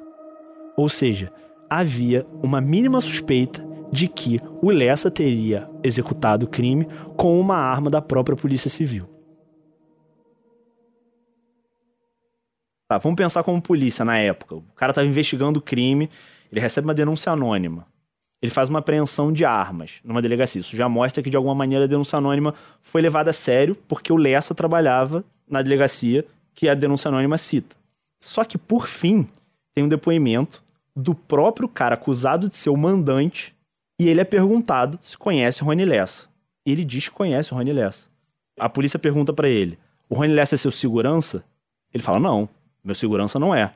Ou 0.77 0.89
seja, 0.89 1.33
havia 1.69 2.27
uma 2.43 2.61
mínima 2.61 3.01
suspeita 3.01 3.65
de 3.93 4.09
que 4.09 4.39
o 4.63 4.71
Lessa 4.71 5.11
teria 5.11 5.69
executado 5.83 6.47
o 6.47 6.49
crime 6.49 6.87
com 7.17 7.39
uma 7.39 7.57
arma 7.57 7.91
da 7.91 8.01
própria 8.01 8.37
Polícia 8.37 8.71
Civil. 8.71 9.09
Tá, 12.89 12.99
vamos 12.99 13.17
pensar 13.17 13.43
como 13.43 13.61
polícia 13.61 14.05
na 14.05 14.19
época. 14.19 14.57
O 14.57 14.63
cara 14.77 14.93
estava 14.93 15.07
investigando 15.07 15.59
o 15.59 15.63
crime, 15.63 16.11
ele 16.51 16.61
recebe 16.61 16.87
uma 16.87 16.95
denúncia 16.95 17.33
anônima 17.33 17.87
ele 18.43 18.51
faz 18.51 18.69
uma 18.69 18.81
apreensão 18.81 19.33
de 19.33 19.45
armas 19.45 20.01
numa 20.05 20.21
delegacia. 20.21 20.61
Isso 20.61 20.77
já 20.77 20.89
mostra 20.89 21.23
que, 21.23 21.31
de 21.31 21.37
alguma 21.37 21.55
maneira, 21.55 21.85
a 21.85 21.89
denúncia 21.89 22.19
anônima 22.19 22.53
foi 22.81 23.01
levada 23.01 23.31
a 23.31 23.33
sério 23.33 23.77
porque 23.87 24.13
o 24.13 24.17
Lessa 24.17 24.53
trabalhava 24.53 25.25
na 25.49 25.63
delegacia 25.63 26.25
que 26.55 26.69
a 26.69 26.75
denúncia 26.75 27.09
anônima 27.09 27.39
cita. 27.39 27.77
Só 28.21 28.45
que, 28.45 28.57
por 28.57 28.87
fim, 28.87 29.29
tem 29.75 29.85
um 29.85 29.89
depoimento 29.89 30.63
do 30.95 31.15
próprio 31.15 31.69
cara 31.69 31.95
acusado 31.95 32.49
de 32.49 32.57
ser 32.57 32.71
o 32.71 32.77
mandante 32.77 33.55
e 34.01 34.09
ele 34.09 34.21
é 34.21 34.25
perguntado 34.25 34.99
se 35.01 35.17
conhece 35.17 35.63
o 35.63 35.67
Rony 35.67 35.85
Lessa. 35.85 36.29
Ele 36.67 36.85
diz 36.85 37.09
que 37.09 37.15
conhece 37.15 37.53
o 37.53 37.57
Rony 37.57 37.73
Lessa. 37.73 38.11
A 38.59 38.69
polícia 38.69 38.99
pergunta 38.99 39.33
para 39.33 39.49
ele: 39.49 39.79
o 40.09 40.15
Rony 40.15 40.33
Lessa 40.33 40.55
é 40.55 40.59
seu 40.59 40.71
segurança? 40.71 41.45
Ele 41.93 42.03
fala: 42.03 42.21
não, 42.21 42.49
meu 42.85 42.95
segurança 42.95 43.39
não 43.39 43.55
é. 43.55 43.73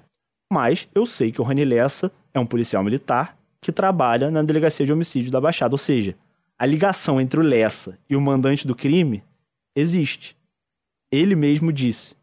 Mas 0.53 0.89
eu 0.95 1.07
sei 1.07 1.33
que 1.33 1.41
o 1.41 1.45
Rony 1.45 1.65
Lessa 1.65 2.11
é 2.33 2.39
um 2.39 2.47
policial 2.47 2.85
militar 2.85 3.37
que 3.61 3.73
trabalha 3.73 4.31
na 4.31 4.43
delegacia 4.43 4.87
de 4.87 4.93
homicídio 4.93 5.31
da 5.31 5.41
Baixada. 5.41 5.75
Ou 5.75 5.79
seja, 5.79 6.17
a 6.59 6.65
ligação 6.65 7.21
entre 7.21 7.41
o 7.41 7.43
Lessa 7.43 7.99
e 8.09 8.15
o 8.15 8.21
mandante 8.21 8.67
do 8.67 8.75
crime 8.75 9.23
existe. 9.75 10.37
Ele 11.11 11.35
mesmo 11.35 11.73
disse. 11.73 12.15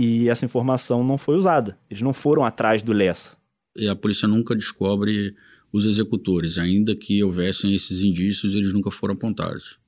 E 0.00 0.28
essa 0.28 0.44
informação 0.44 1.02
não 1.02 1.18
foi 1.18 1.36
usada. 1.36 1.76
Eles 1.90 2.02
não 2.02 2.12
foram 2.12 2.44
atrás 2.44 2.82
do 2.82 2.92
Lessa. 2.92 3.36
E 3.76 3.88
a 3.88 3.96
polícia 3.96 4.28
nunca 4.28 4.54
descobre 4.54 5.34
os 5.72 5.84
executores. 5.84 6.56
Ainda 6.56 6.94
que 6.94 7.22
houvessem 7.22 7.74
esses 7.74 8.02
indícios, 8.02 8.54
eles 8.54 8.72
nunca 8.72 8.90
foram 8.90 9.14
apontados. 9.14 9.78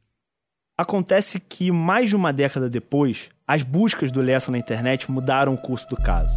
Acontece 0.77 1.39
que, 1.39 1.71
mais 1.71 2.09
de 2.09 2.17
uma 2.17 2.33
década 2.33 2.69
depois, 2.69 3.29
as 3.47 3.63
buscas 3.63 4.11
do 4.11 4.21
Lessa 4.21 4.51
na 4.51 4.59
internet 4.59 5.11
mudaram 5.11 5.55
o 5.55 5.59
curso 5.59 5.89
do 5.89 5.97
caso. 5.97 6.37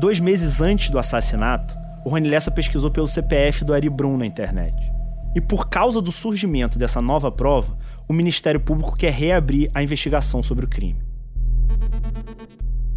Dois 0.00 0.20
meses 0.20 0.60
antes 0.60 0.90
do 0.90 0.98
assassinato, 0.98 1.74
o 2.04 2.10
Rony 2.10 2.28
Lessa 2.28 2.50
pesquisou 2.50 2.90
pelo 2.90 3.08
CPF 3.08 3.64
do 3.64 3.74
Ari 3.74 3.90
Brum 3.90 4.16
na 4.16 4.24
internet. 4.24 4.76
E 5.34 5.40
por 5.40 5.68
causa 5.68 6.00
do 6.00 6.12
surgimento 6.12 6.78
dessa 6.78 7.02
nova 7.02 7.30
prova, 7.32 7.76
o 8.08 8.12
Ministério 8.12 8.60
Público 8.60 8.96
quer 8.96 9.12
reabrir 9.12 9.70
a 9.74 9.82
investigação 9.82 10.42
sobre 10.42 10.64
o 10.64 10.68
crime. 10.68 11.04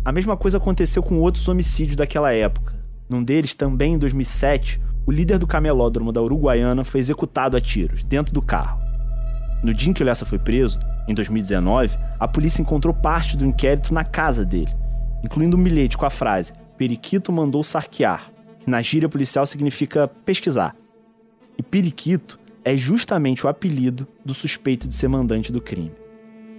A 0.10 0.12
mesma 0.12 0.36
coisa 0.36 0.58
aconteceu 0.58 1.04
com 1.04 1.20
outros 1.20 1.48
homicídios 1.48 1.96
daquela 1.96 2.34
época. 2.34 2.74
Num 3.08 3.24
deles, 3.24 3.54
também 3.54 3.94
em 3.94 3.98
2007, 4.00 4.82
o 5.06 5.12
líder 5.12 5.38
do 5.38 5.46
camelódromo 5.46 6.12
da 6.12 6.20
Uruguaiana 6.20 6.84
foi 6.84 7.00
executado 7.00 7.56
a 7.56 7.62
tiros, 7.62 8.04
dentro 8.04 8.34
do 8.34 8.42
carro. 8.42 8.82
No 9.62 9.72
dia 9.72 9.92
em 9.92 9.94
que 9.94 10.02
o 10.02 10.06
Lessa 10.08 10.26
foi 10.26 10.40
preso, 10.40 10.80
em 11.08 11.14
2019, 11.14 11.96
a 12.20 12.28
polícia 12.28 12.60
encontrou 12.60 12.92
parte 12.92 13.38
do 13.38 13.46
inquérito 13.46 13.94
na 13.94 14.04
casa 14.04 14.44
dele, 14.44 14.76
incluindo 15.24 15.56
um 15.56 15.62
bilhete 15.62 15.96
com 15.96 16.08
a 16.08 16.10
frase: 16.10 16.54
Periquito 16.76 17.32
mandou 17.32 17.64
sarquear, 17.64 18.32
que 18.62 18.68
na 18.68 18.82
gíria 18.82 19.08
policial 19.08 19.46
significa 19.46 20.08
pesquisar. 20.26 20.76
E 21.56 21.62
periquito 21.62 22.40
é 22.66 22.76
justamente 22.76 23.46
o 23.46 23.48
apelido 23.48 24.08
do 24.26 24.34
suspeito 24.34 24.88
de 24.88 24.96
ser 24.96 25.08
mandante 25.08 25.52
do 25.52 25.62
crime. 25.62 25.92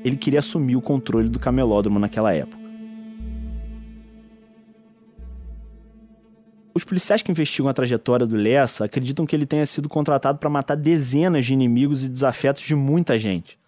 Ele 0.04 0.16
queria 0.16 0.38
assumir 0.38 0.76
o 0.76 0.80
controle 0.80 1.28
do 1.28 1.40
camelódromo 1.40 1.98
naquela 1.98 2.32
época. 2.32 2.59
Os 6.72 6.84
policiais 6.84 7.20
que 7.20 7.30
investigam 7.30 7.68
a 7.68 7.74
trajetória 7.74 8.26
do 8.26 8.36
Lessa 8.36 8.84
acreditam 8.84 9.26
que 9.26 9.34
ele 9.34 9.46
tenha 9.46 9.66
sido 9.66 9.88
contratado 9.88 10.38
para 10.38 10.48
matar 10.48 10.76
dezenas 10.76 11.44
de 11.44 11.52
inimigos 11.52 12.04
e 12.04 12.08
desafetos 12.08 12.62
de 12.62 12.74
muita 12.74 13.18
gente, 13.18 13.58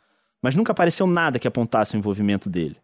mas 0.41 0.55
nunca 0.55 0.73
apareceu 0.73 1.07
nada 1.07 1.39
que 1.39 1.49
apontasse 1.49 1.97
o 1.97 1.99
envolvimento 1.99 2.49
dele. 2.49 2.77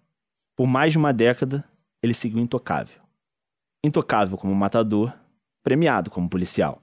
Por 0.56 0.66
mais 0.66 0.92
de 0.92 0.98
uma 0.98 1.12
década, 1.12 1.64
ele 2.02 2.12
seguiu 2.12 2.40
intocável. 2.40 3.00
Intocável 3.84 4.36
como 4.36 4.54
matador 4.54 5.12
premiado 5.62 6.10
como 6.10 6.28
policial. 6.28 6.82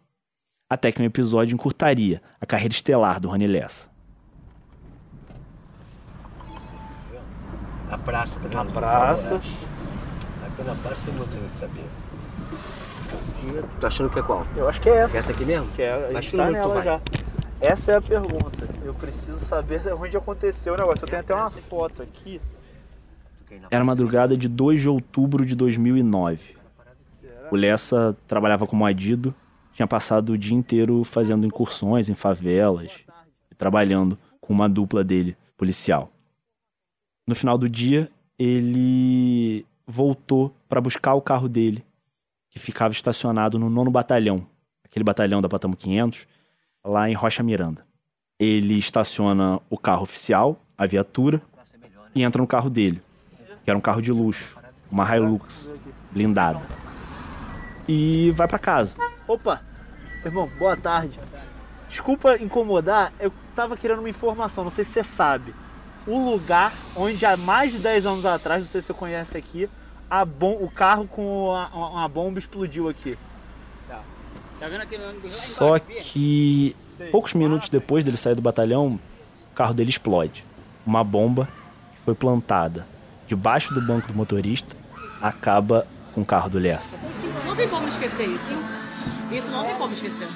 Até 0.69 0.91
que 0.91 1.01
um 1.01 1.05
episódio 1.05 1.53
encurtaria 1.53 2.21
a 2.39 2.45
carreira 2.45 2.73
estelar 2.73 3.19
do 3.19 3.29
Rony 3.29 3.47
Lessa. 3.47 3.89
A 7.91 7.97
praça, 7.97 8.39
tá 8.39 8.47
vendo? 8.47 8.69
A 8.69 8.73
praça. 8.73 9.35
Aqui 9.35 10.63
na 10.63 10.75
praça 10.75 11.01
tem 11.05 11.13
muito 11.13 11.51
que 11.51 11.57
saber. 11.57 11.85
Tu 13.45 13.79
tá 13.79 13.87
achando 13.87 14.09
que 14.09 14.19
é 14.19 14.23
qual? 14.23 14.45
Eu 14.55 14.67
acho 14.67 14.81
que 14.81 14.89
é 14.89 14.97
essa. 14.97 15.17
É 15.17 15.19
essa 15.19 15.31
aqui 15.31 15.45
mesmo? 15.45 15.67
Que 15.75 15.81
é, 15.81 16.09
a 16.09 16.13
Mas 16.13 16.31
tá 16.31 16.51
nela 16.51 16.73
vai? 16.75 16.83
já. 16.83 17.01
Essa 17.59 17.93
é 17.93 17.95
a 17.95 18.01
pergunta. 18.01 18.67
Eu 18.83 18.93
preciso 18.93 19.39
saber 19.39 19.81
onde 19.93 20.15
aconteceu 20.17 20.73
o 20.73 20.77
negócio. 20.77 21.03
Eu 21.03 21.07
tenho 21.07 21.21
até 21.21 21.33
uma 21.33 21.49
foto 21.49 22.01
aqui. 22.01 22.41
Era 23.71 23.83
madrugada 23.83 24.35
de 24.35 24.47
2 24.47 24.81
de 24.81 24.89
outubro 24.89 25.45
de 25.45 25.55
2009. 25.55 26.55
O 27.51 27.55
Lessa 27.55 28.15
trabalhava 28.27 28.65
como 28.65 28.85
adido, 28.85 29.33
tinha 29.71 29.87
passado 29.87 30.31
o 30.33 30.37
dia 30.37 30.55
inteiro 30.55 31.03
fazendo 31.03 31.45
incursões 31.45 32.09
em 32.09 32.15
favelas 32.15 33.05
e 33.51 33.55
trabalhando 33.55 34.17
com 34.41 34.53
uma 34.53 34.67
dupla 34.67 35.03
dele, 35.03 35.37
policial. 35.55 36.11
No 37.27 37.35
final 37.35 37.57
do 37.57 37.69
dia, 37.69 38.09
ele 38.37 39.65
voltou 39.85 40.53
para 40.67 40.81
buscar 40.81 41.13
o 41.13 41.21
carro 41.21 41.47
dele, 41.47 41.83
que 42.55 42.61
ficava 42.61 42.93
estacionado 42.93 43.59
no 43.59 43.69
nono 43.69 43.91
batalhão, 43.91 44.47
aquele 44.85 45.03
batalhão 45.03 45.41
da 45.41 45.49
Patamo 45.49 45.75
500, 45.75 46.25
lá 46.85 47.09
em 47.09 47.13
Rocha 47.13 47.43
Miranda. 47.43 47.85
Ele 48.39 48.77
estaciona 48.79 49.59
o 49.69 49.77
carro 49.77 50.03
oficial, 50.03 50.63
a 50.77 50.85
viatura, 50.85 51.41
e 52.15 52.23
entra 52.23 52.41
no 52.41 52.47
carro 52.47 52.69
dele, 52.69 53.01
que 53.63 53.69
era 53.69 53.77
um 53.77 53.81
carro 53.81 54.01
de 54.01 54.13
luxo, 54.13 54.57
uma 54.89 55.03
Hilux 55.13 55.73
blindada. 56.11 56.61
E 57.89 58.31
vai 58.31 58.47
para 58.47 58.57
casa. 58.57 58.95
Opa, 59.27 59.61
irmão, 60.23 60.49
boa 60.57 60.77
tarde. 60.77 61.19
Desculpa 61.89 62.37
incomodar, 62.37 63.11
eu 63.19 63.33
tava 63.53 63.75
querendo 63.75 63.99
uma 63.99 64.09
informação, 64.09 64.63
não 64.63 64.71
sei 64.71 64.85
se 64.85 64.91
você 64.91 65.03
sabe. 65.03 65.53
O 66.07 66.17
lugar 66.17 66.73
onde 66.95 67.25
há 67.25 67.35
mais 67.35 67.73
de 67.73 67.79
10 67.79 68.05
anos 68.05 68.25
atrás, 68.25 68.61
não 68.61 68.67
sei 68.67 68.79
se 68.79 68.87
você 68.87 68.93
conhece 68.93 69.37
aqui, 69.37 69.69
a 70.09 70.23
bom, 70.25 70.57
o 70.61 70.69
carro 70.69 71.07
com 71.07 71.51
a, 71.53 71.67
uma 71.67 72.07
bomba 72.07 72.39
explodiu 72.39 72.87
aqui. 72.89 73.17
Tá. 73.87 74.01
Tá 74.59 74.67
vendo 74.67 74.81
aquele 74.81 75.03
Só 75.23 75.77
embaixo? 75.77 76.11
que 76.11 76.75
poucos 77.11 77.33
minutos 77.33 77.69
depois 77.69 78.03
dele 78.03 78.17
sair 78.17 78.35
do 78.35 78.41
batalhão, 78.41 78.99
o 79.51 79.55
carro 79.55 79.73
dele 79.73 79.89
explode. 79.89 80.45
Uma 80.85 81.03
bomba 81.03 81.47
que 81.93 82.01
foi 82.01 82.13
plantada 82.15 82.85
debaixo 83.27 83.73
do 83.73 83.81
banco 83.81 84.07
do 84.07 84.13
motorista 84.13 84.75
acaba 85.21 85.87
com 86.13 86.21
o 86.21 86.25
carro 86.25 86.49
do 86.49 86.59
Lessa. 86.59 86.99
Não 87.45 87.55
tem 87.55 87.67
como 87.67 87.87
esquecer 87.87 88.27
isso. 88.27 88.53
Isso 89.31 89.49
não 89.49 89.63
tem 89.65 89.75
como 89.75 89.93
esquecer. 89.93 90.27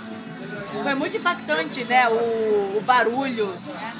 Foi 0.83 0.93
muito 0.95 1.15
impactante, 1.17 1.83
né? 1.83 2.07
O, 2.09 2.77
o 2.77 2.81
barulho. 2.85 3.45
né? 3.45 3.93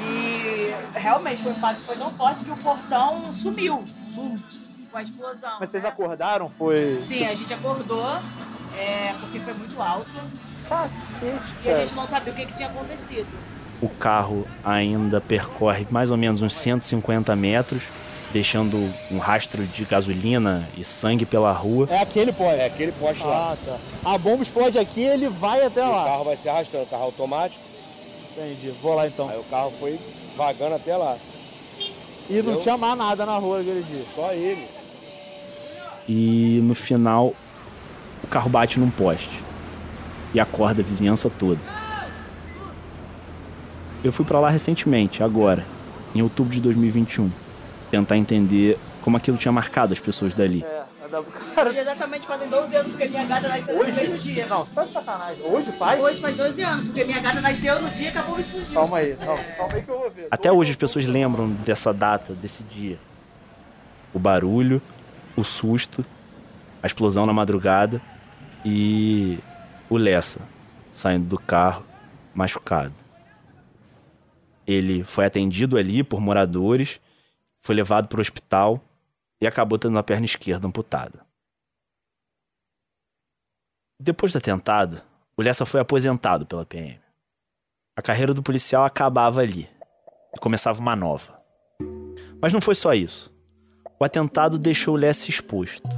E 0.00 0.72
realmente 0.98 1.46
o 1.46 1.50
impacto 1.50 1.80
foi 1.82 1.96
tão 1.96 2.10
forte 2.12 2.44
que 2.44 2.50
o 2.50 2.56
portão 2.56 3.32
sumiu. 3.32 3.84
Bum, 4.14 4.38
com 4.98 5.00
a 5.00 5.02
explosão. 5.02 5.50
Mas 5.60 5.70
vocês 5.70 5.84
acordaram? 5.84 6.48
Foi. 6.48 7.00
Sim, 7.00 7.26
a 7.26 7.34
gente 7.34 7.52
acordou, 7.52 8.04
é, 8.76 9.14
porque 9.20 9.38
foi 9.38 9.54
muito 9.54 9.80
alto. 9.80 10.10
Cacete, 10.68 11.40
E 11.64 11.70
a 11.70 11.80
gente 11.80 11.94
não 11.94 12.06
sabia 12.06 12.32
o 12.32 12.36
que, 12.36 12.44
que 12.46 12.52
tinha 12.54 12.68
acontecido. 12.68 13.26
O 13.80 13.88
carro 13.88 14.46
ainda 14.64 15.20
percorre 15.20 15.86
mais 15.90 16.10
ou 16.10 16.16
menos 16.16 16.42
uns 16.42 16.54
150 16.54 17.34
metros, 17.36 17.84
deixando 18.32 18.76
um 19.10 19.18
rastro 19.18 19.64
de 19.64 19.84
gasolina 19.84 20.68
e 20.76 20.82
sangue 20.84 21.24
pela 21.24 21.52
rua. 21.52 21.86
É 21.90 22.02
aquele 22.02 22.32
poste? 22.32 22.60
É 22.60 22.66
aquele 22.66 22.92
poste 22.92 23.22
lá. 23.24 23.52
Ah, 23.52 23.56
tá. 23.64 24.12
A 24.12 24.18
bomba 24.18 24.42
explode 24.42 24.78
aqui 24.78 25.00
ele 25.00 25.28
vai 25.28 25.64
até 25.64 25.82
O 25.82 25.90
lá. 25.90 26.04
carro 26.04 26.24
vai 26.24 26.36
se 26.36 26.48
arrastando, 26.48 26.86
carro 26.86 27.04
automático. 27.04 27.64
Entendi, 28.32 28.70
vou 28.82 28.94
lá 28.94 29.06
então. 29.06 29.28
Aí 29.28 29.38
o 29.38 29.44
carro 29.44 29.72
foi 29.78 29.98
vagando 30.36 30.74
até 30.74 30.96
lá. 30.96 31.16
E 32.28 32.42
não 32.42 32.58
tinha 32.58 32.76
mais 32.76 32.98
nada 32.98 33.24
na 33.24 33.38
rua 33.38 33.60
aquele 33.60 33.82
dia. 33.82 34.04
Só 34.14 34.32
ele. 34.32 34.77
E 36.08 36.60
no 36.62 36.74
final, 36.74 37.34
o 38.24 38.26
carro 38.26 38.48
bate 38.48 38.80
num 38.80 38.90
poste 38.90 39.44
e 40.32 40.40
acorda 40.40 40.80
a 40.80 40.84
vizinhança 40.84 41.28
toda. 41.28 41.60
Eu 44.02 44.12
fui 44.12 44.24
pra 44.24 44.40
lá 44.40 44.48
recentemente, 44.48 45.22
agora, 45.22 45.66
em 46.14 46.22
outubro 46.22 46.52
de 46.52 46.60
2021, 46.60 47.30
tentar 47.90 48.16
entender 48.16 48.78
como 49.02 49.16
aquilo 49.16 49.36
tinha 49.36 49.52
marcado 49.52 49.92
as 49.92 50.00
pessoas 50.00 50.34
dali. 50.34 50.64
Hoje 51.66 51.78
exatamente 51.78 52.26
fazem 52.26 52.48
12 52.48 52.76
anos 52.76 52.92
porque 52.92 53.08
minha 53.08 53.24
gata 53.24 53.48
nasceu 53.48 53.78
no 53.78 53.84
mesmo 53.84 54.18
dia. 54.18 54.46
Não, 54.46 54.58
você 54.58 54.74
tá 54.74 54.84
de 54.84 54.92
sacanagem. 54.92 55.42
Hoje 55.44 55.72
faz? 55.72 56.00
Hoje 56.00 56.20
faz 56.20 56.36
12 56.36 56.62
anos, 56.62 56.84
porque 56.84 57.04
minha 57.04 57.20
gata 57.20 57.40
nasceu 57.40 57.80
no 57.80 57.88
dia 57.90 58.04
e 58.04 58.08
acabou 58.08 58.38
explodindo. 58.38 58.74
Calma 58.74 58.98
aí, 58.98 59.16
calma, 59.16 59.42
calma 59.56 59.74
aí 59.74 59.82
que 59.82 59.88
eu 59.88 59.98
vou 59.98 60.10
ver. 60.10 60.28
Até 60.30 60.52
hoje 60.52 60.70
as 60.70 60.76
pessoas 60.76 61.06
lembram 61.06 61.48
dessa 61.64 61.92
data, 61.92 62.34
desse 62.34 62.62
dia. 62.62 62.98
O 64.12 64.18
barulho, 64.18 64.82
o 65.38 65.44
susto, 65.44 66.04
a 66.82 66.86
explosão 66.86 67.24
na 67.24 67.32
madrugada 67.32 68.02
e 68.64 69.38
o 69.88 69.96
Lessa 69.96 70.40
saindo 70.90 71.28
do 71.28 71.38
carro 71.38 71.86
machucado. 72.34 72.94
Ele 74.66 75.04
foi 75.04 75.24
atendido 75.24 75.78
ali 75.78 76.02
por 76.02 76.20
moradores, 76.20 77.00
foi 77.60 77.74
levado 77.74 78.08
para 78.08 78.18
o 78.18 78.20
hospital 78.20 78.82
e 79.40 79.46
acabou 79.46 79.78
tendo 79.78 79.96
a 79.96 80.02
perna 80.02 80.24
esquerda 80.24 80.66
amputada. 80.66 81.24
Depois 84.00 84.32
do 84.32 84.38
atentado, 84.38 85.00
o 85.36 85.42
Lessa 85.42 85.64
foi 85.64 85.80
aposentado 85.80 86.46
pela 86.46 86.66
PM. 86.66 87.00
A 87.96 88.02
carreira 88.02 88.34
do 88.34 88.42
policial 88.42 88.84
acabava 88.84 89.40
ali 89.40 89.68
e 90.34 90.38
começava 90.40 90.80
uma 90.80 90.96
nova. 90.96 91.40
Mas 92.40 92.52
não 92.52 92.60
foi 92.60 92.74
só 92.74 92.92
isso. 92.92 93.37
O 94.00 94.04
atentado 94.04 94.58
deixou 94.58 94.94
o 94.94 94.96
Lessa 94.96 95.28
exposto. 95.28 95.88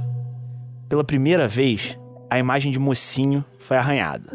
Pela 0.89 1.03
primeira 1.03 1.47
vez, 1.47 1.95
a 2.31 2.39
imagem 2.39 2.71
de 2.71 2.79
mocinho 2.79 3.45
foi 3.59 3.77
arranhada. 3.77 4.31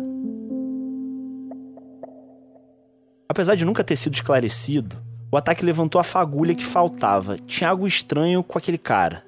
Apesar 3.28 3.56
de 3.56 3.64
nunca 3.64 3.82
ter 3.82 3.96
sido 3.96 4.14
esclarecido, 4.14 4.96
o 5.32 5.36
ataque 5.36 5.64
levantou 5.64 6.00
a 6.00 6.04
fagulha 6.04 6.54
que 6.54 6.64
faltava. 6.64 7.36
Tinha 7.38 7.70
algo 7.70 7.88
estranho 7.88 8.44
com 8.44 8.56
aquele 8.56 8.78
cara. 8.78 9.24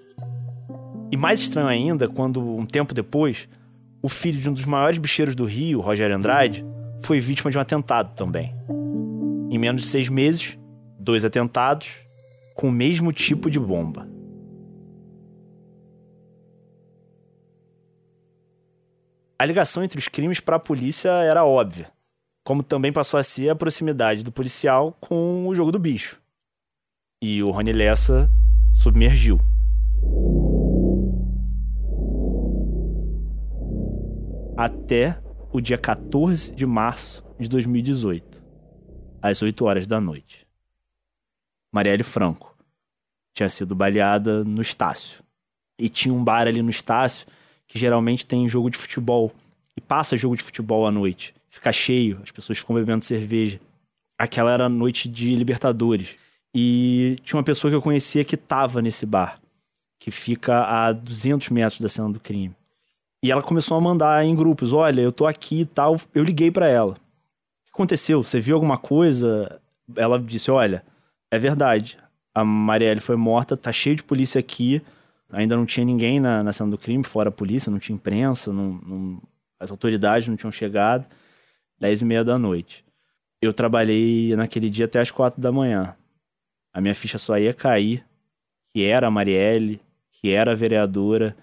E 1.11 1.17
mais 1.17 1.41
estranho 1.41 1.67
ainda 1.67 2.09
quando, 2.09 2.41
um 2.41 2.65
tempo 2.65 2.95
depois, 2.95 3.49
o 4.01 4.09
filho 4.09 4.39
de 4.39 4.49
um 4.49 4.55
dos 4.55 4.65
maiores 4.65 4.99
bicheiros 4.99 5.35
do 5.35 5.47
Rio, 5.47 5.81
Rogério 5.81 6.15
Andrade, 6.15 6.65
foi 7.03 7.19
vítima 7.19 7.51
de 7.51 7.59
um 7.59 7.61
atentado 7.61 8.15
também. 8.15 8.55
Em 9.51 9.59
menos 9.59 9.83
de 9.83 9.89
seis 9.89 10.09
meses, 10.09 10.57
dois 10.97 11.25
atentados 11.25 12.07
com 12.55 12.69
o 12.69 12.73
mesmo 12.73 13.13
tipo 13.13 13.51
de 13.51 13.59
bomba. 13.59 14.18
A 19.41 19.47
ligação 19.47 19.85
entre 19.85 20.01
os 20.01 20.09
crimes 20.09 20.41
para 20.41 20.57
a 20.57 20.59
polícia 20.59 21.11
era 21.11 21.45
óbvia, 21.45 21.93
como 22.45 22.61
também 22.61 22.93
passou 22.93 23.21
a 23.21 23.23
ser 23.23 23.49
a 23.51 23.55
proximidade 23.55 24.25
do 24.25 24.33
policial 24.33 24.97
com 25.01 25.47
o 25.47 25.55
jogo 25.55 25.71
do 25.71 25.79
bicho. 25.79 26.21
E 27.23 27.41
o 27.41 27.51
Rony 27.53 27.71
Lessa 27.71 28.29
submergiu. 28.73 29.39
Até 34.57 35.23
o 35.53 35.61
dia 35.61 35.79
14 35.79 36.53
de 36.53 36.67
março 36.67 37.25
de 37.39 37.49
2018, 37.49 38.43
às 39.23 39.41
8 39.41 39.65
horas 39.65 39.87
da 39.87 40.01
noite. 40.01 40.49
Marielle 41.73 42.03
Franco 42.03 42.59
tinha 43.37 43.49
sido 43.49 43.77
baleada 43.77 44.43
no 44.43 44.61
Estácio. 44.61 45.23
E 45.79 45.89
tinha 45.89 46.13
um 46.13 46.25
bar 46.25 46.49
ali 46.49 46.61
no 46.61 46.71
Estácio 46.71 47.25
que 47.69 47.79
geralmente 47.79 48.27
tem 48.27 48.49
jogo 48.49 48.71
de 48.71 48.79
futebol. 48.79 49.33
E 49.77 49.81
passa 49.81 50.17
jogo 50.17 50.37
de 50.37 50.43
futebol 50.43 50.87
à 50.87 50.91
noite. 50.91 51.35
Fica 51.51 51.71
cheio, 51.71 52.19
as 52.23 52.33
pessoas 52.33 52.59
ficam 52.59 52.75
bebendo 52.75 53.05
cerveja. 53.05 53.61
Aquela 54.19 54.53
era 54.53 54.67
a 54.67 54.69
noite 54.69 55.09
de 55.09 55.37
Libertadores. 55.37 56.17
E 56.53 57.17
tinha 57.23 57.39
uma 57.39 57.45
pessoa 57.45 57.71
que 57.71 57.77
eu 57.77 57.83
conhecia 57.83 58.25
que 58.25 58.37
tava 58.37 58.83
nesse 58.83 59.07
bar, 59.07 59.39
que 60.01 60.11
fica 60.11 60.65
a 60.65 60.93
200 60.93 61.51
metros 61.51 61.81
da 61.81 61.89
cena 61.89 62.11
do 62.11 62.19
crime. 62.19 62.57
E 63.23 63.31
ela 63.31 63.43
começou 63.43 63.77
a 63.77 63.81
mandar 63.81 64.25
em 64.25 64.35
grupos: 64.35 64.73
olha, 64.73 65.01
eu 65.01 65.13
tô 65.13 65.27
aqui 65.27 65.61
e 65.61 65.67
tal. 65.67 65.97
Eu 66.15 66.25
liguei 66.25 66.51
para 66.51 66.69
ela. 66.69 66.93
O 66.93 66.95
que 66.95 67.73
aconteceu? 67.73 68.23
Você 68.23 68.41
viu 68.41 68.57
alguma 68.57 68.79
coisa? 68.79 69.61
Ela 69.95 70.19
disse: 70.19 70.51
olha, 70.51 70.85
é 71.31 71.39
verdade. 71.39 71.99
A 72.35 72.45
Marielle 72.45 73.01
foi 73.01 73.17
morta, 73.17 73.57
tá 73.57 73.73
cheio 73.73 73.97
de 73.97 74.05
polícia 74.05 74.39
aqui. 74.39 74.81
Ainda 75.31 75.57
não 75.57 75.67
tinha 75.67 75.85
ninguém 75.85 76.19
na, 76.21 76.43
na 76.43 76.53
cena 76.53 76.71
do 76.71 76.79
crime, 76.79 77.05
fora 77.05 77.29
a 77.29 77.33
polícia, 77.33 77.71
não 77.71 77.79
tinha 77.79 77.95
imprensa, 77.97 78.53
não, 78.53 78.73
não- 78.81 79.23
as 79.61 79.71
autoridades 79.71 80.27
não 80.29 80.37
tinham 80.37 80.53
chegado. 80.53 81.07
Dez 81.79 82.03
e 82.03 82.05
meia 82.05 82.25
da 82.25 82.39
noite. 82.39 82.85
Eu 83.41 83.53
trabalhei 83.53 84.35
naquele 84.35 84.69
dia 84.71 84.87
até 84.87 85.01
as 85.01 85.11
quatro 85.11 85.41
da 85.41 85.53
manhã. 85.53 85.97
A 86.73 86.81
minha 86.81 86.95
ficha 86.95 87.19
só 87.19 87.39
ia 87.39 87.55
cair, 87.55 88.05
que 88.71 88.85
era 88.85 89.07
a 89.07 89.11
Marielle, 89.11 89.81
que 90.11 90.31
era 90.31 90.53
a 90.53 90.55
vereadora, 90.55 91.37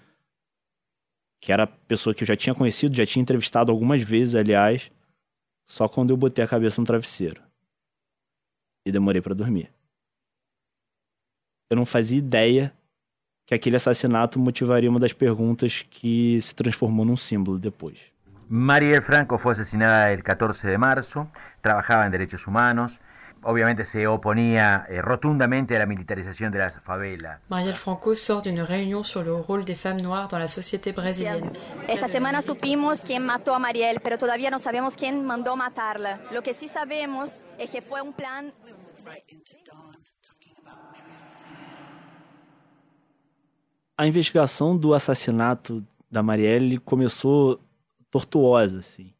que 1.40 1.52
era 1.52 1.62
a 1.62 1.66
pessoa 1.66 2.14
que 2.14 2.22
eu 2.22 2.26
já 2.26 2.36
tinha 2.36 2.54
conhecido, 2.54 2.96
já 2.96 3.06
tinha 3.06 3.22
entrevistado 3.22 3.70
algumas 3.72 4.02
vezes, 4.02 4.34
aliás, 4.34 4.90
só 5.64 5.88
quando 5.88 6.10
eu 6.10 6.16
botei 6.16 6.44
a 6.44 6.48
cabeça 6.48 6.80
no 6.80 6.86
travesseiro. 6.86 7.42
E 8.84 8.92
demorei 8.92 9.22
pra 9.22 9.34
dormir. 9.34 9.72
Eu 11.70 11.76
não 11.76 11.86
fazia 11.86 12.18
ideia 12.18 12.75
que 13.46 13.54
aquele 13.54 13.76
assassinato 13.76 14.38
motivaria 14.38 14.90
uma 14.90 14.98
das 14.98 15.12
perguntas 15.12 15.84
que 15.88 16.38
se 16.42 16.54
transformou 16.54 17.06
num 17.06 17.16
símbolo 17.16 17.58
depois. 17.58 18.12
Mariel 18.48 19.02
Franco 19.02 19.38
fue 19.38 19.52
asesinada 19.52 20.12
el 20.12 20.22
14 20.22 20.68
de 20.68 20.78
marzo, 20.78 21.28
trabajaba 21.62 22.06
en 22.06 22.12
derechos 22.12 22.46
humanos, 22.46 23.00
obviamente 23.42 23.84
se 23.84 24.06
oponía 24.06 24.86
eh, 24.88 25.00
rotundamente 25.00 25.76
a 25.76 25.78
la 25.78 25.86
militarización 25.86 26.52
de 26.52 26.58
las 26.58 26.80
favelas. 26.80 27.40
Marielle 27.48 27.76
Franco 27.76 28.14
sort 28.14 28.44
d'une 28.44 28.62
réunion 28.62 29.04
sur 29.04 29.22
le 29.22 29.32
rôle 29.32 29.64
des 29.64 29.76
femmes 29.76 30.00
noires 30.00 30.28
dans 30.28 30.38
la 30.38 30.48
société 30.48 30.92
brésilienne. 30.92 31.52
Esta 31.88 32.08
semana 32.08 32.40
supimos 32.40 33.02
quién 33.02 33.24
mató 33.24 33.54
a 33.54 33.58
Marielle, 33.58 34.00
pero 34.00 34.18
todavía 34.18 34.50
no 34.50 34.58
sabemos 34.58 34.96
quién 34.96 35.24
mandó 35.24 35.56
matarla. 35.56 36.20
Lo 36.32 36.42
que 36.42 36.54
sí 36.54 36.68
sabemos 36.68 37.44
es 37.58 37.70
que 37.70 37.82
fue 37.82 38.00
un 38.00 38.12
plan 38.12 38.52
A 43.98 44.06
investigação 44.06 44.76
do 44.76 44.92
assassinato 44.92 45.82
da 46.10 46.22
Marielle 46.22 46.76
começou 46.78 47.58
tortuosa, 48.10 48.80
assim. 48.80 49.10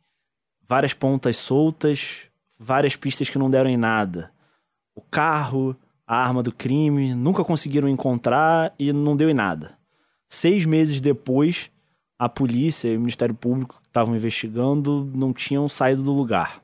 Várias 0.69 0.93
pontas 0.93 1.39
soltas, 1.39 2.31
várias 2.59 2.95
pistas 2.95 3.31
que 3.31 3.39
não 3.39 3.49
deram 3.49 3.71
em 3.71 3.77
nada. 3.79 4.31
O 4.95 5.01
carro, 5.01 5.75
a 6.07 6.17
arma 6.17 6.43
do 6.43 6.53
crime, 6.53 7.15
nunca 7.15 7.43
conseguiram 7.43 7.89
encontrar 7.89 8.75
e 8.79 8.93
não 8.93 9.17
deu 9.17 9.31
em 9.31 9.35
nada. 9.35 9.79
Seis 10.29 10.67
meses 10.67 11.01
depois, 11.01 11.71
a 12.19 12.29
polícia 12.29 12.89
e 12.89 12.97
o 12.97 13.01
Ministério 13.01 13.35
Público 13.35 13.81
que 13.81 13.89
estavam 13.89 14.15
investigando 14.15 15.11
não 15.15 15.33
tinham 15.33 15.71
saído 15.71 16.03
do 16.03 16.13
lugar. 16.13 16.61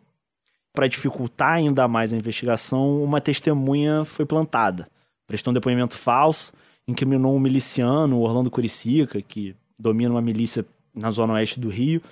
Para 0.74 0.86
dificultar 0.86 1.52
ainda 1.52 1.88
mais 1.88 2.12
a 2.12 2.16
investigação, 2.16 3.02
uma 3.02 3.22
testemunha 3.22 4.04
foi 4.04 4.26
plantada. 4.26 4.86
Prestou 5.26 5.50
um 5.50 5.54
depoimento 5.54 5.94
falso, 5.94 6.52
incriminou 6.86 7.34
um 7.34 7.40
miliciano, 7.40 8.20
Orlando 8.20 8.50
Curicica, 8.50 9.20
que 9.22 9.54
domina 9.78 10.14
uma 10.14 10.22
milícia 10.22 10.64
na 10.94 11.10
zona 11.10 11.34
oeste 11.34 11.58
do 11.60 11.68
Rio. 11.68 12.02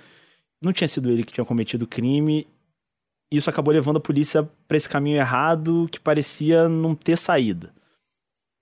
Não 0.61 0.71
tinha 0.71 0.87
sido 0.87 1.09
ele 1.09 1.23
que 1.23 1.33
tinha 1.33 1.45
cometido 1.45 1.85
o 1.85 1.87
crime. 1.87 2.47
Isso 3.31 3.49
acabou 3.49 3.73
levando 3.73 3.97
a 3.97 4.01
polícia 4.01 4.47
para 4.67 4.77
esse 4.77 4.89
caminho 4.89 5.17
errado 5.17 5.87
que 5.91 5.99
parecia 5.99 6.67
não 6.67 6.93
ter 6.93 7.17
saída. 7.17 7.73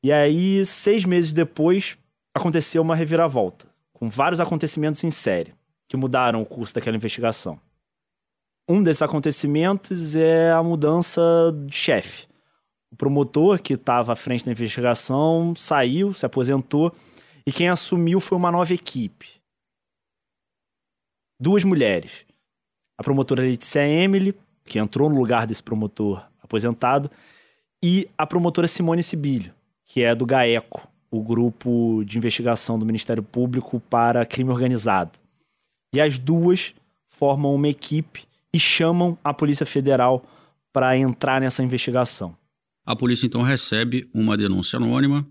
E 0.03 0.12
aí, 0.12 0.66
seis 0.66 1.03
meses 1.03 1.34
depois, 1.34 1.97
aconteceu 2.34 2.82
uma 2.82 2.95
reviravolta, 2.95 3.68
com 3.91 4.07
vários 4.07 4.39
acontecimentos 4.39 5.03
em 5.03 5.12
série, 5.12 5.53
que 5.88 5.97
mudaram 5.97 6.41
o 6.41 6.45
curso 6.45 6.74
daquela 6.74 6.95
investigação. 6.95 7.60
Um 8.68 8.82
desses 8.82 9.01
acontecimentos 9.01 10.16
é 10.16 10.51
a 10.51 10.64
mudança 10.64 11.22
de 11.66 11.76
chefe. 11.76 12.28
O 12.91 12.95
promotor 12.95 13.61
que 13.61 13.73
estava 13.73 14.13
à 14.13 14.15
frente 14.15 14.45
da 14.45 14.51
investigação 14.51 15.53
saiu, 15.55 16.13
se 16.13 16.25
aposentou, 16.25 16.93
e 17.45 17.51
quem 17.51 17.69
assumiu 17.69 18.19
foi 18.19 18.37
uma 18.37 18.51
nova 18.51 18.73
equipe. 18.73 19.27
Duas 21.39 21.63
mulheres. 21.63 22.25
A 22.97 23.03
promotora 23.03 23.43
Letícia 23.43 23.87
Emily, 23.87 24.35
que 24.65 24.79
entrou 24.79 25.09
no 25.09 25.17
lugar 25.17 25.47
desse 25.47 25.63
promotor 25.63 26.25
aposentado, 26.41 27.09
e 27.81 28.09
a 28.17 28.27
promotora 28.27 28.67
Simone 28.67 29.01
Sibilho, 29.01 29.53
que 29.85 30.03
é 30.03 30.13
do 30.13 30.25
GAECO, 30.25 30.87
o 31.09 31.23
grupo 31.23 32.03
de 32.05 32.17
investigação 32.17 32.77
do 32.77 32.85
Ministério 32.85 33.23
Público 33.23 33.79
para 33.79 34.25
crime 34.25 34.49
organizado. 34.49 35.17
E 35.93 36.01
as 36.01 36.19
duas 36.19 36.75
formam 37.07 37.55
uma 37.55 37.67
equipe 37.67 38.25
e 38.53 38.59
chamam 38.59 39.17
a 39.23 39.33
Polícia 39.33 39.65
Federal 39.65 40.23
para 40.71 40.97
entrar 40.97 41.41
nessa 41.41 41.63
investigação. 41.63 42.35
A 42.89 42.95
polícia 42.95 43.27
então 43.27 43.43
recebe 43.43 44.09
uma 44.11 44.35
denúncia 44.35 44.77
anônima. 44.77 45.23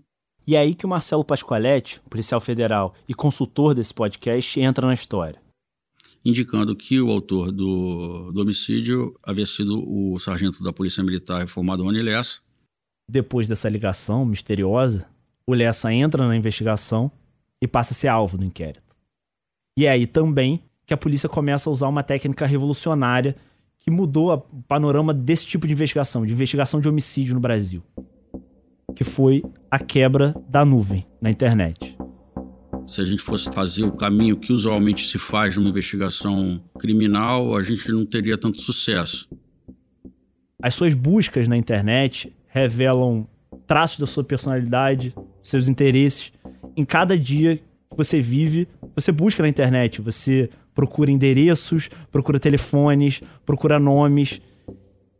E 0.47 0.55
é 0.55 0.59
aí 0.59 0.73
que 0.73 0.85
o 0.85 0.89
Marcelo 0.89 1.25
Pascoaletti, 1.25 1.99
policial 2.09 2.39
federal 2.39 2.95
e 3.05 3.13
consultor 3.13 3.75
desse 3.75 3.93
podcast, 3.93 4.57
entra 4.61 4.87
na 4.87 4.93
história. 4.93 5.41
Indicando 6.23 6.73
que 6.73 7.01
o 7.01 7.11
autor 7.11 7.51
do, 7.51 8.31
do 8.31 8.41
homicídio 8.41 9.13
havia 9.21 9.45
sido 9.45 9.83
o 9.85 10.17
sargento 10.19 10.63
da 10.63 10.71
Polícia 10.71 11.03
Militar 11.03 11.39
reformado 11.39 11.83
Rony 11.83 12.01
Lessa. 12.01 12.39
Depois 13.11 13.49
dessa 13.49 13.67
ligação 13.67 14.25
misteriosa, 14.25 15.09
o 15.45 15.53
Lessa 15.53 15.93
entra 15.93 16.25
na 16.25 16.37
investigação 16.37 17.11
e 17.61 17.67
passa 17.67 17.91
a 17.91 17.95
ser 17.95 18.07
alvo 18.07 18.37
do 18.37 18.45
inquérito. 18.45 18.95
E 19.77 19.85
é 19.85 19.89
aí 19.89 20.07
também 20.07 20.63
que 20.85 20.93
a 20.93 20.97
polícia 20.97 21.27
começa 21.27 21.69
a 21.69 21.73
usar 21.73 21.89
uma 21.89 22.03
técnica 22.03 22.45
revolucionária 22.45 23.35
que 23.79 23.89
mudou 23.89 24.33
o 24.33 24.61
panorama 24.63 25.13
desse 25.13 25.45
tipo 25.45 25.65
de 25.65 25.73
investigação, 25.73 26.25
de 26.25 26.33
investigação 26.33 26.79
de 26.79 26.89
homicídio 26.89 27.33
no 27.33 27.39
Brasil, 27.39 27.81
que 28.95 29.03
foi 29.03 29.43
a 29.71 29.79
quebra 29.79 30.35
da 30.47 30.65
nuvem 30.65 31.05
na 31.21 31.29
internet. 31.29 31.97
Se 32.85 33.01
a 33.01 33.05
gente 33.05 33.21
fosse 33.21 33.51
fazer 33.51 33.83
o 33.83 33.91
caminho 33.91 34.35
que 34.37 34.51
usualmente 34.51 35.07
se 35.07 35.19
faz 35.19 35.55
numa 35.55 35.69
investigação 35.69 36.61
criminal, 36.79 37.55
a 37.55 37.63
gente 37.63 37.91
não 37.91 38.05
teria 38.05 38.37
tanto 38.37 38.61
sucesso. 38.61 39.29
As 40.61 40.73
suas 40.73 40.93
buscas 40.93 41.47
na 41.47 41.55
internet 41.55 42.33
revelam 42.47 43.27
traços 43.65 43.99
da 43.99 44.07
sua 44.07 44.23
personalidade, 44.23 45.13
seus 45.41 45.69
interesses. 45.69 46.33
Em 46.75 46.83
cada 46.83 47.17
dia 47.17 47.57
que 47.57 47.63
você 47.95 48.19
vive, 48.19 48.67
você 48.95 49.11
busca 49.11 49.43
na 49.43 49.49
internet, 49.49 50.01
você 50.01 50.49
procura 50.73 51.11
endereços, 51.11 51.89
procura 52.11 52.39
telefones, 52.39 53.21
procura 53.45 53.79
nomes. 53.79 54.41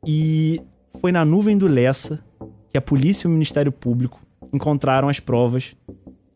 E 0.06 0.62
foi 1.00 1.12
na 1.12 1.26
nuvem 1.26 1.58
do 1.58 1.68
Lessa 1.68 2.24
que 2.72 2.78
a 2.78 2.82
polícia 2.82 3.28
e 3.28 3.30
o 3.30 3.32
Ministério 3.32 3.72
Público 3.72 4.22
encontraram 4.54 5.10
as 5.10 5.20
provas 5.20 5.76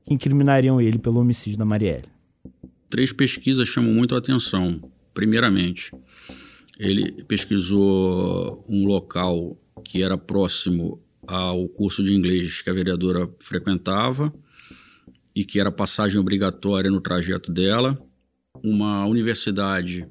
que 0.06 0.14
incriminariam 0.14 0.82
ele 0.82 0.98
pelo 0.98 1.20
homicídio 1.20 1.58
da 1.58 1.66
Marielle. 1.66 2.06
Três 2.90 3.12
pesquisas 3.12 3.68
chamam 3.68 3.94
muito 3.94 4.16
a 4.16 4.18
atenção. 4.18 4.82
Primeiramente, 5.14 5.92
ele 6.78 7.24
pesquisou 7.24 8.64
um 8.68 8.86
local 8.86 9.58
que 9.84 10.02
era 10.02 10.18
próximo 10.18 11.02
ao 11.28 11.68
curso 11.70 12.04
de 12.04 12.14
inglês 12.14 12.62
que 12.62 12.70
a 12.70 12.74
vereadora 12.74 13.30
frequentava 13.40 14.34
e 15.36 15.44
que 15.44 15.60
era 15.60 15.72
passagem 15.72 16.20
obrigatória 16.20 16.92
no 16.92 17.02
trajeto 17.02 17.52
dela, 17.52 18.00
uma 18.64 19.06
universidade 19.06 20.08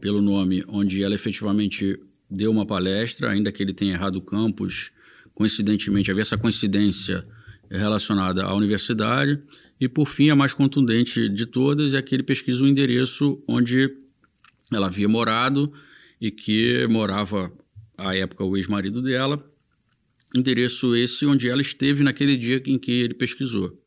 pelo 0.00 0.20
nome 0.20 0.64
onde 0.66 1.02
ela 1.02 1.14
efetivamente 1.14 1.98
deu 2.28 2.50
uma 2.50 2.66
palestra, 2.66 3.30
ainda 3.30 3.52
que 3.52 3.62
ele 3.62 3.72
tenha 3.72 3.92
errado 3.92 4.16
o 4.16 4.22
campus, 4.22 4.90
coincidentemente 5.32 6.10
havia 6.10 6.22
essa 6.22 6.36
coincidência 6.36 7.24
relacionada 7.70 8.44
à 8.44 8.54
universidade, 8.54 9.40
e 9.80 9.88
por 9.88 10.08
fim 10.08 10.30
a 10.30 10.36
mais 10.36 10.52
contundente 10.52 11.28
de 11.28 11.46
todas 11.46 11.94
é 11.94 12.02
que 12.02 12.14
ele 12.14 12.22
pesquisa 12.22 12.64
o 12.64 12.68
endereço 12.68 13.42
onde 13.46 13.88
ela 14.72 14.88
havia 14.88 15.08
morado 15.08 15.72
e 16.20 16.30
que 16.30 16.86
morava 16.88 17.52
à 17.96 18.16
época 18.16 18.44
o 18.44 18.56
ex-marido 18.56 19.00
dela, 19.00 19.42
endereço 20.34 20.96
esse 20.96 21.24
onde 21.26 21.48
ela 21.48 21.60
esteve 21.60 22.02
naquele 22.02 22.36
dia 22.36 22.62
em 22.66 22.78
que 22.78 22.90
ele 22.90 23.14
pesquisou. 23.14 23.78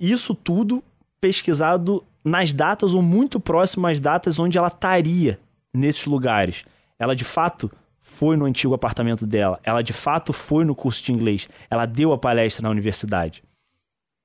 Isso 0.00 0.34
tudo 0.34 0.82
pesquisado 1.20 2.04
nas 2.24 2.52
datas 2.52 2.94
ou 2.94 3.02
muito 3.02 3.40
próximo 3.40 3.86
às 3.86 4.00
datas 4.00 4.38
onde 4.38 4.58
ela 4.58 4.68
estaria 4.68 5.38
nesses 5.72 6.06
lugares. 6.06 6.64
Ela 6.98 7.16
de 7.16 7.24
fato 7.24 7.70
foi 8.00 8.36
no 8.36 8.44
antigo 8.44 8.74
apartamento 8.74 9.26
dela, 9.26 9.60
ela 9.62 9.82
de 9.82 9.92
fato 9.92 10.32
foi 10.32 10.64
no 10.64 10.74
curso 10.74 11.04
de 11.04 11.12
inglês, 11.12 11.48
ela 11.70 11.86
deu 11.86 12.12
a 12.12 12.18
palestra 12.18 12.62
na 12.62 12.70
universidade. 12.70 13.42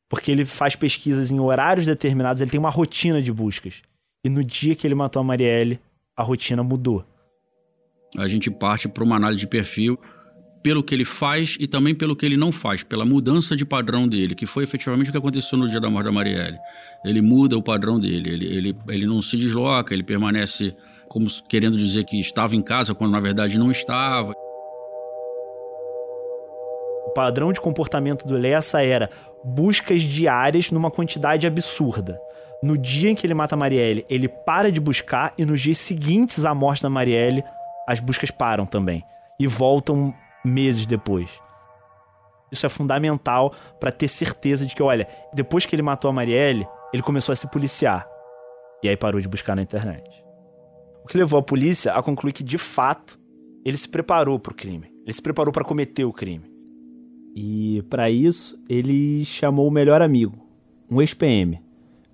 Porque 0.10 0.32
ele 0.32 0.46
faz 0.46 0.76
pesquisas 0.76 1.32
em 1.32 1.40
horários 1.40 1.86
determinados, 1.86 2.42
ele 2.42 2.50
tem 2.50 2.60
uma 2.60 2.70
rotina 2.70 3.22
de 3.22 3.32
buscas. 3.32 3.82
E 4.24 4.30
no 4.30 4.44
dia 4.44 4.76
que 4.76 4.88
ele 4.88 4.96
matou 4.96 5.20
a 5.20 5.24
Marielle, 5.24 5.80
a 6.16 6.24
rotina 6.24 6.64
mudou. 6.64 7.06
A 8.18 8.28
gente 8.28 8.50
parte 8.50 8.88
para 8.88 9.04
uma 9.04 9.18
análise 9.18 9.42
de 9.42 9.48
perfil 9.48 10.00
pelo 10.62 10.84
que 10.84 10.94
ele 10.94 11.06
faz 11.06 11.58
e 11.60 11.68
também 11.68 11.94
pelo 11.94 12.16
que 12.16 12.26
ele 12.26 12.38
não 12.38 12.52
faz, 12.52 12.84
pela 12.84 13.06
mudança 13.06 13.56
de 13.56 13.66
padrão 13.66 14.08
dele, 14.08 14.36
que 14.36 14.46
foi 14.46 14.64
efetivamente 14.64 15.10
o 15.10 15.12
que 15.12 15.18
aconteceu 15.18 15.58
no 15.58 15.68
dia 15.68 15.80
da 15.80 15.90
morte 15.90 16.06
da 16.06 16.12
Marielle. 16.12 16.58
Ele 17.06 17.22
muda 17.22 17.58
o 17.58 17.64
padrão 17.64 18.00
dele, 18.00 18.30
ele, 18.30 18.46
ele, 18.46 18.78
ele 18.90 19.06
não 19.06 19.22
se 19.22 19.38
desloca, 19.38 19.94
ele 19.94 20.04
permanece 20.04 20.76
como 21.08 21.28
querendo 21.48 21.78
dizer 21.78 22.04
que 22.06 22.20
estava 22.20 22.56
em 22.56 22.62
casa 22.62 22.94
quando 22.94 23.12
na 23.12 23.20
verdade 23.20 23.58
não 23.58 23.72
estava. 23.72 24.34
O 27.06 27.12
padrão 27.16 27.54
de 27.54 27.62
comportamento 27.62 28.26
do 28.26 28.38
Lessa 28.38 28.84
era 28.84 29.10
buscas 29.44 30.02
diárias 30.02 30.72
numa 30.72 30.92
quantidade 30.92 31.48
absurda. 31.48 32.20
No 32.62 32.78
dia 32.78 33.12
em 33.12 33.16
que 33.16 33.26
ele 33.26 33.34
mata 33.34 33.56
a 33.56 33.58
Marielle, 33.58 34.06
ele 34.10 34.28
para 34.28 34.72
de 34.72 34.82
buscar 34.82 35.34
e 35.38 35.46
nos 35.46 35.62
dias 35.62 35.78
seguintes 35.78 36.44
à 36.44 36.54
morte 36.54 36.82
da 36.82 36.90
Marielle, 36.90 37.44
as 37.88 38.00
buscas 38.00 38.32
param 38.32 38.66
também 38.66 39.04
e 39.40 39.48
voltam 39.48 40.14
meses 40.48 40.88
depois. 40.88 41.30
Isso 42.52 42.66
é 42.66 42.70
fundamental 42.70 43.54
para 43.80 43.92
ter 43.92 44.08
certeza 44.08 44.66
de 44.66 44.74
que, 44.74 44.82
olha, 44.82 45.08
depois 45.34 45.66
que 45.66 45.76
ele 45.76 45.82
matou 45.82 46.10
a 46.10 46.14
Marielle, 46.14 46.68
ele 46.94 47.04
começou 47.04 47.34
a 47.34 47.36
se 47.36 47.48
policiar. 47.48 48.08
E 48.82 48.88
aí 48.88 48.96
parou 48.96 49.20
de 49.20 49.28
buscar 49.28 49.56
na 49.56 49.62
internet. 49.62 50.24
O 51.04 51.08
que 51.08 51.18
levou 51.18 51.40
a 51.40 51.44
polícia 51.44 51.94
a 51.94 52.02
concluir 52.02 52.34
que, 52.34 52.44
de 52.44 52.58
fato, 52.58 53.20
ele 53.66 53.78
se 53.78 53.90
preparou 53.90 54.40
para 54.40 54.52
o 54.52 54.56
crime. 54.56 54.92
Ele 55.04 55.14
se 55.14 55.22
preparou 55.22 55.52
para 55.52 55.64
cometer 55.64 56.06
o 56.06 56.14
crime. 56.14 56.46
E, 57.36 57.84
para 57.90 58.10
isso, 58.10 58.60
ele 58.68 59.24
chamou 59.24 59.68
o 59.68 59.72
melhor 59.72 60.02
amigo, 60.02 60.38
um 60.90 61.02
ex-PM, 61.02 61.62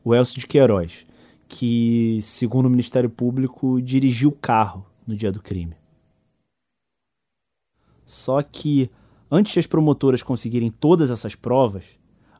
o 0.03 0.13
Elcio 0.13 0.39
de 0.39 0.45
Queiroz, 0.45 1.05
que, 1.47 2.19
segundo 2.21 2.65
o 2.65 2.69
Ministério 2.69 3.09
Público, 3.09 3.81
dirigiu 3.81 4.29
o 4.29 4.35
carro 4.35 4.85
no 5.07 5.15
dia 5.15 5.31
do 5.31 5.41
crime. 5.41 5.75
Só 8.13 8.43
que, 8.43 8.91
antes 9.29 9.53
de 9.53 9.59
as 9.59 9.65
promotoras 9.65 10.21
conseguirem 10.21 10.69
todas 10.69 11.09
essas 11.09 11.33
provas, 11.33 11.83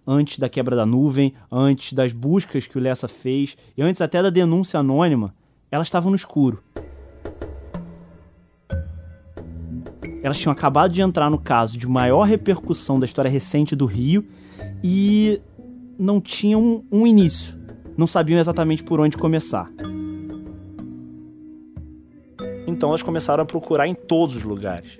antes 0.06 0.38
da 0.38 0.48
quebra 0.48 0.76
da 0.76 0.86
nuvem, 0.86 1.34
antes 1.52 1.94
das 1.94 2.14
buscas 2.14 2.68
que 2.68 2.78
o 2.78 2.82
Lessa 2.82 3.08
fez 3.08 3.58
e 3.76 3.82
antes 3.82 4.00
até 4.00 4.22
da 4.22 4.30
denúncia 4.30 4.80
anônima, 4.80 5.34
elas 5.72 5.88
estavam 5.88 6.12
no 6.12 6.16
escuro. 6.16 6.64
Elas 10.22 10.38
tinham 10.38 10.54
acabado 10.54 10.92
de 10.92 11.02
entrar 11.02 11.28
no 11.32 11.40
caso 11.40 11.76
de 11.76 11.88
maior 11.88 12.22
repercussão 12.22 13.00
da 13.00 13.06
história 13.06 13.32
recente 13.32 13.76
do 13.76 13.88
Rio 13.88 14.28
e 14.84 15.42
não 15.98 16.22
tinham 16.22 16.86
um 16.92 17.08
início. 17.08 17.60
Não 17.98 18.06
sabiam 18.06 18.40
exatamente 18.40 18.84
por 18.84 19.00
onde 19.00 19.18
começar. 19.18 19.72
Então 22.68 22.90
elas 22.90 23.02
começaram 23.02 23.42
a 23.42 23.46
procurar 23.46 23.88
em 23.88 23.96
todos 23.96 24.36
os 24.36 24.44
lugares. 24.44 25.00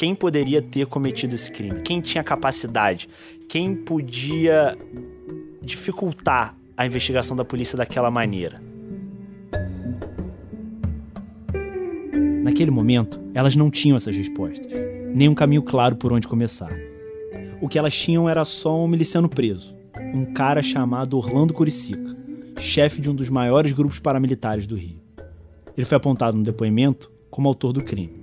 Quem 0.00 0.14
poderia 0.14 0.62
ter 0.62 0.86
cometido 0.86 1.34
esse 1.34 1.52
crime? 1.52 1.82
Quem 1.82 2.00
tinha 2.00 2.24
capacidade? 2.24 3.06
Quem 3.46 3.74
podia 3.74 4.74
dificultar 5.60 6.56
a 6.74 6.86
investigação 6.86 7.36
da 7.36 7.44
polícia 7.44 7.76
daquela 7.76 8.10
maneira? 8.10 8.62
Naquele 12.42 12.70
momento, 12.70 13.20
elas 13.34 13.54
não 13.54 13.70
tinham 13.70 13.94
essas 13.94 14.16
respostas, 14.16 14.72
nem 15.14 15.28
um 15.28 15.34
caminho 15.34 15.62
claro 15.62 15.94
por 15.96 16.14
onde 16.14 16.26
começar. 16.26 16.72
O 17.60 17.68
que 17.68 17.78
elas 17.78 17.94
tinham 17.94 18.26
era 18.26 18.42
só 18.46 18.82
um 18.82 18.88
miliciano 18.88 19.28
preso, 19.28 19.76
um 20.14 20.32
cara 20.32 20.62
chamado 20.62 21.18
Orlando 21.18 21.52
Curicica, 21.52 22.16
chefe 22.58 23.02
de 23.02 23.10
um 23.10 23.14
dos 23.14 23.28
maiores 23.28 23.72
grupos 23.72 23.98
paramilitares 23.98 24.66
do 24.66 24.76
Rio. 24.76 24.98
Ele 25.76 25.84
foi 25.84 25.98
apontado 25.98 26.38
no 26.38 26.42
depoimento 26.42 27.12
como 27.30 27.48
autor 27.48 27.74
do 27.74 27.84
crime. 27.84 28.19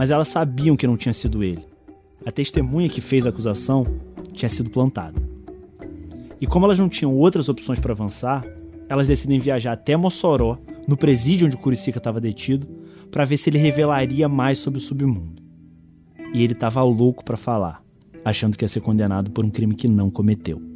Mas 0.00 0.10
elas 0.10 0.28
sabiam 0.28 0.78
que 0.78 0.86
não 0.86 0.96
tinha 0.96 1.12
sido 1.12 1.44
ele. 1.44 1.62
A 2.24 2.32
testemunha 2.32 2.88
que 2.88 3.02
fez 3.02 3.26
a 3.26 3.28
acusação 3.28 3.86
tinha 4.32 4.48
sido 4.48 4.70
plantada. 4.70 5.22
E 6.40 6.46
como 6.46 6.64
elas 6.64 6.78
não 6.78 6.88
tinham 6.88 7.14
outras 7.14 7.50
opções 7.50 7.78
para 7.78 7.92
avançar, 7.92 8.42
elas 8.88 9.08
decidem 9.08 9.38
viajar 9.38 9.72
até 9.72 9.98
Mossoró, 9.98 10.56
no 10.88 10.96
presídio 10.96 11.46
onde 11.46 11.58
Curicica 11.58 11.98
estava 11.98 12.18
detido, 12.18 12.66
para 13.10 13.26
ver 13.26 13.36
se 13.36 13.50
ele 13.50 13.58
revelaria 13.58 14.26
mais 14.26 14.56
sobre 14.56 14.78
o 14.78 14.82
submundo. 14.82 15.42
E 16.32 16.42
ele 16.42 16.54
estava 16.54 16.82
louco 16.82 17.22
para 17.22 17.36
falar, 17.36 17.84
achando 18.24 18.56
que 18.56 18.64
ia 18.64 18.68
ser 18.68 18.80
condenado 18.80 19.30
por 19.30 19.44
um 19.44 19.50
crime 19.50 19.74
que 19.74 19.86
não 19.86 20.10
cometeu. 20.10 20.69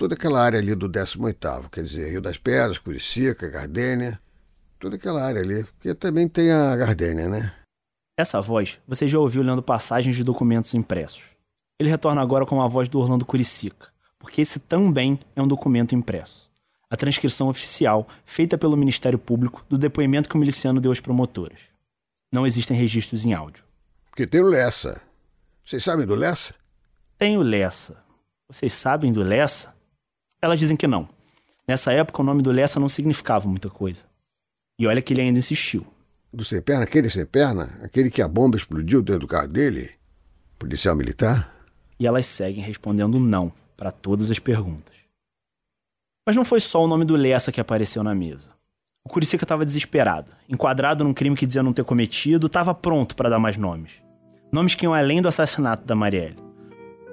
Toda 0.00 0.14
aquela 0.14 0.40
área 0.42 0.58
ali 0.58 0.74
do 0.74 0.88
18º, 0.88 1.68
quer 1.68 1.84
dizer, 1.84 2.10
Rio 2.10 2.22
das 2.22 2.38
Pedras, 2.38 2.78
Curicica, 2.78 3.50
Gardênia, 3.50 4.18
toda 4.78 4.96
aquela 4.96 5.22
área 5.22 5.42
ali, 5.42 5.62
porque 5.62 5.94
também 5.94 6.26
tem 6.26 6.50
a 6.50 6.74
Gardênia, 6.74 7.28
né? 7.28 7.52
Essa 8.18 8.40
voz 8.40 8.80
você 8.88 9.06
já 9.06 9.18
ouviu 9.18 9.42
lendo 9.42 9.62
passagens 9.62 10.16
de 10.16 10.24
documentos 10.24 10.72
impressos. 10.72 11.36
Ele 11.78 11.90
retorna 11.90 12.22
agora 12.22 12.46
com 12.46 12.62
a 12.62 12.66
voz 12.66 12.88
do 12.88 12.98
Orlando 12.98 13.26
Curicica, 13.26 13.88
porque 14.18 14.40
esse 14.40 14.58
também 14.58 15.20
é 15.36 15.42
um 15.42 15.46
documento 15.46 15.94
impresso. 15.94 16.50
A 16.88 16.96
transcrição 16.96 17.50
oficial 17.50 18.08
feita 18.24 18.56
pelo 18.56 18.78
Ministério 18.78 19.18
Público 19.18 19.62
do 19.68 19.76
depoimento 19.76 20.30
que 20.30 20.34
o 20.34 20.38
miliciano 20.38 20.80
deu 20.80 20.92
às 20.92 20.98
promotoras. 20.98 21.60
Não 22.32 22.46
existem 22.46 22.74
registros 22.74 23.26
em 23.26 23.34
áudio. 23.34 23.64
Porque 24.08 24.26
tem 24.26 24.40
o 24.40 24.48
Lessa. 24.48 25.02
Vocês 25.62 25.84
sabem 25.84 26.06
do 26.06 26.14
Lessa? 26.14 26.54
Tem 27.18 27.36
o 27.36 27.42
Lessa. 27.42 28.02
Vocês 28.48 28.72
sabem 28.72 29.12
do 29.12 29.22
Lessa? 29.22 29.78
Elas 30.42 30.58
dizem 30.58 30.76
que 30.76 30.86
não. 30.86 31.08
Nessa 31.68 31.92
época, 31.92 32.22
o 32.22 32.24
nome 32.24 32.42
do 32.42 32.50
Lessa 32.50 32.80
não 32.80 32.88
significava 32.88 33.48
muita 33.48 33.68
coisa. 33.68 34.04
E 34.78 34.86
olha 34.86 35.02
que 35.02 35.12
ele 35.12 35.20
ainda 35.20 35.38
insistiu. 35.38 35.86
Do 36.32 36.44
sem 36.44 36.62
perna? 36.62 36.84
Aquele 36.84 37.10
sem 37.10 37.26
perna? 37.26 37.78
Aquele 37.82 38.10
que 38.10 38.22
a 38.22 38.28
bomba 38.28 38.56
explodiu 38.56 39.02
dentro 39.02 39.22
do 39.22 39.28
carro 39.28 39.48
dele? 39.48 39.90
Policial 40.58 40.96
militar? 40.96 41.54
E 41.98 42.06
elas 42.06 42.26
seguem 42.26 42.62
respondendo 42.62 43.20
não 43.20 43.52
para 43.76 43.90
todas 43.90 44.30
as 44.30 44.38
perguntas. 44.38 44.96
Mas 46.26 46.36
não 46.36 46.44
foi 46.44 46.60
só 46.60 46.82
o 46.84 46.86
nome 46.86 47.04
do 47.04 47.16
Lessa 47.16 47.52
que 47.52 47.60
apareceu 47.60 48.02
na 48.02 48.14
mesa. 48.14 48.50
O 49.04 49.08
Curicica 49.08 49.44
estava 49.44 49.64
desesperado, 49.64 50.30
enquadrado 50.48 51.02
num 51.02 51.14
crime 51.14 51.36
que 51.36 51.46
dizia 51.46 51.62
não 51.62 51.72
ter 51.72 51.84
cometido, 51.84 52.46
estava 52.46 52.74
pronto 52.74 53.16
para 53.16 53.30
dar 53.30 53.38
mais 53.38 53.56
nomes. 53.56 54.02
Nomes 54.52 54.74
que 54.74 54.84
iam 54.84 54.94
além 54.94 55.22
do 55.22 55.28
assassinato 55.28 55.86
da 55.86 55.94
Marielle. 55.94 56.36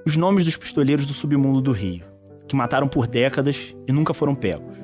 Os 0.06 0.16
nomes 0.16 0.46
dos 0.46 0.58
pistoleiros 0.58 1.06
do 1.06 1.14
submundo 1.14 1.62
do 1.62 1.72
Rio, 1.72 2.06
que 2.48 2.56
mataram 2.56 2.88
por 2.88 3.08
décadas 3.08 3.76
e 3.88 3.92
nunca 3.92 4.14
foram 4.14 4.34
pegos. 4.34 4.76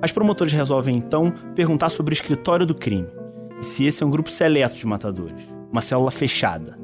As 0.00 0.12
promotoras 0.12 0.52
resolvem 0.52 0.96
então 0.96 1.32
perguntar 1.54 1.88
sobre 1.88 2.12
o 2.12 2.14
escritório 2.14 2.66
do 2.66 2.74
crime 2.74 3.08
e 3.60 3.64
se 3.64 3.86
esse 3.86 4.02
é 4.02 4.06
um 4.06 4.10
grupo 4.10 4.30
seleto 4.30 4.76
de 4.76 4.86
matadores, 4.86 5.42
uma 5.70 5.80
célula 5.80 6.10
fechada. 6.10 6.78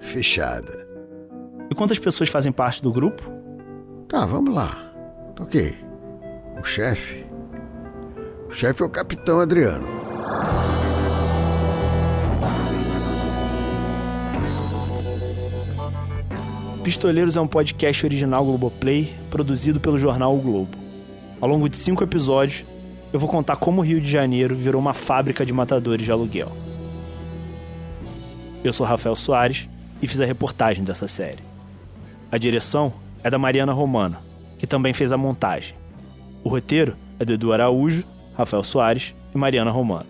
Fechada. 0.00 0.86
E 1.70 1.74
quantas 1.74 1.98
pessoas 1.98 2.28
fazem 2.28 2.50
parte 2.50 2.82
do 2.82 2.92
grupo? 2.92 3.22
Tá, 4.08 4.26
vamos 4.26 4.54
lá. 4.54 4.92
Ok. 5.38 5.74
O 6.60 6.64
chefe. 6.64 7.24
O 8.48 8.52
chefe 8.52 8.82
é 8.82 8.86
o 8.86 8.90
capitão 8.90 9.40
Adriano. 9.40 9.86
Pistoleiros 16.88 17.36
é 17.36 17.40
um 17.42 17.46
podcast 17.46 18.06
original 18.06 18.42
Globoplay, 18.42 19.12
produzido 19.30 19.78
pelo 19.78 19.98
jornal 19.98 20.34
O 20.34 20.40
Globo. 20.40 20.70
Ao 21.38 21.46
longo 21.46 21.68
de 21.68 21.76
cinco 21.76 22.02
episódios, 22.02 22.64
eu 23.12 23.20
vou 23.20 23.28
contar 23.28 23.56
como 23.56 23.82
o 23.82 23.84
Rio 23.84 24.00
de 24.00 24.10
Janeiro 24.10 24.56
virou 24.56 24.80
uma 24.80 24.94
fábrica 24.94 25.44
de 25.44 25.52
matadores 25.52 26.06
de 26.06 26.10
aluguel. 26.10 26.50
Eu 28.64 28.72
sou 28.72 28.86
Rafael 28.86 29.14
Soares 29.14 29.68
e 30.00 30.08
fiz 30.08 30.18
a 30.18 30.24
reportagem 30.24 30.82
dessa 30.82 31.06
série. 31.06 31.42
A 32.32 32.38
direção 32.38 32.90
é 33.22 33.28
da 33.28 33.36
Mariana 33.36 33.74
Romana, 33.74 34.22
que 34.58 34.66
também 34.66 34.94
fez 34.94 35.12
a 35.12 35.18
montagem. 35.18 35.76
O 36.42 36.48
roteiro 36.48 36.96
é 37.20 37.24
do 37.26 37.34
Edu 37.34 37.52
Araújo, 37.52 38.02
Rafael 38.34 38.62
Soares 38.62 39.14
e 39.34 39.36
Mariana 39.36 39.70
Romano. 39.70 40.06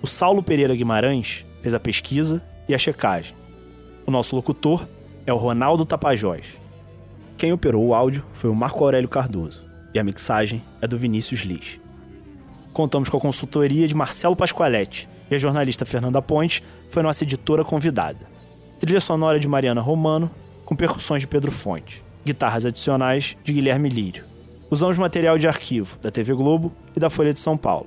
O 0.00 0.06
Saulo 0.06 0.44
Pereira 0.44 0.76
Guimarães 0.76 1.44
fez 1.60 1.74
a 1.74 1.80
pesquisa 1.80 2.40
e 2.68 2.74
a 2.74 2.78
checagem. 2.78 3.34
O 4.06 4.12
nosso 4.12 4.36
locutor 4.36 4.86
é 5.26 5.32
o 5.32 5.36
Ronaldo 5.36 5.84
Tapajós. 5.84 6.60
Quem 7.36 7.52
operou 7.52 7.86
o 7.86 7.94
áudio 7.94 8.24
foi 8.32 8.50
o 8.50 8.54
Marco 8.54 8.84
Aurélio 8.84 9.08
Cardoso 9.08 9.64
e 9.94 9.98
a 9.98 10.04
mixagem 10.04 10.62
é 10.80 10.86
do 10.86 10.98
Vinícius 10.98 11.40
Liz. 11.40 11.80
Contamos 12.72 13.08
com 13.08 13.16
a 13.16 13.20
consultoria 13.20 13.86
de 13.86 13.94
Marcelo 13.94 14.36
Pascoaletti 14.36 15.08
e 15.30 15.34
a 15.34 15.38
jornalista 15.38 15.84
Fernanda 15.84 16.22
Ponte 16.22 16.62
foi 16.88 17.02
nossa 17.02 17.24
editora 17.24 17.64
convidada. 17.64 18.20
Trilha 18.78 19.00
sonora 19.00 19.38
de 19.38 19.48
Mariana 19.48 19.80
Romano, 19.80 20.30
com 20.64 20.74
percussões 20.74 21.22
de 21.22 21.28
Pedro 21.28 21.52
Fonte 21.52 22.02
guitarras 22.24 22.64
adicionais 22.64 23.36
de 23.42 23.52
Guilherme 23.52 23.88
Lírio. 23.88 24.24
Usamos 24.70 24.96
material 24.96 25.36
de 25.36 25.46
arquivo 25.46 25.98
da 26.00 26.10
TV 26.10 26.32
Globo 26.34 26.72
e 26.96 27.00
da 27.00 27.10
Folha 27.10 27.32
de 27.32 27.40
São 27.40 27.56
Paulo. 27.56 27.86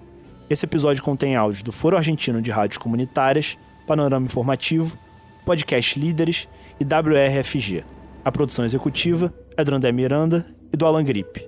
Esse 0.49 0.65
episódio 0.65 1.01
contém 1.01 1.35
áudios 1.35 1.63
do 1.63 1.71
Foro 1.71 1.97
Argentino 1.97 2.41
de 2.41 2.51
Rádios 2.51 2.77
Comunitárias, 2.77 3.57
Panorama 3.87 4.25
Informativo, 4.25 4.97
Podcast 5.45 5.99
Líderes 5.99 6.49
e 6.79 6.83
WRFG. 6.83 7.83
A 8.23 8.31
produção 8.31 8.65
executiva 8.65 9.31
é 9.55 9.63
do 9.63 9.75
André 9.75 9.91
Miranda 9.91 10.47
e 10.73 10.77
do 10.77 10.87
Alan 10.87 11.03
Gripe. 11.03 11.47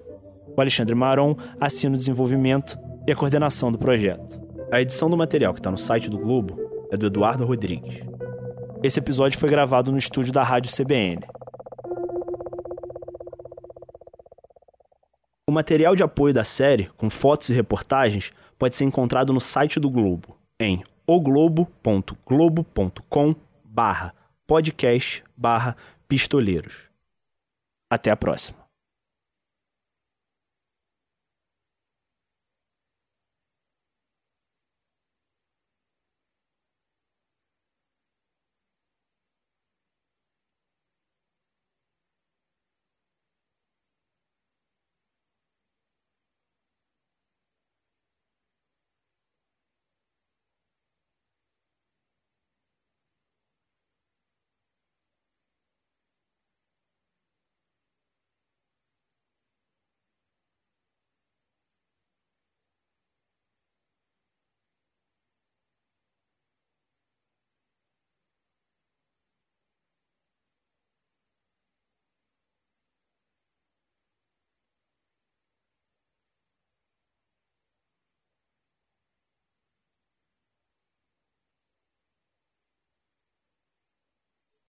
O 0.55 0.61
Alexandre 0.61 0.93
Maron 0.93 1.35
assina 1.59 1.95
o 1.95 1.97
desenvolvimento 1.97 2.77
e 3.07 3.11
a 3.11 3.15
coordenação 3.15 3.71
do 3.71 3.79
projeto. 3.79 4.39
A 4.71 4.79
edição 4.79 5.09
do 5.09 5.17
material 5.17 5.53
que 5.53 5.59
está 5.59 5.71
no 5.71 5.77
site 5.77 6.09
do 6.09 6.19
Globo 6.19 6.59
é 6.91 6.97
do 6.97 7.07
Eduardo 7.07 7.43
Rodrigues. 7.43 8.03
Esse 8.83 8.99
episódio 8.99 9.39
foi 9.39 9.49
gravado 9.49 9.91
no 9.91 9.97
estúdio 9.97 10.31
da 10.31 10.43
Rádio 10.43 10.71
CBN. 10.71 11.21
O 15.49 15.51
material 15.51 15.95
de 15.95 16.03
apoio 16.03 16.33
da 16.33 16.43
série, 16.43 16.89
com 16.97 17.09
fotos 17.09 17.49
e 17.49 17.53
reportagens, 17.53 18.31
pode 18.59 18.75
ser 18.75 18.85
encontrado 18.85 19.33
no 19.33 19.41
site 19.41 19.79
do 19.79 19.89
Globo, 19.89 20.37
em 20.59 20.83
oglobo.globo.com 21.07 23.35
barra 23.77 24.11
podcast 24.47 25.23
barra 25.37 25.77
pistoleiros. 26.07 26.89
Até 27.87 28.09
a 28.09 28.17
próxima. 28.17 28.66